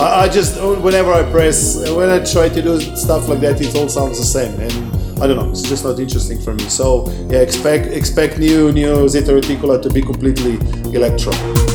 I, 0.00 0.24
I, 0.24 0.28
just 0.28 0.60
whenever 0.82 1.12
I 1.12 1.22
press, 1.30 1.88
when 1.90 2.10
I 2.10 2.18
try 2.24 2.48
to 2.48 2.62
do 2.62 2.80
stuff 2.96 3.28
like 3.28 3.38
that, 3.40 3.60
it 3.60 3.76
all 3.76 3.88
sounds 3.88 4.18
the 4.18 4.26
same, 4.26 4.58
and 4.58 4.85
I 5.26 5.30
don't 5.30 5.44
know. 5.44 5.50
It's 5.50 5.62
just 5.62 5.82
not 5.82 5.98
interesting 5.98 6.40
for 6.40 6.54
me. 6.54 6.68
So 6.68 7.10
yeah, 7.28 7.40
expect 7.40 7.88
expect 7.88 8.38
new 8.38 8.70
new 8.70 9.08
Zeta 9.08 9.32
Reticula 9.32 9.82
to 9.82 9.90
be 9.90 10.00
completely 10.00 10.54
electro. 10.94 11.65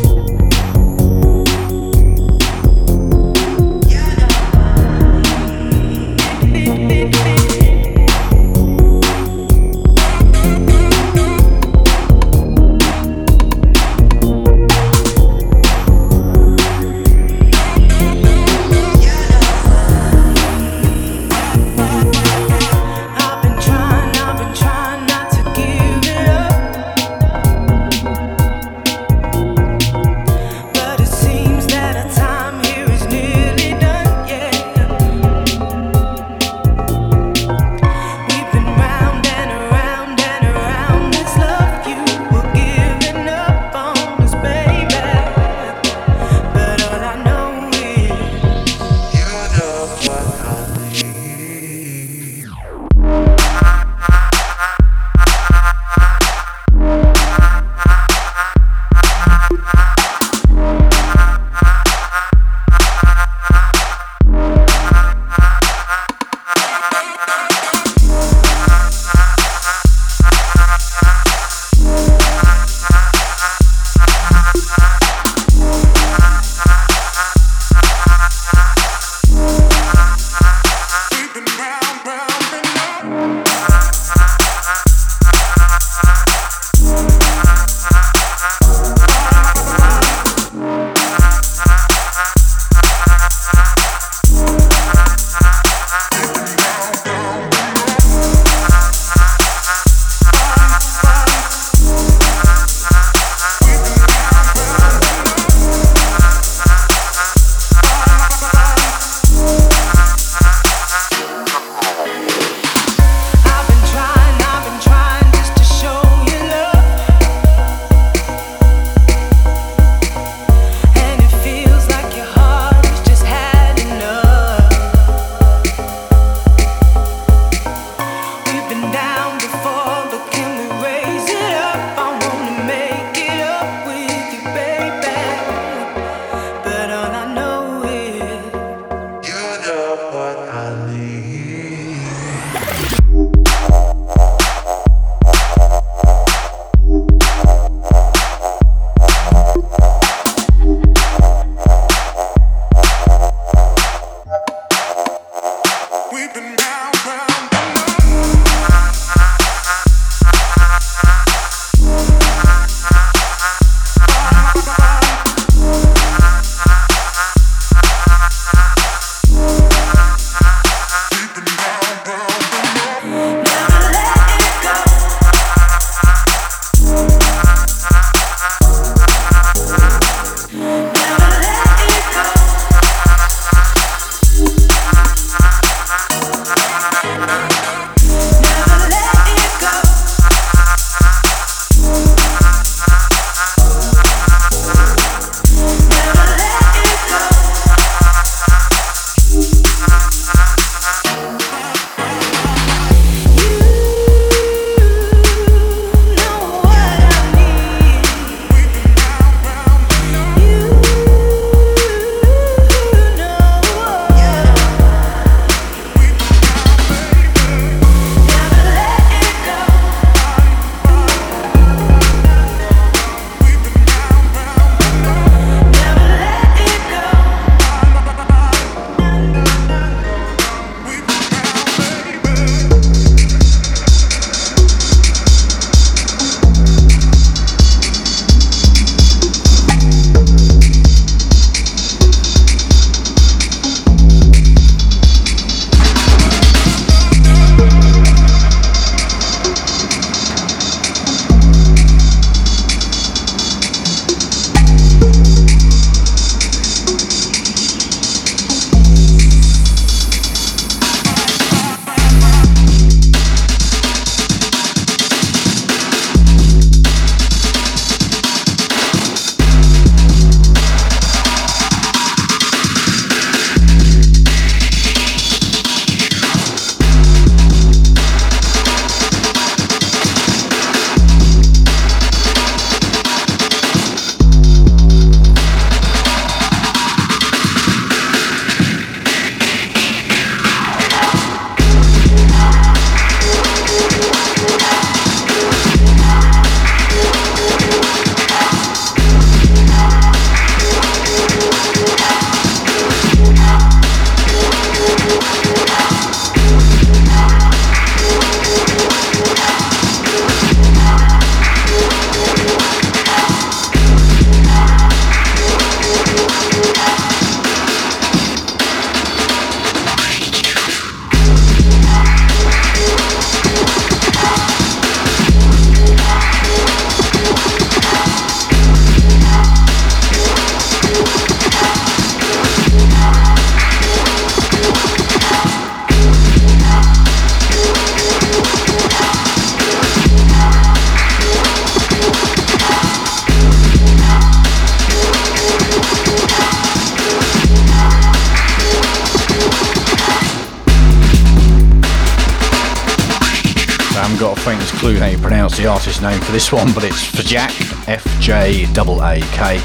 Name 356.01 356.19
for 356.21 356.31
this 356.31 356.51
one, 356.51 356.73
but 356.73 356.83
it's 356.83 357.03
for 357.03 357.21
Jack, 357.21 357.51
F 357.87 358.05
J 358.19 358.63
A 358.63 359.19
K. 359.19 359.61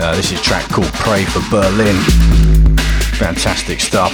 Uh, 0.00 0.14
this 0.14 0.32
is 0.32 0.40
track 0.42 0.68
called 0.68 0.92
Pray 0.94 1.24
for 1.24 1.40
Berlin. 1.50 1.96
Fantastic 3.16 3.80
stuff. 3.80 4.12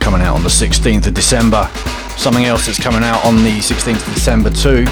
Coming 0.00 0.20
out 0.20 0.36
on 0.36 0.42
the 0.42 0.48
16th 0.48 1.06
of 1.06 1.14
December. 1.14 1.70
Something 2.16 2.44
else 2.44 2.66
that's 2.66 2.80
coming 2.80 3.04
out 3.04 3.24
on 3.24 3.36
the 3.36 3.58
16th 3.58 4.06
of 4.06 4.14
December 4.14 4.50
too. 4.50 4.84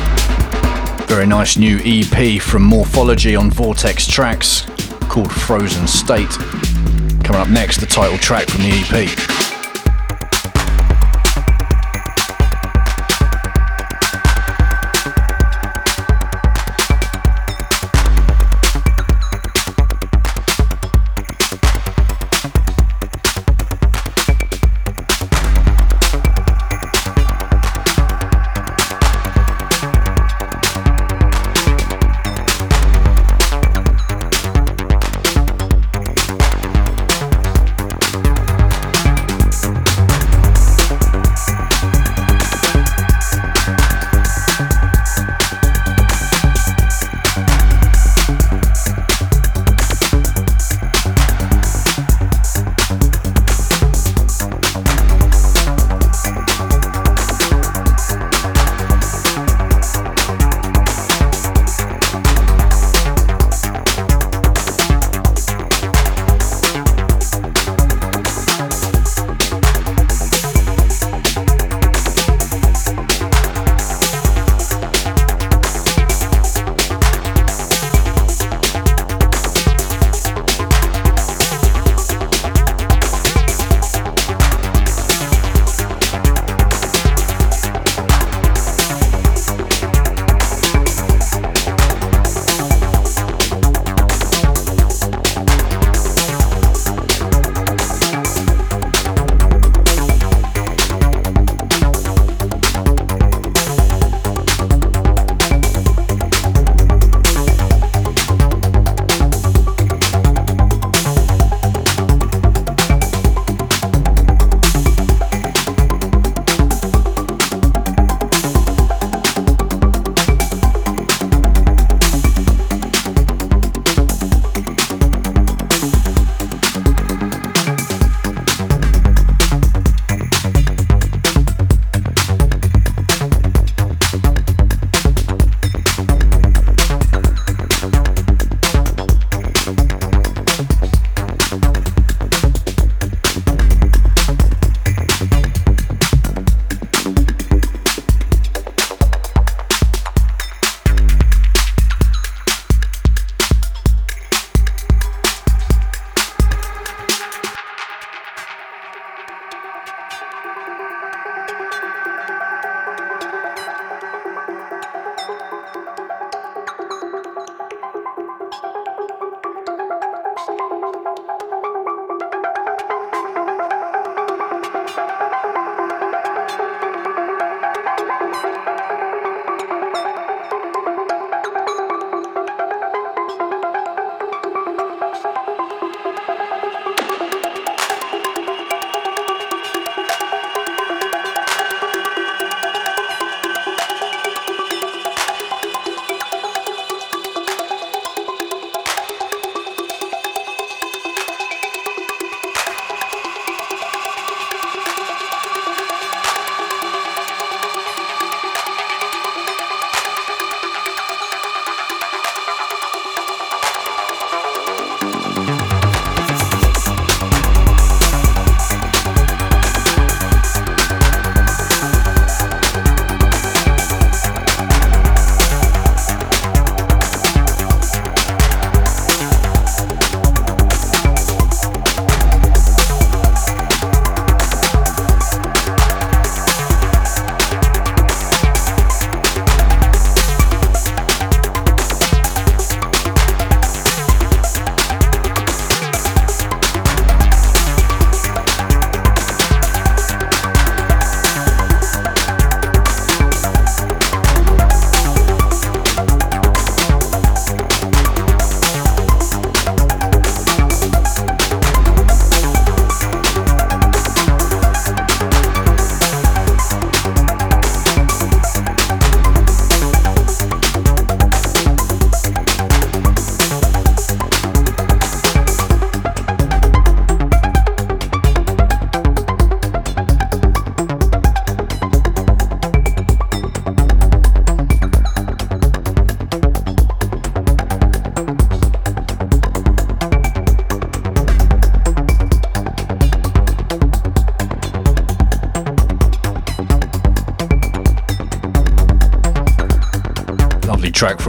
Very 1.07 1.27
nice 1.27 1.57
new 1.57 1.81
EP 1.85 2.41
from 2.41 2.63
Morphology 2.63 3.35
on 3.35 3.51
Vortex 3.51 4.07
Tracks 4.07 4.67
called 5.09 5.33
Frozen 5.33 5.87
State. 5.87 6.31
Coming 7.25 7.41
up 7.41 7.49
next, 7.49 7.79
the 7.79 7.87
title 7.87 8.19
track 8.19 8.49
from 8.49 8.63
the 8.63 8.71
EP. 8.71 9.36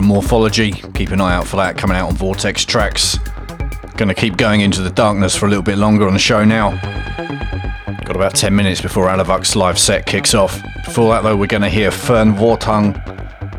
Morphology. 0.08 0.72
Keep 0.72 1.10
an 1.10 1.22
eye 1.22 1.36
out 1.36 1.46
for 1.46 1.58
that 1.58 1.78
coming 1.78 1.98
out 1.98 2.08
on 2.08 2.16
Vortex 2.16 2.64
Tracks. 2.64 3.20
Gonna 3.98 4.16
keep 4.16 4.38
going 4.38 4.62
into 4.62 4.82
the 4.82 4.90
darkness 4.90 5.36
for 5.36 5.46
a 5.46 5.50
little 5.50 5.64
bit 5.64 5.78
longer 5.78 6.08
on 6.08 6.14
the 6.14 6.20
show 6.20 6.46
now. 6.46 6.72
Got 8.06 8.16
about 8.16 8.34
10 8.34 8.56
minutes 8.56 8.80
before 8.80 9.08
Alavak's 9.08 9.56
live 9.56 9.78
set 9.78 10.06
kicks 10.06 10.34
off. 10.34 10.62
Before 10.86 11.14
that, 11.14 11.24
though, 11.24 11.36
we're 11.36 11.48
gonna 11.48 11.70
hear 11.70 11.92
Fern 11.92 12.34
Vortung 12.34 12.96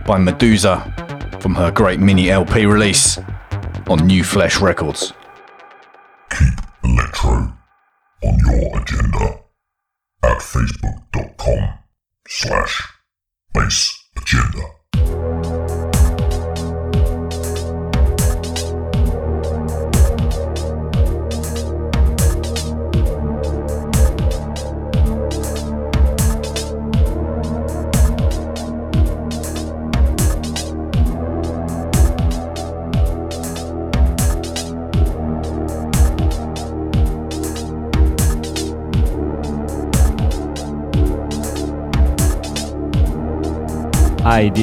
by 0.07 0.16
Medusa 0.16 0.81
from 1.41 1.55
her 1.55 1.70
great 1.70 2.01
mini 2.01 2.31
LP 2.31 2.65
release 2.65 3.19
on 3.87 4.07
New 4.07 4.25
Flesh 4.25 4.61
Records. 4.61 5.12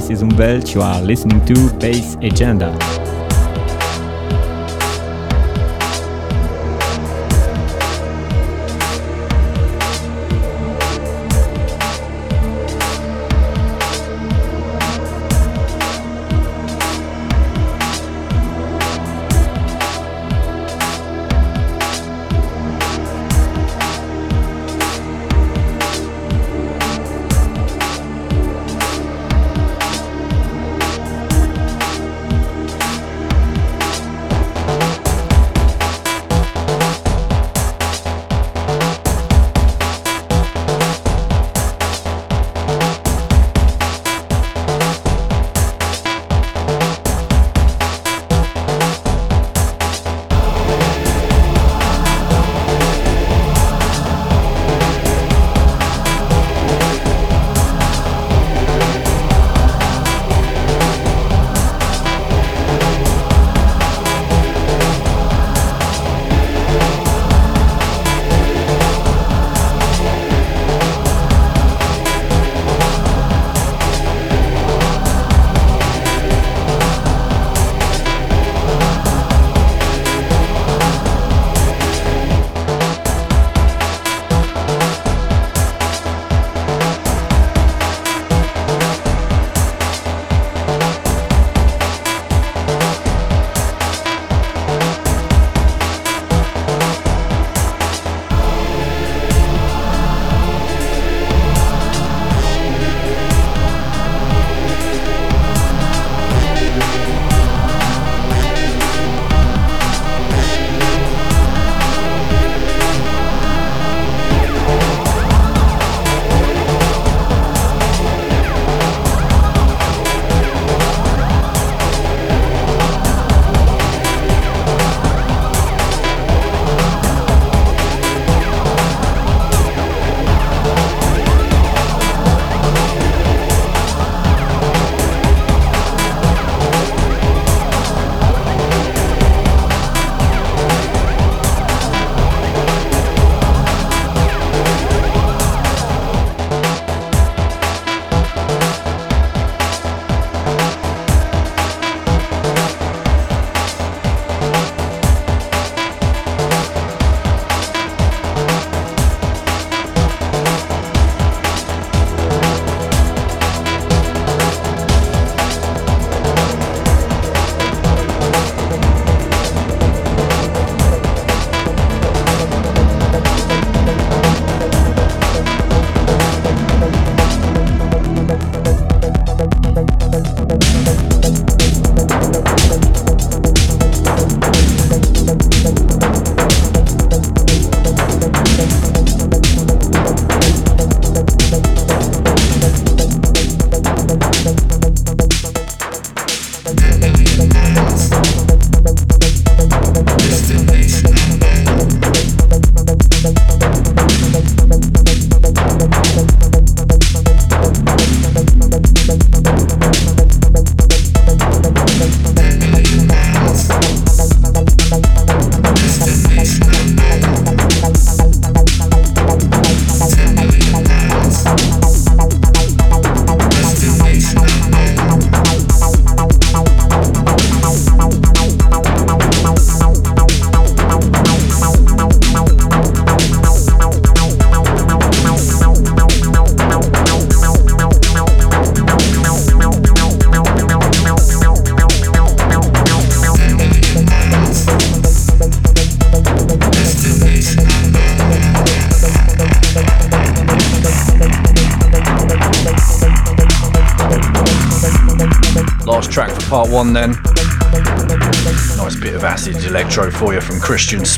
This 0.08 0.22
is 0.22 0.24
Umbelt. 0.24 0.76
You 0.76 0.82
are 0.82 1.02
listening 1.02 1.44
to 1.46 1.74
Bass 1.80 2.16
Agenda. 2.22 3.05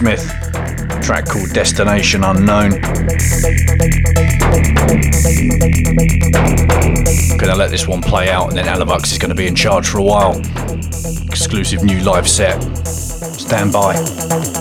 Smith. 0.07 1.03
track 1.03 1.25
called 1.25 1.51
Destination 1.51 2.23
Unknown. 2.23 2.69
Gonna 7.37 7.55
let 7.55 7.71
this 7.71 7.89
one 7.89 8.01
play 8.01 8.29
out 8.29 8.47
and 8.47 8.57
then 8.57 8.67
Alavux 8.67 9.11
is 9.11 9.17
gonna 9.17 9.35
be 9.35 9.47
in 9.47 9.55
charge 9.55 9.89
for 9.89 9.97
a 9.97 10.03
while. 10.03 10.39
Exclusive 11.27 11.83
new 11.83 11.99
live 11.99 12.27
set. 12.27 12.61
Stand 12.87 13.73
by. 13.73 14.56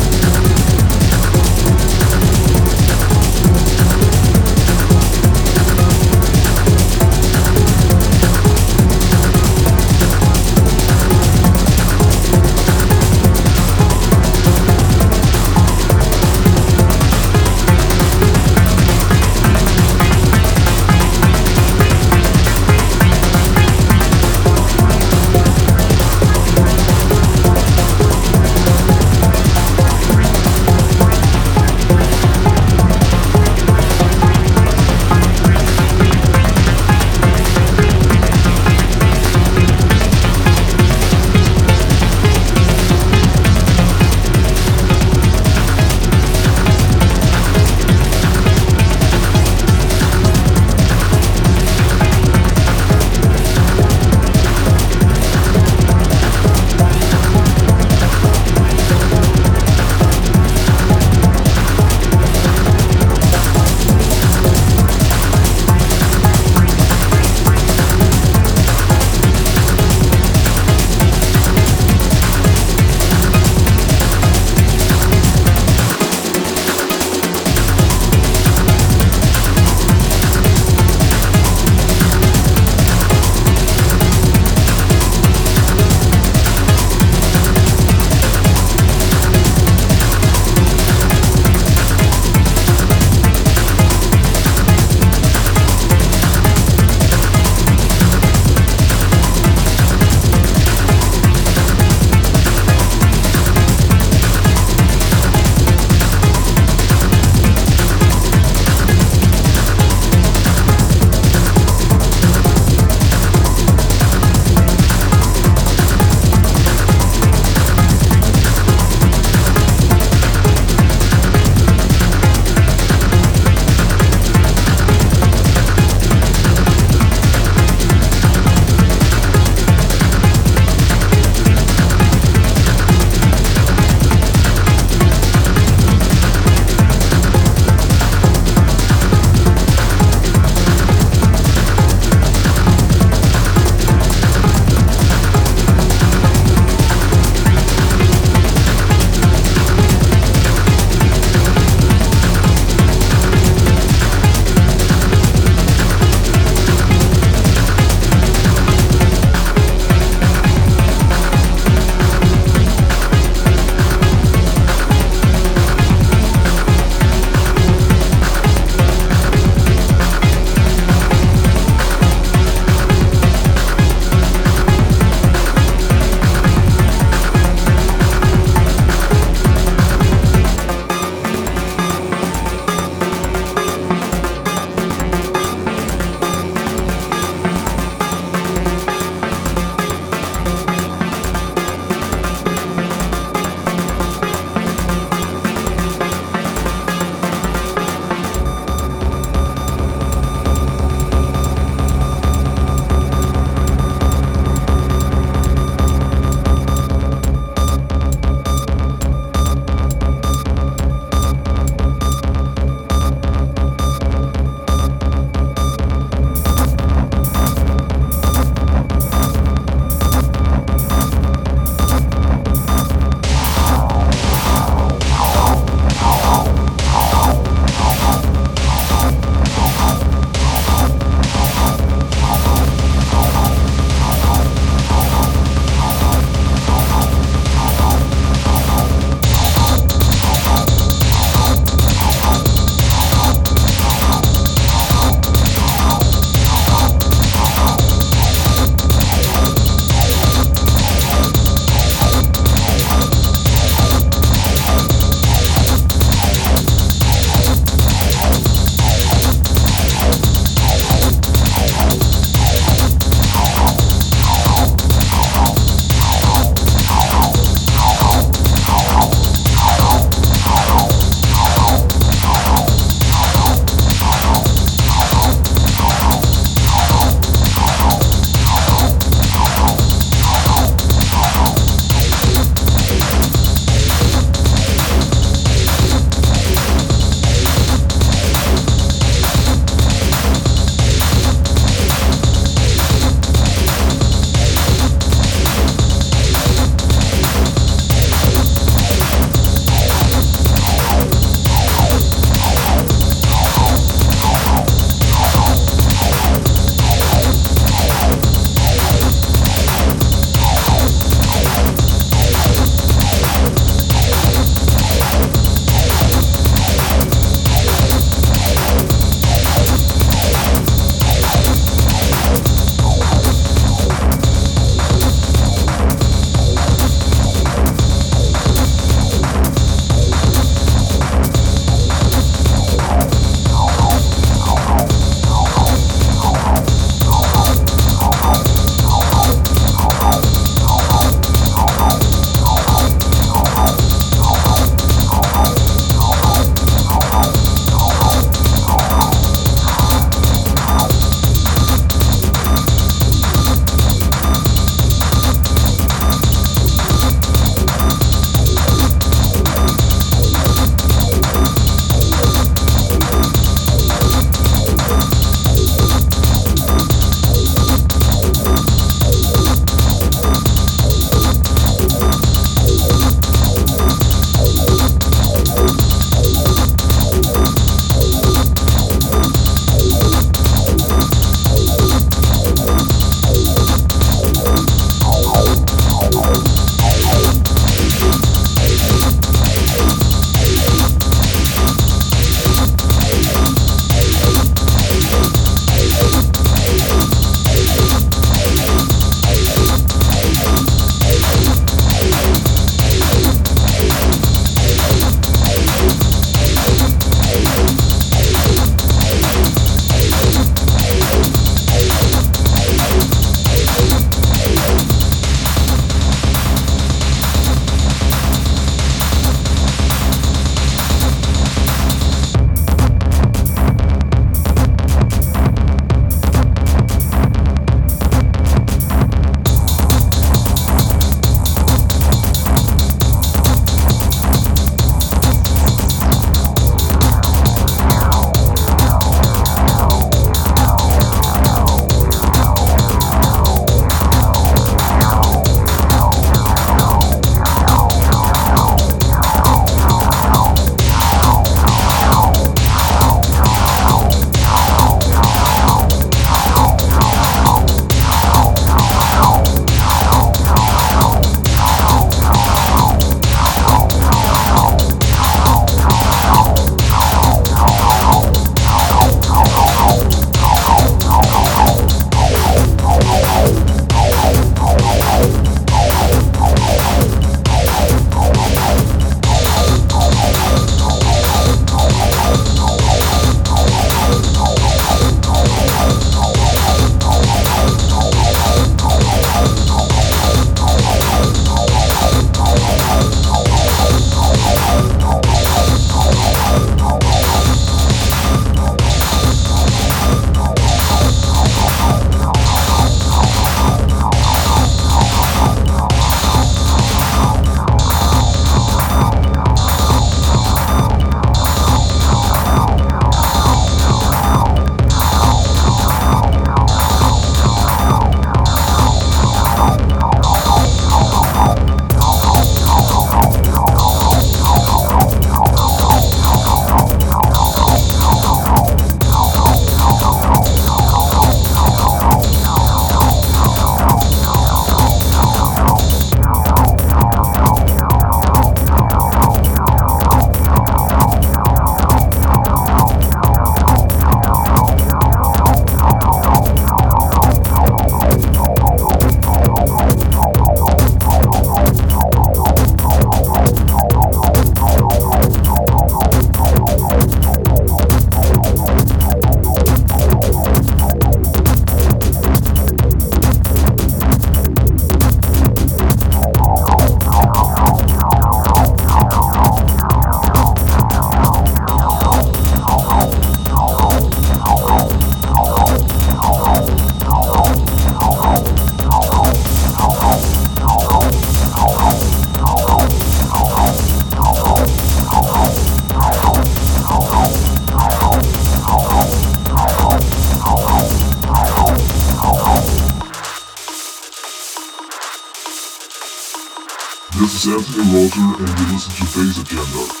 Is 597.41 597.47
Anthony 597.47 597.83
Rother, 597.85 598.43
and 598.43 598.59
you 598.59 598.65
listen 598.71 598.93
to 598.93 599.17
Bass 599.17 599.37
Agenda. 599.39 600.00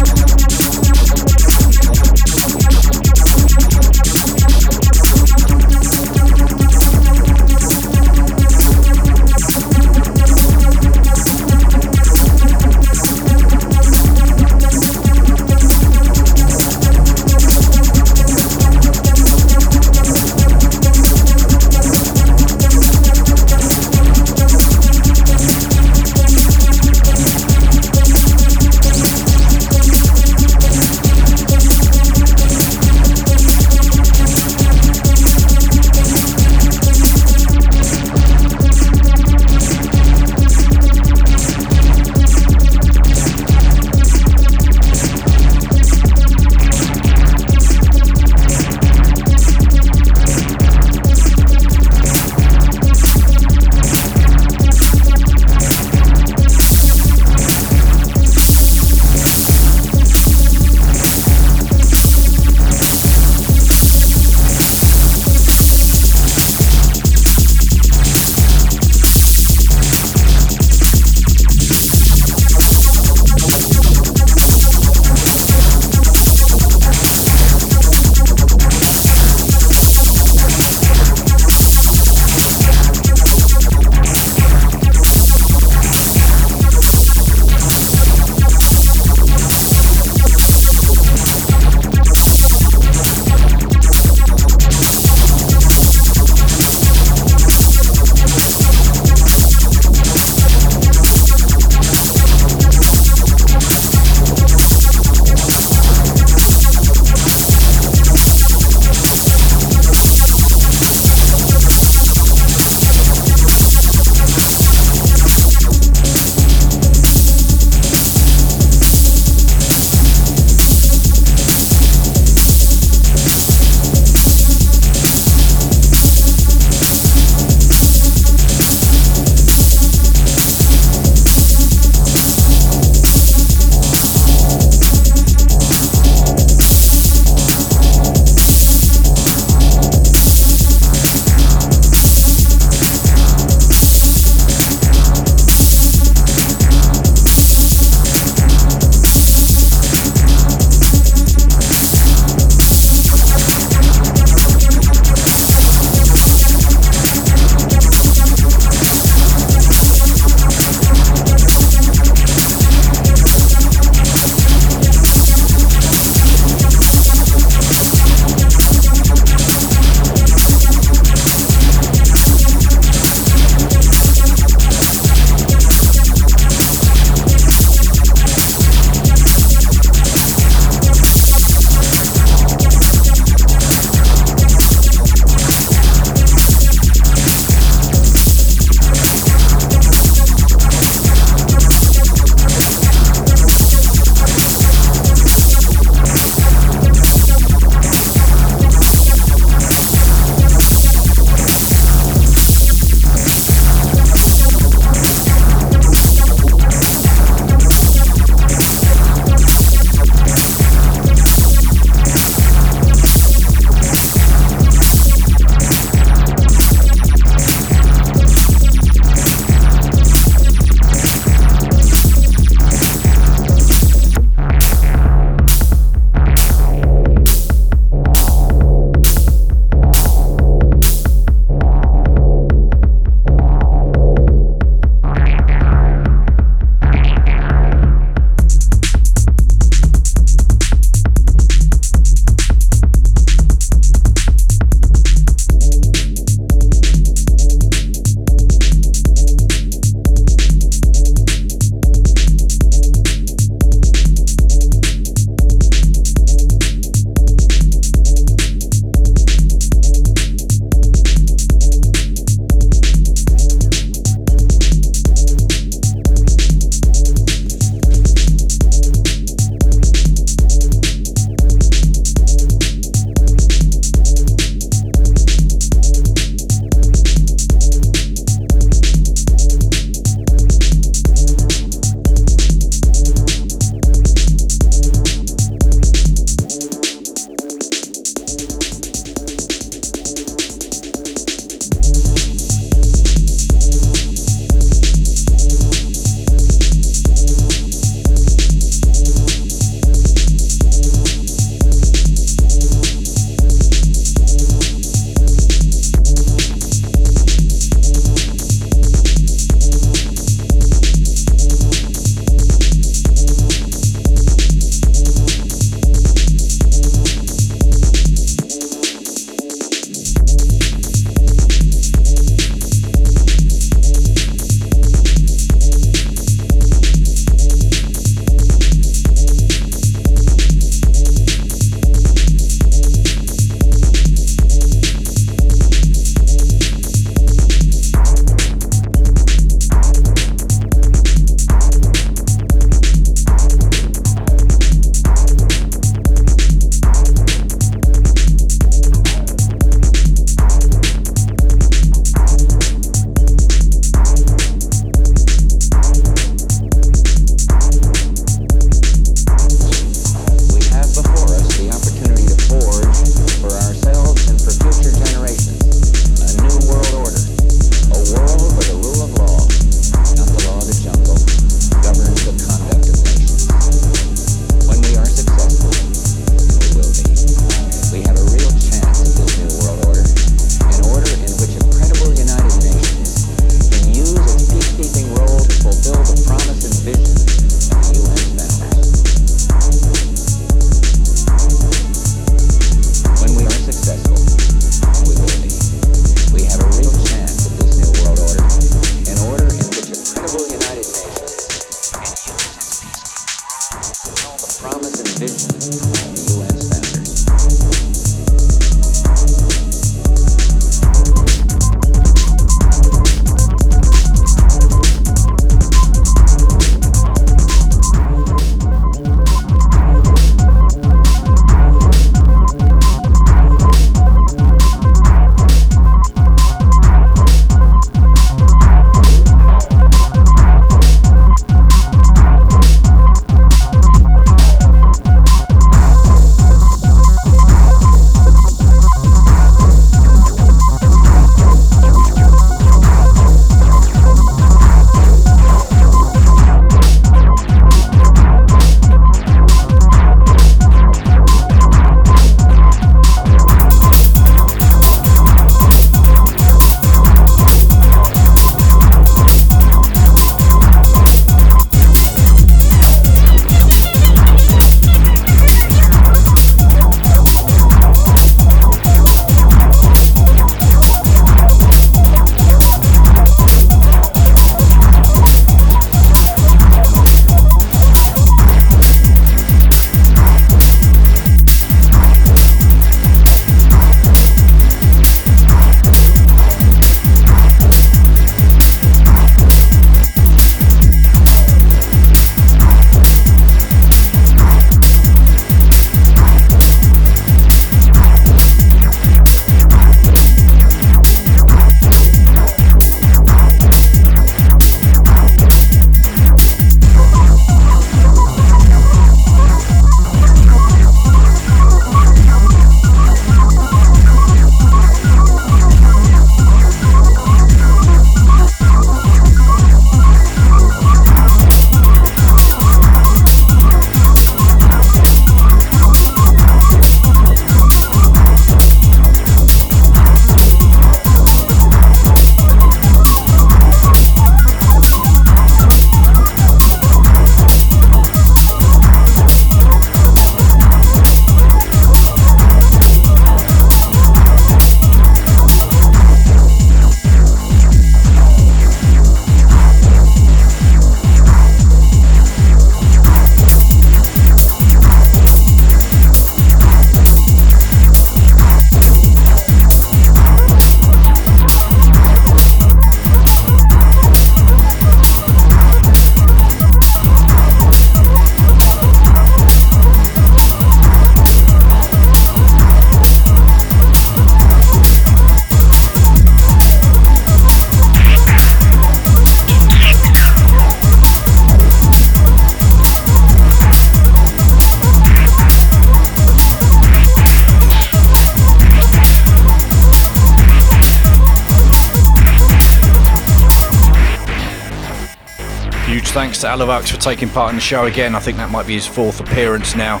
Thanks 596.56 596.90
for 596.90 597.00
taking 597.00 597.28
part 597.28 597.50
in 597.50 597.56
the 597.56 597.60
show 597.60 597.86
again. 597.86 598.14
I 598.14 598.20
think 598.20 598.36
that 598.36 598.50
might 598.50 598.66
be 598.66 598.74
his 598.74 598.86
fourth 598.86 599.20
appearance 599.20 599.74
now. 599.74 600.00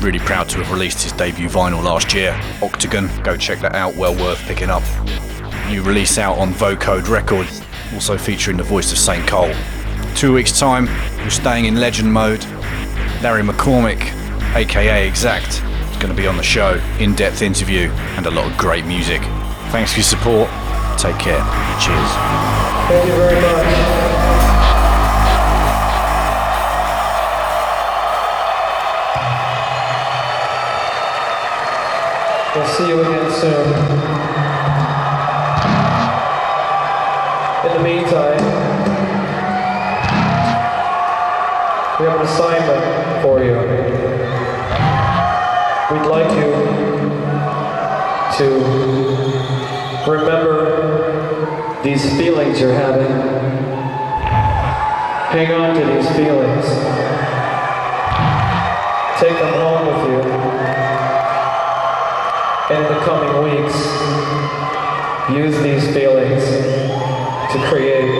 Really 0.00 0.18
proud 0.18 0.48
to 0.50 0.58
have 0.58 0.72
released 0.72 1.02
his 1.02 1.12
debut 1.12 1.48
vinyl 1.48 1.82
last 1.84 2.14
year, 2.14 2.40
Octagon. 2.62 3.10
Go 3.22 3.36
check 3.36 3.60
that 3.60 3.74
out, 3.74 3.94
well 3.94 4.14
worth 4.14 4.38
picking 4.40 4.70
up. 4.70 4.82
New 5.68 5.82
release 5.82 6.16
out 6.16 6.38
on 6.38 6.52
Vocode 6.54 7.08
Records, 7.08 7.60
also 7.92 8.16
featuring 8.16 8.56
the 8.56 8.62
voice 8.62 8.90
of 8.92 8.98
St. 8.98 9.26
Cole. 9.28 9.52
Two 10.14 10.32
weeks' 10.32 10.58
time, 10.58 10.86
we're 11.18 11.30
staying 11.30 11.66
in 11.66 11.78
legend 11.78 12.12
mode. 12.12 12.42
Larry 13.22 13.42
McCormick, 13.42 14.14
aka 14.54 15.06
Exact, 15.06 15.62
is 15.90 15.96
going 15.98 16.08
to 16.08 16.14
be 16.14 16.26
on 16.26 16.38
the 16.38 16.42
show. 16.42 16.80
In 16.98 17.14
depth 17.14 17.42
interview 17.42 17.90
and 18.16 18.24
a 18.24 18.30
lot 18.30 18.50
of 18.50 18.56
great 18.56 18.86
music. 18.86 19.20
Thanks 19.70 19.92
for 19.92 19.98
your 19.98 20.04
support. 20.04 20.48
Take 20.98 21.18
care. 21.18 21.44
Cheers. 21.78 22.10
Thank 22.88 23.06
you 23.06 23.14
very 23.14 23.40
much. 23.42 24.07
See 32.78 32.88
you 32.90 33.00
again 33.00 33.28
soon. 33.32 33.66
In 37.66 37.72
the 37.76 37.82
meantime, 37.82 38.38
we 41.98 42.06
have 42.06 42.20
an 42.20 42.24
assignment 42.24 43.22
for 43.22 43.42
you. 43.42 43.56
We'd 45.90 46.06
like 46.06 46.30
you 46.38 46.52
to 48.38 48.46
remember 50.08 51.82
these 51.82 52.16
feelings 52.16 52.60
you're 52.60 52.74
having. 52.74 53.10
Hang 55.32 55.50
on 55.50 55.74
to 55.74 55.84
these 55.84 56.08
feelings. 56.14 56.64
Take 59.18 59.36
them 59.36 59.52
home 59.54 59.97
use 65.38 65.56
these 65.60 65.94
feelings 65.94 66.42
to 67.52 67.58
create 67.68 68.10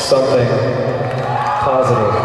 something 0.00 0.48
positive. 1.62 2.17